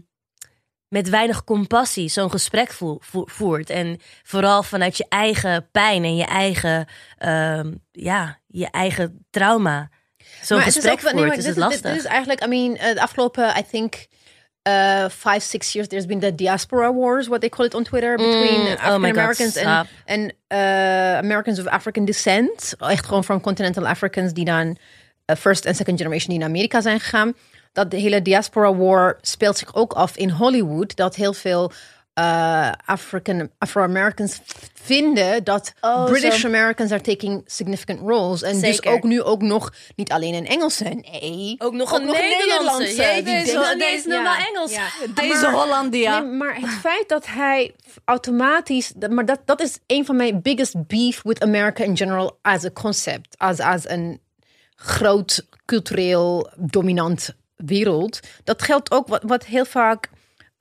[0.89, 3.71] met weinig compassie zo'n gesprek voer- voer- voert.
[3.71, 6.87] En vooral vanuit je eigen pijn en je eigen,
[7.19, 9.89] ehm, ja, je eigen trauma.
[10.45, 11.81] Zo'n gesprek voert, nee, is het lastig.
[11.81, 14.07] Dit, is eigenlijk, I mean, eh, de afgelopen, I think,
[14.69, 18.17] uh, five, six years, there's been the diaspora wars, what they call it on Twitter,
[18.17, 19.67] between Mm, oh my African God, Americans stop.
[19.67, 22.75] and, and uh, Americans of African descent.
[22.79, 24.67] Echt gewoon from continental Africans die dan
[25.27, 27.35] uh, first en second generation die naar Amerika zijn gegaan.
[27.73, 30.97] Dat de hele diaspora war speelt zich ook af in Hollywood.
[30.97, 31.73] Dat heel veel
[32.19, 34.41] uh, African, Afro-Americans
[34.75, 36.47] vinden dat Oh, British zo.
[36.47, 38.43] Americans are taking significant roles.
[38.43, 41.55] En dus ook nu ook nog niet alleen een Engelse, nee.
[41.59, 43.23] ook nog Ook een nog Nederlandse.
[43.23, 44.05] Ja.
[44.07, 44.73] normaal Engels.
[44.75, 44.89] Ja.
[45.15, 46.21] Deze Hollandia.
[46.21, 47.75] Nee, maar het feit dat hij
[48.05, 52.39] automatisch, dat- maar dat, dat is een van mijn biggest beef with America in general
[52.43, 54.21] as a concept, als, als een
[54.77, 58.21] groot cultureel dominant wereld.
[58.45, 60.09] Dat geldt ook wat, wat heel vaak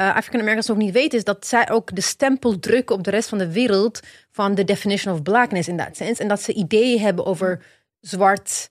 [0.09, 3.09] eh, African Americans ook niet weten, is dat zij ook de stempel drukken op de
[3.09, 3.99] rest van de wereld
[4.31, 6.21] van de definition of blackness in that sense.
[6.21, 7.65] En dat ze ideeën hebben over
[8.01, 8.69] zwart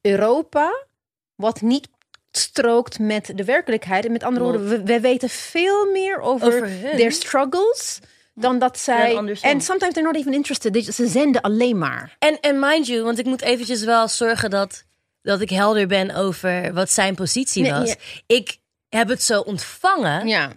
[0.00, 0.86] Europa,
[1.34, 1.88] wat niet
[2.30, 4.04] strookt met de werkelijkheid.
[4.04, 7.98] En met andere woorden, we, we weten veel meer over, their struggles
[8.34, 9.16] dan dat zij.
[9.40, 10.72] En sometimes they're not even interested.
[10.72, 12.16] They- Ze zenden alleen maar.
[12.18, 14.84] En, en mind you, want ik moet eventjes wel zorgen dat,
[15.22, 17.88] dat ik helder ben over wat zijn positie Nee, was.
[17.88, 17.94] ja.
[18.26, 18.56] Ik
[18.96, 20.52] heb het zo ontvangen, Ja.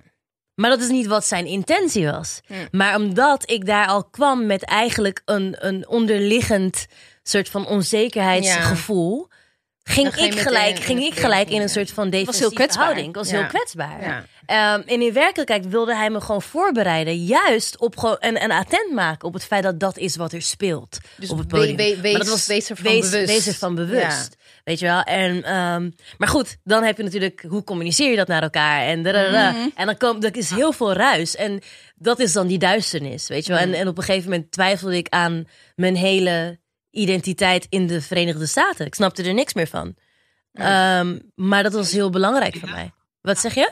[0.56, 2.40] maar dat is niet wat zijn intentie was.
[2.72, 6.86] Maar omdat ik daar al kwam met eigenlijk een, een onderliggend
[7.24, 9.28] soort van onzekerheidsgevoel.
[9.88, 12.84] Ging ik, gelijk, in ging ik gelijk in een soort van defensieve kwetsbaar.
[12.84, 13.08] houding.
[13.08, 13.38] Ik was Ja.
[13.40, 14.02] heel kwetsbaar.
[14.02, 14.26] Ja.
[14.46, 17.24] Ehm, en in werkelijkheid wilde hij me gewoon voorbereiden.
[17.26, 20.42] Juist op gewoon en, en attent maken op het feit dat dat is wat er
[20.42, 21.76] speelt Dus op het podium.
[21.76, 23.28] Maar wees- dat was, wees ervan wees, bewust.
[23.32, 24.36] Wees ervan bewust.
[24.66, 25.02] Weet je wel?
[25.02, 28.82] En, ehm, maar goed, dan heb je natuurlijk, hoe communiceer je dat naar elkaar?
[28.82, 29.02] En.
[29.02, 29.70] Mhm.
[29.76, 31.36] en dan komt, er is heel veel ruis.
[31.36, 31.62] En
[31.96, 33.62] dat is dan die duisternis, weet je wel?
[33.62, 36.60] En, en op een gegeven moment twijfelde ik aan mijn hele
[36.92, 38.86] identiteit in de Verenigde Staten.
[38.86, 39.96] Ik snapte er niks meer van.
[40.54, 42.92] Ehm, maar dat was heel belangrijk voor mij.
[43.22, 43.72] Wat zeg je?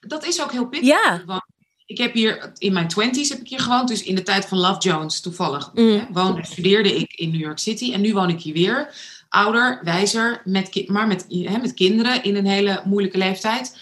[0.00, 0.88] Dat is ook heel pittig.
[0.88, 1.22] Ja.
[1.26, 1.44] Want
[1.86, 3.88] ik heb hier in mijn twenties heb ik hier gewoond.
[3.88, 5.70] Dus in de tijd van Love Jones toevallig.
[5.74, 5.98] Mm.
[5.98, 7.92] Hè, woonde, studeerde ik in New York City.
[7.92, 8.94] En nu woon ik hier weer.
[9.32, 13.76] Ouder, wijzer, met, maar met, hè, met kinderen in een hele moeilijke leeftijd.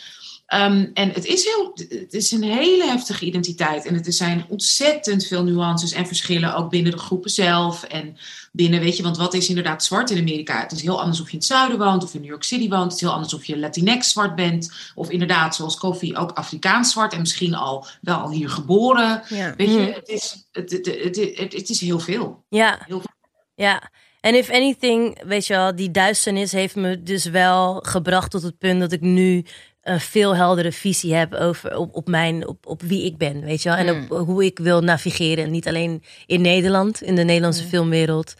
[0.47, 3.86] Ehm, en het is, heel, het is een hele heftige identiteit.
[3.86, 7.82] En er zijn ontzettend veel nuances en verschillen, ook binnen de groepen zelf.
[7.82, 8.16] En
[8.52, 10.60] binnen, weet je, want wat is inderdaad zwart in Amerika?
[10.60, 12.68] Het is heel anders of je in het zuiden woont of in New York City
[12.68, 12.85] woont.
[12.85, 14.72] Het is heel anders of je Latinx zwart bent.
[14.94, 17.12] Of inderdaad, zoals Kofi, ook Afrikaans zwart.
[17.12, 19.22] En misschien al wel al hier geboren.
[19.28, 19.55] Ja.
[19.56, 19.93] Weet je, Mhm.
[19.93, 22.44] het is, het, het, het, het, het is heel veel.
[22.48, 23.14] Ja, Heel veel.
[23.55, 23.90] ja.
[24.20, 28.59] En if anything, weet je wel, die duisternis heeft me dus wel gebracht tot het
[28.59, 29.44] punt dat ik nu
[29.82, 33.62] een veel heldere visie heb over op, op mijn op, op wie ik ben, weet
[33.62, 35.51] je wel, en op hoe ik wil navigeren.
[35.51, 38.34] Niet alleen in Nederland, in de Nederlandse filmwereld.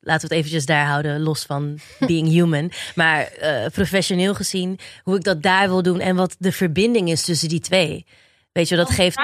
[0.00, 2.72] Laten we het eventjes daar houden, los van being human.
[2.94, 7.24] Maar eh, professioneel gezien, hoe ik dat daar wil doen en wat de verbinding is
[7.24, 8.06] tussen die twee.
[8.52, 9.16] Weet je, dat geeft.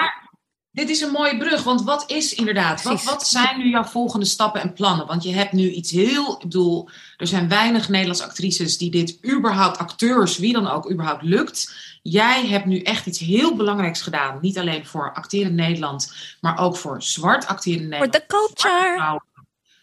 [0.72, 4.26] Dit is een mooie brug, want wat is inderdaad, wat, wat zijn nu jouw volgende
[4.26, 5.06] stappen en plannen?
[5.06, 9.18] Want je hebt nu iets heel, ik bedoel, er zijn weinig Nederlandse actrices die dit
[9.26, 11.74] überhaupt, acteurs, wie dan ook, überhaupt lukt.
[12.02, 14.38] Jij hebt nu echt iets heel belangrijks gedaan.
[14.40, 18.28] Niet alleen voor acteren in Nederland, maar ook voor zwart acteren in Voor Nederland.
[18.28, 19.20] de culture.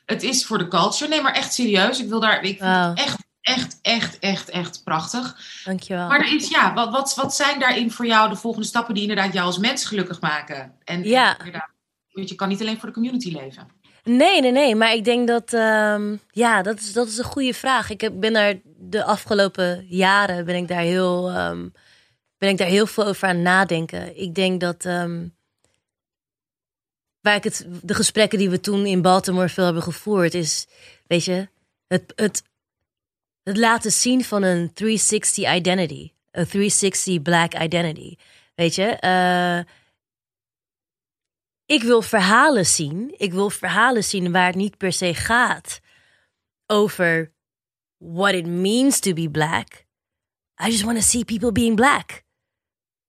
[0.06, 1.10] Het is voor de culture.
[1.10, 2.00] Nee, maar echt serieus.
[2.00, 2.90] Ik wil daar, ik vind Wauw.
[2.90, 3.18] het echt,
[3.56, 5.38] echt, echt, echt, echt prachtig.
[5.66, 6.08] Dankjewel.
[6.08, 9.04] Maar er is, ja, wat, wat, wat zijn daarin voor jou de volgende stappen die
[9.04, 10.76] inderdaad jou als mens gelukkig maken?
[10.84, 11.38] En, Ja.
[12.12, 13.68] want je kan niet alleen voor de community leven.
[14.04, 14.76] Nee, nee, nee.
[14.76, 17.90] Maar ik denk dat, ehm, ja, dat is, dat is een goede vraag.
[17.90, 21.68] Ik heb, ben daar de afgelopen jaren ben ik daar heel, ehm,
[22.38, 24.22] ben ik daar heel veel over aan nadenken.
[24.22, 25.28] Ik denk dat, ehm,
[27.22, 30.68] waar ik het, de gesprekken die we toen in Baltimore veel hebben gevoerd, is,
[31.08, 31.48] weet je,
[31.88, 32.44] het, het,
[33.50, 36.12] het laten zien van een 360 identity.
[36.32, 38.16] Een 360 black identity.
[38.56, 39.60] Weet je, eh,
[41.66, 43.14] ik wil verhalen zien.
[43.18, 45.80] Ik wil verhalen zien waar het niet per se gaat
[46.66, 47.34] over
[47.98, 49.86] what it means to be black.
[50.66, 52.24] I just want to see people being black.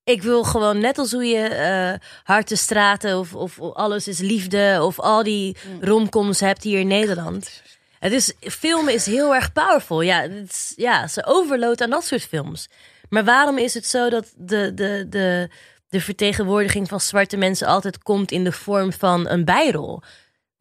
[0.05, 4.79] Ik wil gewoon net als hoe je eh Harte Straten of, of Alles is Liefde
[4.83, 7.63] of al die romcoms hebt hier in Nederland.
[8.01, 10.01] Het is, filmen is heel erg powerful.
[10.01, 10.29] Ja,
[10.77, 12.69] ja, ze overload aan dat soort films.
[13.09, 15.49] Maar waarom is het zo dat de, de, de,
[15.89, 20.03] de vertegenwoordiging van zwarte mensen altijd komt in de vorm van een bijrol?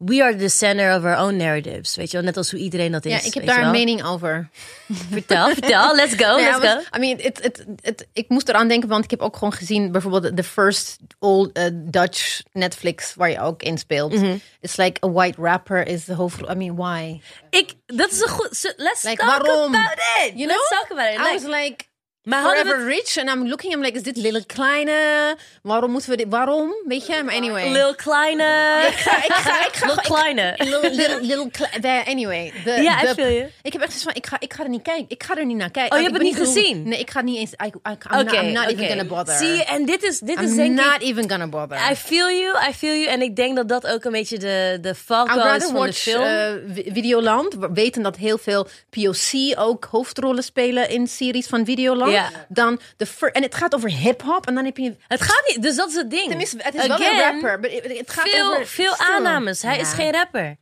[0.04, 1.96] We are the center of our own narratives.
[1.96, 3.12] Weet je wel, net als hoe iedereen dat is.
[3.12, 4.48] Ja, ik heb daar een mening over.
[5.10, 5.94] Vertel, vertel.
[5.94, 6.80] Let's go, let's go.
[6.96, 9.92] I mean, het, het, het, ik moest eraan denken, want ik heb ook gewoon gezien,
[9.92, 14.12] bijvoorbeeld The First Old uh, Dutch Netflix, waar je ook in speelt.
[14.12, 14.36] Mhm.
[14.60, 16.50] It's like a white rapper is the hoofdrol.
[16.50, 17.20] I mean, why?
[17.50, 18.56] Ik, dat is een goed...
[18.56, 19.74] so Let's Like, talk waarom?
[19.74, 20.32] about it.
[20.34, 20.80] You Let's know?
[20.80, 21.26] talk about it.
[21.26, 21.88] I was like,
[22.22, 23.16] maar forever rich.
[23.18, 25.36] And I'm looking, I'm like, is dit Lille Kleine?
[25.62, 26.74] Waarom moeten we dit, waarom?
[26.86, 27.70] Weet je, maar anyway.
[27.70, 28.84] Lil Kleine.
[28.88, 30.54] ik ga, ik ga, ik ga, Lil Kleine.
[30.58, 32.52] Little, little, little Kle- there, anyway.
[32.64, 33.48] Ja, ik je.
[33.62, 35.04] Ik heb echt zoiets van, ik ga, ik ga er niet kijken.
[35.08, 35.92] Ik ga er niet naar kijken.
[35.92, 36.88] Oh, je hebt het niet gezien?
[36.88, 39.36] Nee, ik ga niet eens, I, I, I'm, not, I'm not even gonna bother.
[39.36, 41.02] Zie je, en dit is, dit is I'm denk not ik...
[41.02, 41.90] even gonna bother.
[41.90, 43.06] I feel you, I feel you.
[43.06, 46.22] En ik denk dat dat ook een beetje de, de valkuil is van de film.
[46.22, 47.54] eh, Vi- Videoland.
[47.54, 52.09] We weten dat heel veel POC ook hoofdrollen spelen in series van Videoland.
[52.12, 52.28] Ja.
[52.48, 54.46] Dan de fir- en het gaat over hip-hop.
[54.46, 54.94] En dan heb je.
[55.08, 56.28] het gaat niet, dus dat is het ding.
[56.28, 57.60] Tenminste, het is wel een rapper.
[57.60, 58.66] Maar het, gaat Veel, over.
[58.66, 59.62] veel aannames.
[59.62, 60.56] Hij is geen rapper.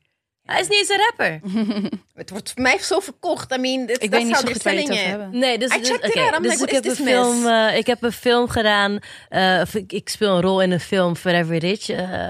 [0.45, 1.41] Hij is niet eens een rapper.
[2.15, 3.53] Het wordt voor mij zo verkocht.
[3.53, 5.39] I mean, Ik weet niet zo goed waar je het over hebben.
[5.39, 6.03] Nee, dus, dus, out.
[6.03, 8.99] Dus like, ik, heb is een film, eh, ik heb een film gedaan.
[9.29, 11.89] eh, of ik, ik speel een rol in een film, Forever Rich.
[11.89, 12.29] eh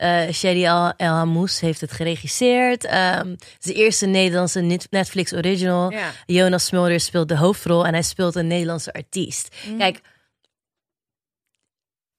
[0.00, 2.84] eh Shady El, El Hamous heeft het geregisseerd.
[2.84, 5.90] Ehm, het is de eerste Nederlandse Net- Netflix original.
[5.90, 6.10] Ja.
[6.26, 9.48] Jonas Smulders speelt de hoofdrol en hij speelt een Nederlandse artiest.
[9.66, 9.78] Mm.
[9.78, 10.00] Kijk,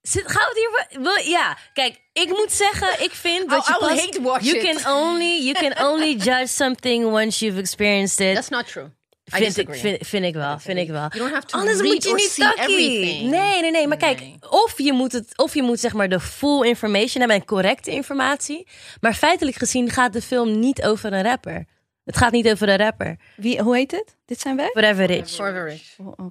[0.01, 1.01] zit, gaan we het hier...
[1.01, 4.57] wil- Ja, kijk, ik moet zeggen, ik vind dat I je pas- hate watch you
[4.57, 4.81] it.
[4.81, 8.35] can only you can only judge something once you've experienced it.
[8.35, 8.89] That's not true.
[9.31, 11.07] Vind ik, vind, vind ik wel, vind ik wel.
[11.07, 12.63] You don't have to Anders read moet je or niet see takkie.
[12.63, 13.29] everything.
[13.29, 13.87] Nee, nee, nee.
[13.87, 14.35] Maar kijk, Nee.
[14.49, 17.91] of je moet het, of je moet zeg maar de full information hebben en correcte
[17.91, 18.67] informatie.
[19.01, 21.65] Maar feitelijk gezien gaat de film niet over een rapper.
[22.05, 23.17] Het gaat niet over een rapper.
[23.35, 24.15] Wie, hoe heet het?
[24.25, 24.69] Dit zijn wij?
[24.73, 25.29] Forever Rich.
[25.29, 25.95] Forever rich.
[25.97, 26.25] Oh, oh.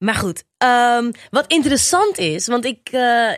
[0.00, 2.88] Maar goed, ehm, wat interessant is, want ik,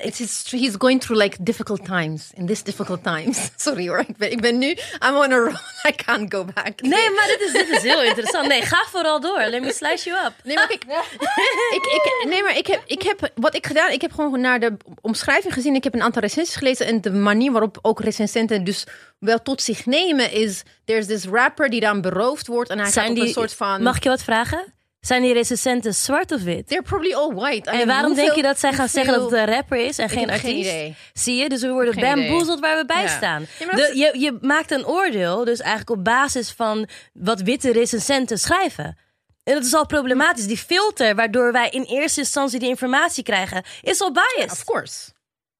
[0.02, 2.30] ik It's, he's going through like difficult times.
[2.34, 3.50] In this difficult times.
[3.56, 3.98] Sorry hoor.
[3.98, 4.68] Ik ben, ik ben nu.
[5.06, 5.56] I'm on a roll.
[5.88, 6.80] I can't go back.
[6.80, 8.48] Nee, maar dit is, dit is heel interessant.
[8.48, 9.46] Nee, ga vooral door.
[9.48, 10.32] Let me slice you up.
[10.44, 10.84] Nee, maar ik,
[11.76, 14.60] ik, ik, nee, maar ik heb, ik heb, wat ik gedaan, ik heb gewoon naar
[14.60, 15.74] de omschrijving gezien.
[15.74, 18.86] Ik heb een aantal recensies gelezen en de manier waarop ook recensenten dus
[19.18, 23.06] wel tot zich nemen is, there's this rapper die dan beroofd wordt en hij Zijn
[23.06, 24.80] gaat die, een soort van, Mag ik je wat vragen?
[25.06, 26.66] Zijn die recensenten zwart of wit?
[26.68, 27.70] they're probably all white.
[27.74, 29.98] I En waarom hoeveel- denk je dat zij gaan zeggen dat het een rapper is
[29.98, 30.44] en geen artiest?
[30.46, 30.94] geen idee.
[31.12, 31.48] Zie je?
[31.48, 33.08] Dus we worden bamboezeld waar we bij Ja.
[33.08, 33.46] staan.
[33.58, 38.38] Ja, De- je, je maakt een oordeel, dus eigenlijk op basis van wat witte recensenten
[38.38, 38.98] schrijven.
[39.44, 40.46] En dat is al problematisch.
[40.46, 44.50] Die filter waardoor wij in eerste instantie die informatie krijgen, is al biased.
[44.52, 45.10] Of course.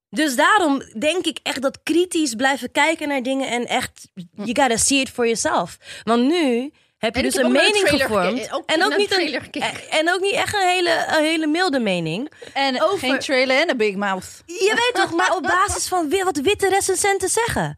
[0.09, 4.77] Dus daarom denk ik echt dat kritisch blijven kijken naar dingen en echt, you gotta
[4.77, 5.77] see it for yourself.
[6.03, 6.71] Want nu
[7.03, 8.51] heb je En dus ik heb een mening gevormd.
[8.51, 9.41] Ook en, ook niet een,
[9.89, 12.31] en ook niet echt een hele, een hele milde mening.
[12.53, 14.25] En Over- geen trailer en een big mouth.
[14.45, 17.77] Je weet toch, maar op basis van wat witte recensenten zeggen.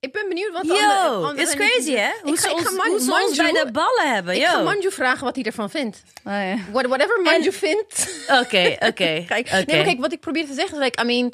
[0.00, 2.10] Ik ben benieuwd wat Yo, andere- andere- it's crazy hè?
[2.22, 4.14] Hoe Ik ze ga, ik ons, ga Man- hoe ze ons bij Manju- de ballen
[4.14, 4.34] hebben.
[4.34, 4.62] Ik ga.
[4.62, 6.02] Manju vragen wat hij ervan vindt.
[6.24, 6.56] Oh, ja.
[6.72, 8.24] What- Whatever Manju vindt.
[8.42, 9.04] Oké, oké.
[9.28, 11.32] Nee, maar kijk, wat ik probeer te zeggen is, like, I mean,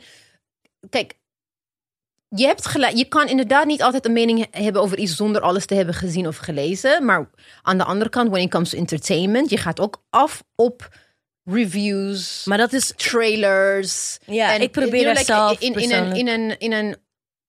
[0.90, 1.12] kijk,
[2.36, 5.40] je hebt gelijk, je kan inderdaad niet altijd een mening he- hebben over iets zonder
[5.42, 7.04] alles te hebben gezien of gelezen.
[7.04, 7.30] Maar
[7.62, 10.88] aan de andere kant, when it comes to entertainment, je gaat ook af op
[11.44, 14.18] reviews, Maar dat is, trailers.
[14.26, 16.96] ja, En, ik probeer like, zelf in, in, een, in, een, in een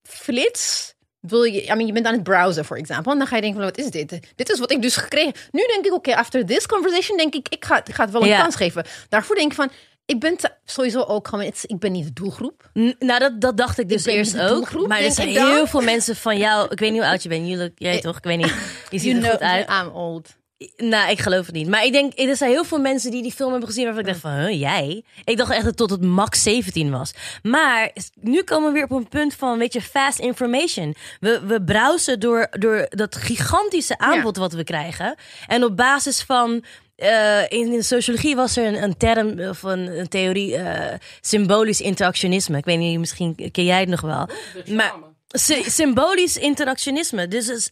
[0.09, 3.11] flits wil je, I mean, je bent aan het browsen, for example.
[3.11, 4.19] En dan ga je denken van, wat is dit?
[4.35, 5.33] Dit is wat ik dus gekregen.
[5.51, 8.21] Nu denk ik, oké, after this conversation, denk ik, ik ga, ik ga het wel
[8.21, 8.41] een Ja.
[8.41, 8.85] kans geven.
[9.09, 9.71] Daarvoor denk ik van,
[10.11, 12.69] ik ben te- sowieso ook gewoon, het ik ben niet de doelgroep.
[12.79, 14.87] N- Nou, dat, dat dacht ik dus eerst ook.
[14.87, 15.51] Maar er zijn dan.
[15.51, 16.67] heel veel mensen van jou.
[16.69, 17.47] Ik weet niet hoe oud je bent.
[17.47, 18.17] Jullie, jij toch?
[18.17, 18.53] Ik weet niet.
[18.89, 19.69] Je ziet er know- goed uit.
[19.69, 20.39] I'm old.
[20.77, 21.67] Nou, ik geloof het niet.
[21.67, 24.07] Maar ik denk, er zijn heel veel mensen die die film hebben gezien waarvan ik
[24.09, 25.03] dacht van, huh, jij?
[25.23, 27.13] Ik dacht echt dat tot het max 17 was.
[27.43, 30.95] Maar nu komen we weer op een punt van, weet je, fast information.
[31.19, 35.15] We, we browsen door, door dat gigantische aanbod wat we krijgen.
[35.47, 36.63] En op basis van,
[37.01, 41.81] eh, in de sociologie was er een, een term of een, een theorie, eh, symbolisch
[41.81, 42.57] interactionisme.
[42.57, 44.29] Ik weet niet, misschien ken jij het nog wel.
[44.67, 44.93] Maar
[45.27, 47.27] sy- symbolisch interactionisme.
[47.27, 47.69] Dus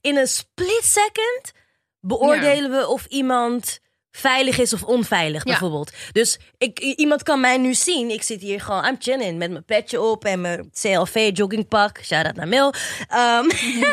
[0.00, 1.52] in een split second
[2.00, 3.78] beoordelen we of iemand
[4.10, 5.50] veilig is of onveilig, Ja.
[5.50, 5.92] bijvoorbeeld.
[6.12, 8.10] Dus ik, iemand kan mij nu zien.
[8.10, 11.98] Ik zit hier gewoon, I'm chilling met mijn petje op en mijn CLV joggingpak.
[12.04, 12.72] Shout out naar Mil.
[13.08, 13.44] Ehm,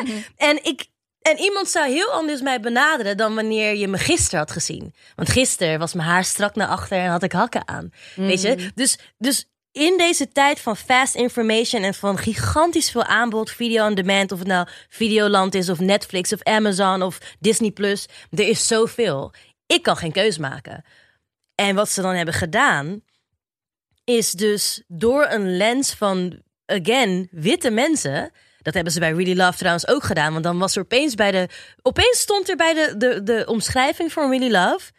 [0.50, 0.86] en ik.
[1.32, 4.94] En iemand zou heel anders mij benaderen dan wanneer je me gisteren had gezien.
[5.16, 7.90] Want gisteren was mijn haar strak naar achter en had ik hakken aan.
[8.16, 8.72] Weet je?
[8.76, 13.96] Dus, dus in deze tijd van fast information en van gigantisch veel aanbod, video on
[13.96, 18.68] demand, of het nou Videoland is, of Netflix, of Amazon, of Disney Plus, er is
[18.68, 19.34] zoveel.
[19.66, 20.84] Ik kan geen keus maken.
[21.56, 23.02] En wat ze dan hebben gedaan,
[24.04, 28.32] is dus door een lens van, again, witte mensen.
[28.66, 30.32] Dat hebben ze bij Really Love trouwens ook gedaan.
[30.32, 31.48] Want dan was er opeens bij de.
[31.82, 34.92] Opeens stond er bij de, de, de omschrijving van Really Love.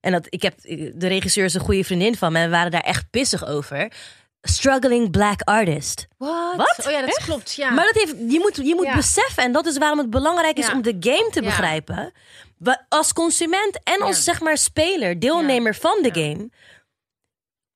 [0.00, 0.60] En dat, ik heb,
[0.94, 2.38] de regisseur is een goede vriendin van me.
[2.38, 3.92] En we waren daar echt pissig over.
[4.40, 6.06] Struggling black artist.
[6.18, 6.76] Wat?
[6.86, 7.70] Oh ja, dat klopt, ja.
[7.70, 8.94] Maar dat heeft, je moet, je moet Ja.
[8.96, 10.72] beseffen, en dat is waarom het belangrijk is Ja.
[10.72, 12.12] om de game te begrijpen.
[12.58, 16.50] We, als consument en als zeg maar speler, deelnemer van de game.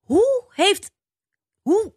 [0.00, 0.90] Hoe heeft.
[1.62, 1.94] Hoe,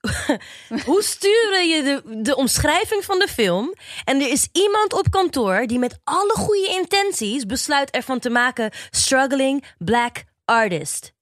[0.86, 3.74] hoe sturen je de, de omschrijving van de film?
[4.04, 8.70] En er is iemand op kantoor die met alle goede intenties besluit ervan te maken:
[8.90, 11.12] struggling black artist.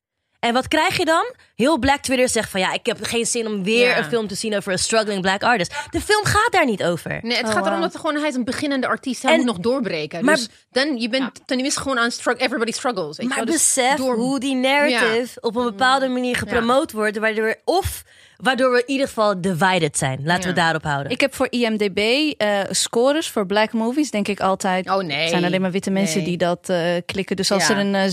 [0.40, 1.34] En wat krijg je dan?
[1.54, 3.98] Heel Black Twitter zegt van ja, ik heb geen zin om weer Ja.
[3.98, 5.74] een film te zien over een struggling black artist.
[5.90, 7.18] De film gaat daar niet over.
[7.22, 7.82] Nee, het Oh, gaat erom wow.
[7.82, 9.22] dat er gewoon, hij is een beginnende artiest.
[9.22, 10.24] Hij En- moet nog doorbreken.
[10.24, 12.44] Maar- dus dan, je bent ten eerste gewoon aan struggle.
[12.44, 13.16] Everybody struggles.
[13.16, 13.46] Weet je Maar wel?
[13.54, 18.02] Dus besef door- hoe die narrative op een bepaalde manier gepromoot wordt, waardoor of
[18.42, 20.20] waardoor we in ieder geval divided zijn.
[20.24, 21.12] Laten we daarop houden.
[21.12, 21.98] Ik heb voor IMDb
[22.36, 24.90] eh, scores voor black movies, denk ik altijd.
[24.90, 25.20] Oh nee.
[25.20, 26.26] Het zijn alleen maar witte mensen Nee.
[26.26, 27.36] die dat eh, klikken.
[27.36, 27.74] Dus als Ja.
[27.74, 28.08] er een eh,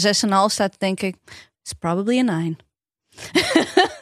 [0.47, 1.15] 6,5 staat, denk ik,
[1.61, 2.57] it's probably a 9.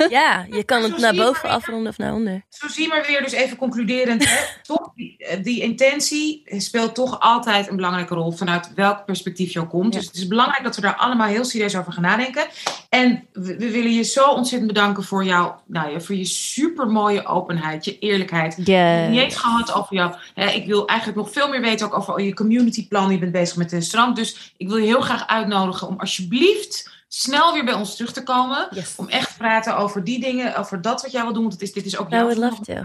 [0.09, 2.45] Ja, je kan het naar boven afronden of naar onder.
[2.49, 4.29] Zo zie maar weer, dus even concluderend.
[4.29, 4.35] Hè,
[4.73, 9.59] toch, die, eh, die intentie speelt toch altijd een belangrijke rol vanuit welk perspectief je
[9.59, 9.93] ook komt.
[9.93, 9.99] Ja.
[9.99, 12.47] Dus het is belangrijk dat we daar allemaal heel serieus over gaan nadenken.
[12.89, 17.25] En we, we willen je zo ontzettend bedanken voor, jou, nou ja, voor je supermooie
[17.25, 18.57] openheid, je eerlijkheid.
[18.57, 20.15] Ik heb niet eens gehad over jou.
[20.33, 23.11] hè, ik wil eigenlijk nog veel meer weten ook over je communityplan.
[23.11, 24.15] Je bent bezig met de strand.
[24.15, 28.23] Dus ik wil je heel graag uitnodigen om alsjeblieft snel weer bij ons terug te
[28.23, 28.67] komen.
[28.71, 28.93] Yes.
[28.95, 31.41] Om echt te praten over die dingen, over dat wat jij wil doen.
[31.41, 32.81] Want het is, dit is ook I jouw would love to.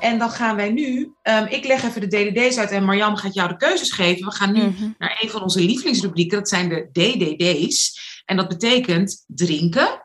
[0.00, 3.34] En dan gaan wij nu, ehm, ik leg even de DDD's uit en Marjam gaat
[3.34, 4.24] jou de keuzes geven.
[4.26, 4.88] We gaan nu Mhm.
[4.98, 8.00] naar een van onze lievelingsrubrieken, dat zijn de DDD's.
[8.24, 10.04] En dat betekent drinken.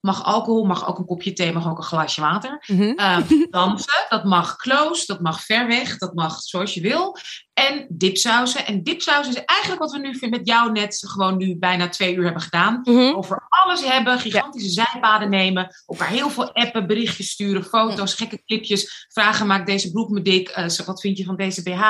[0.00, 2.64] Mag alcohol, mag ook een kopje thee, mag ook een glaasje water.
[2.96, 7.16] Ehm, dansen, dat mag close, dat mag ver weg, dat mag zoals je wil.
[7.54, 8.66] En dipsausen.
[8.66, 12.24] En dipsausen is eigenlijk wat we nu met jou net gewoon nu bijna twee uur
[12.24, 12.80] hebben gedaan.
[12.84, 13.14] Mhm.
[13.14, 19.06] Over alles hebben, gigantische zijpaden nemen, elkaar heel veel appen, berichtjes sturen, foto's, gekke clipjes,
[19.08, 21.80] vragen maak deze broek me dik, eh, zo, wat vind je van deze BH,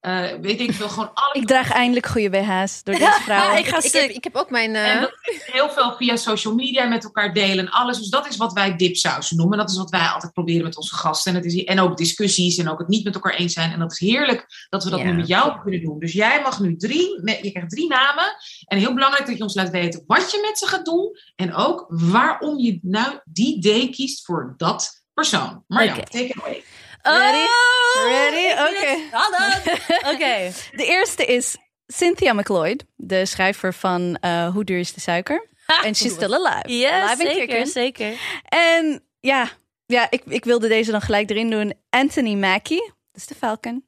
[0.00, 3.56] Eh, weet ik veel, gewoon alle Ik draag eindelijk goede BH's door deze vrouw.
[3.56, 4.10] ik ga Ik heb, stuk.
[4.10, 4.74] ik heb ook mijn...
[4.74, 5.12] eh, En dat
[5.44, 7.98] heel veel via social media met elkaar delen en alles.
[7.98, 9.58] Dus dat is wat wij dipsausen noemen.
[9.58, 11.34] Dat is wat wij altijd proberen met onze gasten.
[11.34, 13.72] En, het is, en ook discussies en ook het niet met elkaar eens zijn.
[13.72, 15.04] En dat is heerlijk dat we dat Ja.
[15.04, 15.98] nu met jou kunnen doen.
[15.98, 18.36] Dus jij mag nu drie, je krijgt drie namen.
[18.64, 21.16] En heel belangrijk dat je ons laat weten wat je met ze gaat doen.
[21.36, 25.64] En ook waarom je nou die day kiest voor dat persoon.
[25.66, 26.02] Maar ja, Oké.
[26.04, 26.64] take it away.
[27.02, 27.36] Ready?
[27.36, 28.52] Oh, Ready?
[28.52, 28.96] Oké.
[29.06, 29.80] spannend.
[30.14, 30.52] Oké.
[30.76, 31.56] De eerste is
[31.86, 35.48] Cynthia McLeod, de schrijver van eh Hoe duur is de suiker?
[35.84, 36.72] En she's still alive.
[36.78, 37.68] Ja, alive and zeker, kicking.
[37.68, 38.12] zeker.
[38.48, 39.48] En ja,
[39.86, 41.74] ja ik, ik wilde deze dan gelijk erin doen.
[41.90, 43.87] Anthony Mackie, dat is de Falcon.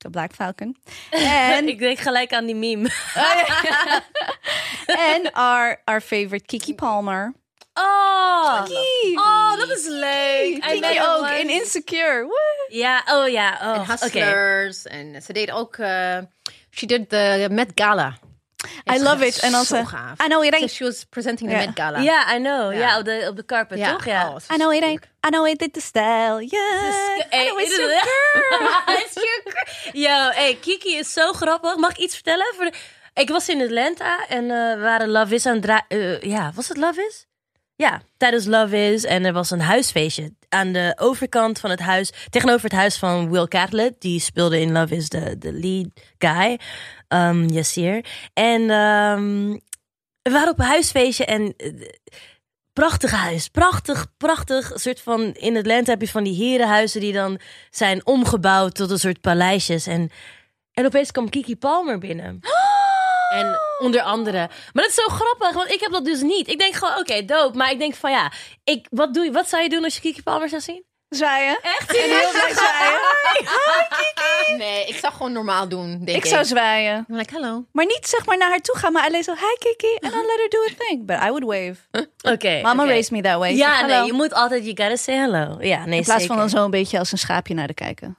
[0.00, 0.76] De Black Falcon.
[1.54, 2.90] En, ik denk gelijk aan die meme.
[5.12, 7.34] en our, our favorite Kiki Palmer.
[7.74, 9.16] Oh, Kiki.
[9.16, 10.64] oh dat is leuk.
[10.64, 12.22] I Kiki ook in Insecure.
[12.22, 12.66] Woe.
[12.68, 13.58] Ja, oh ja.
[13.62, 14.02] Oh, En.
[14.02, 14.86] Hustlers.
[14.86, 15.76] En ze deed ook...
[15.76, 16.18] eh
[16.70, 18.18] she did the Met Gala.
[18.92, 19.38] I love it.
[19.40, 20.22] En dan zo gaaf.
[20.24, 21.64] I know it So ain't, she was presenting the Ja.
[21.66, 21.98] Met Gala.
[21.98, 22.72] Ja, I know.
[22.72, 22.78] Ja.
[22.78, 24.04] Ja, op, de, op de carpet, toch?
[24.04, 24.28] Ja.
[24.28, 26.46] Oh, I know it ain't, I know it did the style.
[26.46, 27.16] Yeah.
[27.18, 28.96] I Hey, know it's is your het- girl.
[29.04, 30.00] It's your girl.
[30.02, 31.76] Yo, hey, Kiki is zo grappig.
[31.76, 32.46] Mag ik iets vertellen?
[32.56, 32.72] Voor de-
[33.14, 36.52] Ik was in Atlanta en eh, we waren Love Is aan het dra- eh, ja,
[36.54, 37.26] was het Love Is?
[37.76, 39.04] Ja, tijdens Love Is.
[39.04, 42.12] En er was een huisfeestje aan de overkant van het huis.
[42.30, 44.00] Tegenover het huis van Will Catlett.
[44.00, 46.58] Die speelde in Love Is de, de lead guy.
[47.08, 47.48] Um.
[48.32, 49.50] En ehm,
[50.22, 51.54] we waren op een huisfeestje en...
[51.56, 51.72] eh,
[52.72, 54.70] Prachtig huis, prachtig, prachtig.
[54.70, 57.40] Een soort van in Atlanta heb je van die herenhuizen die dan
[57.70, 59.86] zijn omgebouwd tot een soort paleisjes.
[59.86, 60.10] En,
[60.72, 62.40] en opeens kwam Kiki Palmer binnen.
[63.30, 64.38] En onder andere.
[64.72, 66.48] Maar dat is zo grappig, want ik heb dat dus niet.
[66.48, 67.56] Ik denk gewoon, oké, dope.
[67.56, 68.32] Maar ik denk van ja,
[68.64, 70.84] ik, wat, doe je, wat zou je doen als je Kiki Palmer zou zien?
[71.08, 71.58] Zwaaien.
[71.62, 71.96] Echt?
[71.96, 72.98] En heel blij zwaaien.
[74.58, 76.24] Nee, ik zou gewoon normaal doen, denk ik.
[76.24, 77.04] Ik zou zwaaien.
[77.08, 77.64] I'm like, hello.
[77.72, 80.20] Maar niet zeg maar naar haar toe gaan, maar alleen zo, hi Kiki, en dan
[80.20, 81.06] let her do a thing.
[81.06, 82.06] But I would wave.
[82.34, 82.60] Oké.
[82.62, 83.54] Mama raised me that way.
[83.56, 85.56] Ja, nee, je moet altijd, you gotta say hello.
[85.60, 86.26] Ja, nee, In plaats zeker.
[86.26, 88.18] van dan zo een beetje als een schaapje naar de kijken.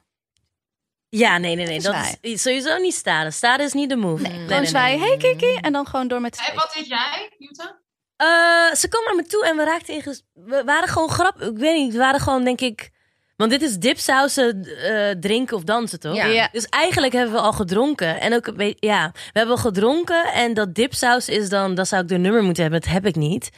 [1.20, 1.82] Ja, nee, nee, nee.
[1.82, 2.18] Dat Zwaaien.
[2.22, 3.34] is sowieso niet staren.
[3.34, 4.22] Staren is niet de move.
[4.28, 7.80] Nee, Gewoon zwaaien, hey Kiki, en dan gewoon door met En wat deed jij, Jutta?
[8.16, 11.42] Eh, ze kwam naar me toe en we raakten in ges- We waren gewoon grap.
[11.42, 12.90] Ik weet niet, we waren gewoon denk ik.
[13.38, 16.16] Want dit is dipsausen, eh, drinken of dansen, toch?
[16.16, 16.26] Ja.
[16.26, 16.50] Ja.
[16.52, 18.20] Dus eigenlijk hebben we al gedronken.
[18.22, 20.26] En ook, ja, we hebben al gedronken.
[20.34, 22.82] En dat dipsaus is dan, dat zou ik de nummer moeten hebben.
[22.82, 23.50] Dat heb ik niet.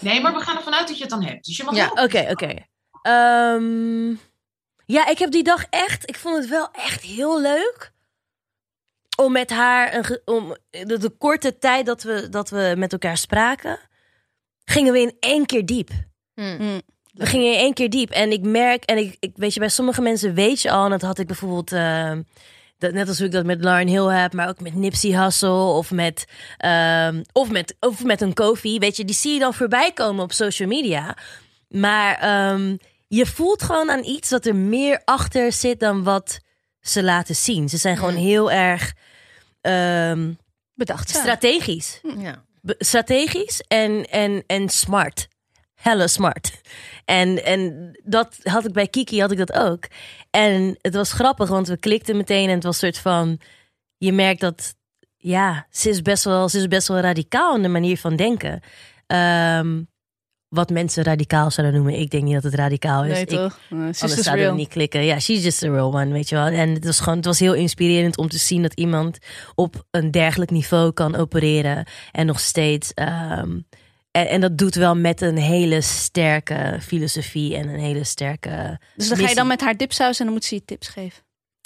[0.00, 1.44] Nee, maar we gaan ervan uit dat je het dan hebt.
[1.44, 1.90] Dus je mag Ja.
[1.94, 2.54] Oké, oké.
[3.02, 4.14] Ehm,
[4.86, 7.92] ja, ik heb die dag echt, ik vond het wel echt heel leuk.
[9.16, 13.16] Om met haar, een, om de, de korte tijd dat we, dat we met elkaar
[13.16, 13.78] spraken,
[14.64, 15.90] gingen we in één keer diep.
[16.34, 16.80] Mm.
[17.12, 18.10] We gingen in één keer diep.
[18.10, 20.90] En ik merk, en ik, ik weet je, bij sommige mensen weet je al, en
[20.90, 22.22] dat had ik bijvoorbeeld, ehm,
[22.78, 25.50] dat, net als hoe ik dat met Lauren Hill heb, maar ook met Nipsey Hussle
[25.50, 26.24] of met,
[26.56, 28.78] ehm, of met, of met een Kofi.
[28.78, 31.16] Weet je, die zie je dan voorbij komen op social media.
[31.68, 32.76] Maar ehm,
[33.14, 36.40] je voelt gewoon aan iets dat er meer achter zit dan wat
[36.80, 37.68] ze laten zien.
[37.68, 38.92] Ze zijn gewoon heel erg
[39.60, 40.32] ehm,
[40.74, 41.08] Bedacht.
[41.08, 42.44] strategisch Ja.
[42.60, 45.28] be- strategisch en, en, en smart.
[45.74, 46.60] Helle smart.
[47.04, 49.84] En, en dat had ik bij Kiki, had ik dat ook.
[50.30, 53.40] En het was grappig, want we klikten meteen en het was een soort van...
[53.96, 54.74] Je merkt dat,
[55.16, 58.60] ja, ze is best wel, ze is best wel radicaal in de manier van denken.
[59.06, 59.82] Ehm,
[60.54, 62.00] wat mensen radicaal zouden noemen.
[62.00, 63.12] Ik denk niet dat het radicaal is.
[63.12, 63.58] Nee Ik- toch?
[63.70, 65.04] Anders Sisters zouden we niet klikken.
[65.04, 66.46] Ja, she's just a real one, weet je wel.
[66.46, 69.18] En het was gewoon, het was heel inspirerend om te zien dat iemand
[69.54, 72.92] op een dergelijk niveau kan opereren en nog steeds.
[72.94, 73.58] ehm,
[74.10, 78.80] en, en dat doet wel met een hele sterke filosofie en een hele sterke.
[78.96, 81.23] Dus dan ga je dan met haar dipsaus en dan moet ze je tips geven.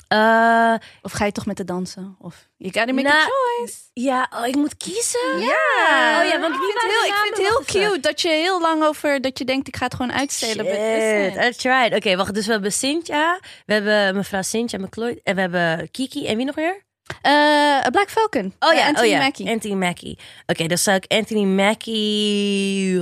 [0.09, 2.17] Eh, Of ga je toch met de dansen?
[2.19, 3.75] Of you gotta make a Nou, choice.
[3.93, 5.39] ja, oh, ik moet kiezen.
[5.39, 6.21] Ja.
[6.23, 8.83] Oh ja, want ik vind heel, ik vind het heel cute dat je heel lang
[8.85, 10.65] over dat je denkt ik ga het gewoon uitstelen.
[10.65, 11.55] but Shit.
[11.55, 11.95] I tried.
[11.95, 12.35] Oké, wacht.
[12.35, 16.47] Dus we hebben Cynthia, we hebben mevrouw Cynthia McCloy en we hebben Kiki en wie
[16.47, 16.87] nog weer?
[17.23, 17.33] Eh,
[17.87, 18.55] A Black Falcon.
[18.59, 19.19] Oh Eh, ja, Anthony oh ja.
[19.19, 19.51] Mackie.
[19.51, 20.19] Anthony Mackie.
[20.47, 23.01] Oké, dan zou ik Anthony Mackie.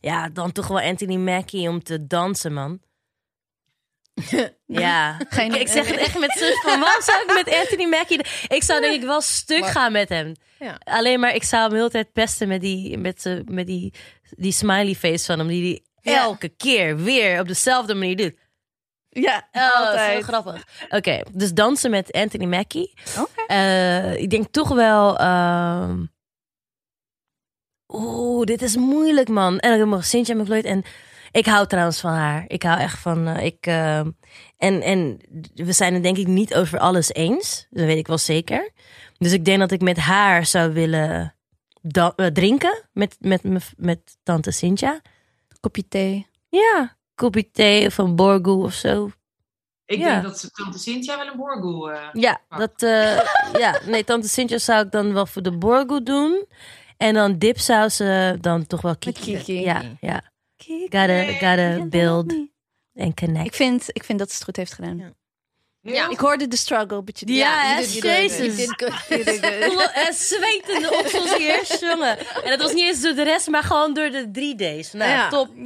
[0.00, 2.80] Ja, dan toch wel Anthony Mackie om te dansen, man.
[4.66, 5.16] ja.
[5.28, 8.18] Geen- ik, ik zeg het echt met zus van, waarom zou ik met Anthony Mackie...
[8.48, 10.32] Ik zou denk ik wel stuk Maar- gaan met hem.
[10.58, 10.78] Ja.
[10.84, 13.94] Alleen maar, ik zou hem de hele tijd pesten met die, met, z'n- met die,
[14.30, 15.48] die smiley face van hem.
[15.48, 16.20] Die die Ja.
[16.22, 18.34] elke keer weer op dezelfde manier doet.
[19.08, 20.24] Ja, Oh, zo altijd.
[20.24, 20.64] grappig.
[20.88, 22.92] Oké, dus dansen met Anthony Mackie.
[23.18, 23.42] Oké.
[23.46, 25.18] Eh, ik denk toch wel.
[25.18, 26.02] ehm,
[27.88, 29.58] Oeh, dit is moeilijk, man.
[29.58, 30.64] En dan nog Cynthia McLeod.
[30.64, 30.84] En
[31.34, 32.44] ik hou trouwens van haar.
[32.46, 33.26] Ik hou echt van.
[33.26, 34.10] eh, ik, ehm,
[34.56, 35.18] en, en
[35.54, 37.66] we zijn het denk ik niet over alles eens.
[37.70, 38.70] Dat weet ik wel zeker.
[39.18, 41.34] Dus ik denk dat ik met haar zou willen
[41.90, 42.88] eh, drinken.
[42.92, 45.00] Met, met, met, met tante Cynthia.
[45.60, 46.26] Kopje thee.
[46.48, 49.10] Ja, kopje thee of een borgoe of zo.
[49.86, 50.10] Ik Ja.
[50.20, 51.90] denk dat tante Cynthia wel een borgoe...
[51.92, 53.20] eh, Ja, dat, eh,
[53.58, 56.46] ja, nee, tante Sintje zou ik dan wel voor de borgo doen.
[56.96, 59.32] En dan dipsaus eh, dan toch wel kiki.
[59.32, 59.60] kiki.
[59.60, 60.32] Ja, ja.
[60.66, 62.32] Gotta, gotta build
[62.94, 63.56] en Ik connect.
[63.56, 64.98] vind, ik vind dat ze het goed heeft gedaan.
[64.98, 65.12] Ja.
[65.92, 68.02] heel Ik hoorde de struggle, but you Ja, you hè, did good.
[69.18, 70.28] Jezus.
[70.28, 72.18] Zwetende oksels hier, jongen.
[72.18, 74.92] En dat was niet eens door de rest, maar gewoon door de drie days.
[74.92, 75.28] Nou, Ja.
[75.28, 75.48] top.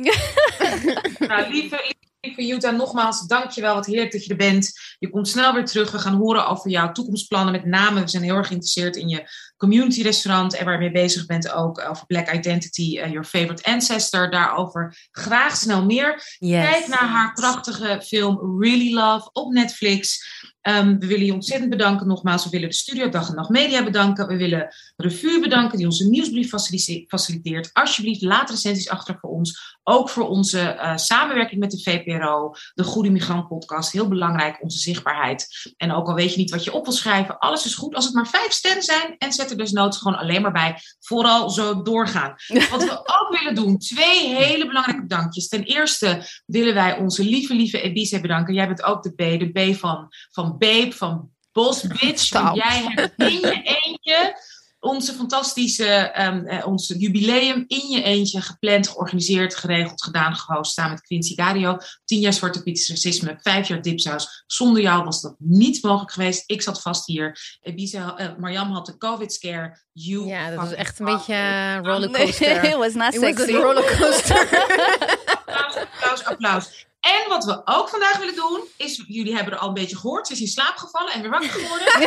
[1.19, 3.75] Nou, lieve, lieve Jutta, nogmaals, dankjewel.
[3.75, 4.73] Wat heerlijk dat je er bent.
[4.99, 5.91] Je komt snel weer terug.
[5.91, 7.53] We gaan horen over jouw toekomstplannen.
[7.53, 9.25] Met name, we zijn heel erg geïnteresseerd in je
[9.59, 10.55] community restaurant.
[10.55, 14.31] En waar je mee bezig bent ook over Black Identity, eh, Your Favorite Ancestor.
[14.31, 16.37] Daarover graag snel meer.
[16.39, 16.71] Yes.
[16.71, 20.27] Kijk naar haar prachtige film Really Love op Netflix.
[20.69, 22.45] Ehm, we willen je ontzettend bedanken nogmaals.
[22.45, 24.27] We willen de studio Dag en Nacht Media bedanken.
[24.27, 27.71] We willen Revue bedanken die onze nieuwsbrief facilite- faciliteert.
[27.73, 29.77] Alsjeblieft, laat recensies achter voor ons.
[29.83, 32.55] Ook voor onze eh, samenwerking met de VPRO.
[32.75, 33.93] De Goede Migrant podcast.
[33.93, 35.73] Heel belangrijk, onze zichtbaarheid.
[35.77, 37.39] En ook al weet je niet wat je op wil schrijven.
[37.39, 39.15] Alles is goed als het maar vijf sterren zijn.
[39.19, 40.77] En zet er dus noods gewoon alleen maar bij.
[41.01, 42.35] Vooral zo doorgaan.
[42.71, 43.79] Wat we ook willen doen.
[43.79, 45.49] Twee hele belangrijke bedankjes.
[45.49, 48.55] Ten eerste willen wij onze lieve, lieve Ebise bedanken.
[48.55, 49.17] Jij bent ook de B.
[49.17, 52.33] De B van, van Babe, van Boss Bitch.
[52.33, 54.37] Want jij hebt in je eentje
[54.81, 60.91] onze fantastische, ehm, eh, ons jubileum in je eentje gepland, georganiseerd, geregeld, gedaan, gehost, samen
[60.91, 61.79] met Quincy Dario.
[62.05, 64.45] Tien jaar Zwarte Piet's racisme, vijf jaar dipsaus.
[64.47, 66.43] Zonder jou was dat niet mogelijk geweest.
[66.47, 67.59] Ik zat vast hier.
[67.61, 69.79] Ebise, eh, Mariam had de COVID-scare.
[69.93, 72.65] You Ja, dat was echt een beetje eh, Nee, rollercoaster.
[72.71, 74.39] it was not It was rollercoaster.
[75.37, 76.87] applaus, applaus, applaus.
[77.01, 80.27] En wat we ook vandaag willen doen, is, jullie hebben er al een beetje gehoord,
[80.27, 81.87] ze is in slaap gevallen en weer wakker geworden.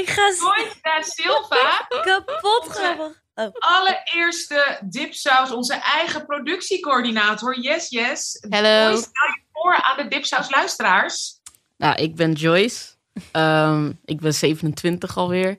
[0.00, 3.24] Ik ga Joy da Silva, kapot grappig.
[3.34, 3.48] Oh.
[3.58, 7.60] allereerste dipsaus, onze eigen productiecoördinator.
[7.60, 8.46] Yes, yes.
[8.48, 8.88] Hallo.
[8.88, 11.40] Joy, stel je voor aan de dipsaus luisteraars.
[11.76, 12.94] Nou, ik ben Joyce.
[13.32, 15.56] Ehm, ik ben 27 alweer.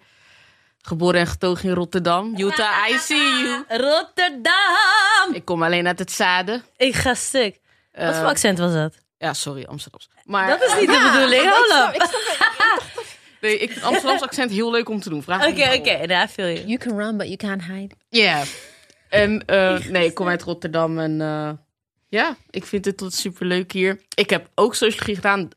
[0.88, 2.34] Geboren en getogen in Rotterdam.
[2.38, 3.64] Utah, I see you.
[3.68, 5.34] Rotterdam!
[5.34, 6.64] Ik kom alleen uit het zuiden.
[6.77, 7.59] Ik ga stuk.
[7.93, 8.95] Wat voor accent was dat?
[9.18, 10.09] Ja, sorry, Amsterdams.
[10.23, 11.88] Maar Dat is niet de bedoeling, hallo.
[11.88, 12.05] Oké,
[13.41, 15.23] nee, ik vind Amsterdams accent heel leuk om te doen.
[15.23, 16.07] Vraag me oké, waarom.
[16.07, 16.65] daar viel je.
[16.65, 17.95] You can run, but you can't hide.
[18.09, 18.43] Ja.
[19.09, 21.49] En eh, nee, ik kom uit Rotterdam en eh,
[22.07, 24.01] ja, ik vind het tot super leuk hier.
[24.15, 25.49] Ik heb ook sociologie gedaan.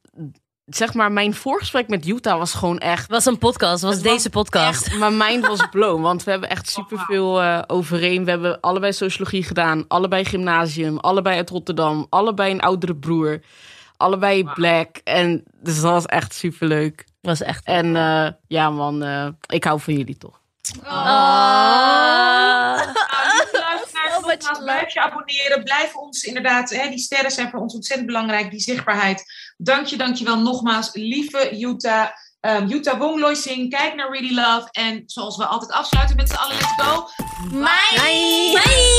[0.70, 3.10] Zeg maar, mijn voorgesprek met Utah was gewoon echt.
[3.10, 4.86] Was een podcast, was deze podcast.
[4.86, 8.24] Echt, mijn mind was blown, want we hebben echt superveel eh overeen.
[8.24, 13.40] We hebben allebei sociologie gedaan, allebei gymnasium, allebei uit Rotterdam, allebei een oudere broer,
[13.96, 14.96] allebei black.
[15.04, 17.04] En dus dat was echt superleuk.
[17.20, 17.64] was echt.
[17.64, 20.40] En eh, ja man, eh, ik hou van jullie toch.
[20.82, 22.80] Ah.
[24.62, 25.64] Blijf je abonneren.
[25.64, 29.24] Blijf ons inderdaad, hè, die sterren zijn voor ons ontzettend belangrijk, die zichtbaarheid.
[29.56, 32.14] Dank je, dank je wel nogmaals, lieve Jutta.
[32.40, 34.68] Um, Jutta Wongloising, kijk naar Really Love.
[34.72, 37.08] En zoals we altijd afsluiten met z'n allen, let's go.
[37.50, 38.00] Bye.
[38.52, 38.90] Bye.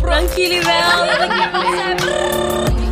[0.00, 1.04] Dank jullie wel.
[1.04, 2.85] ik hier was.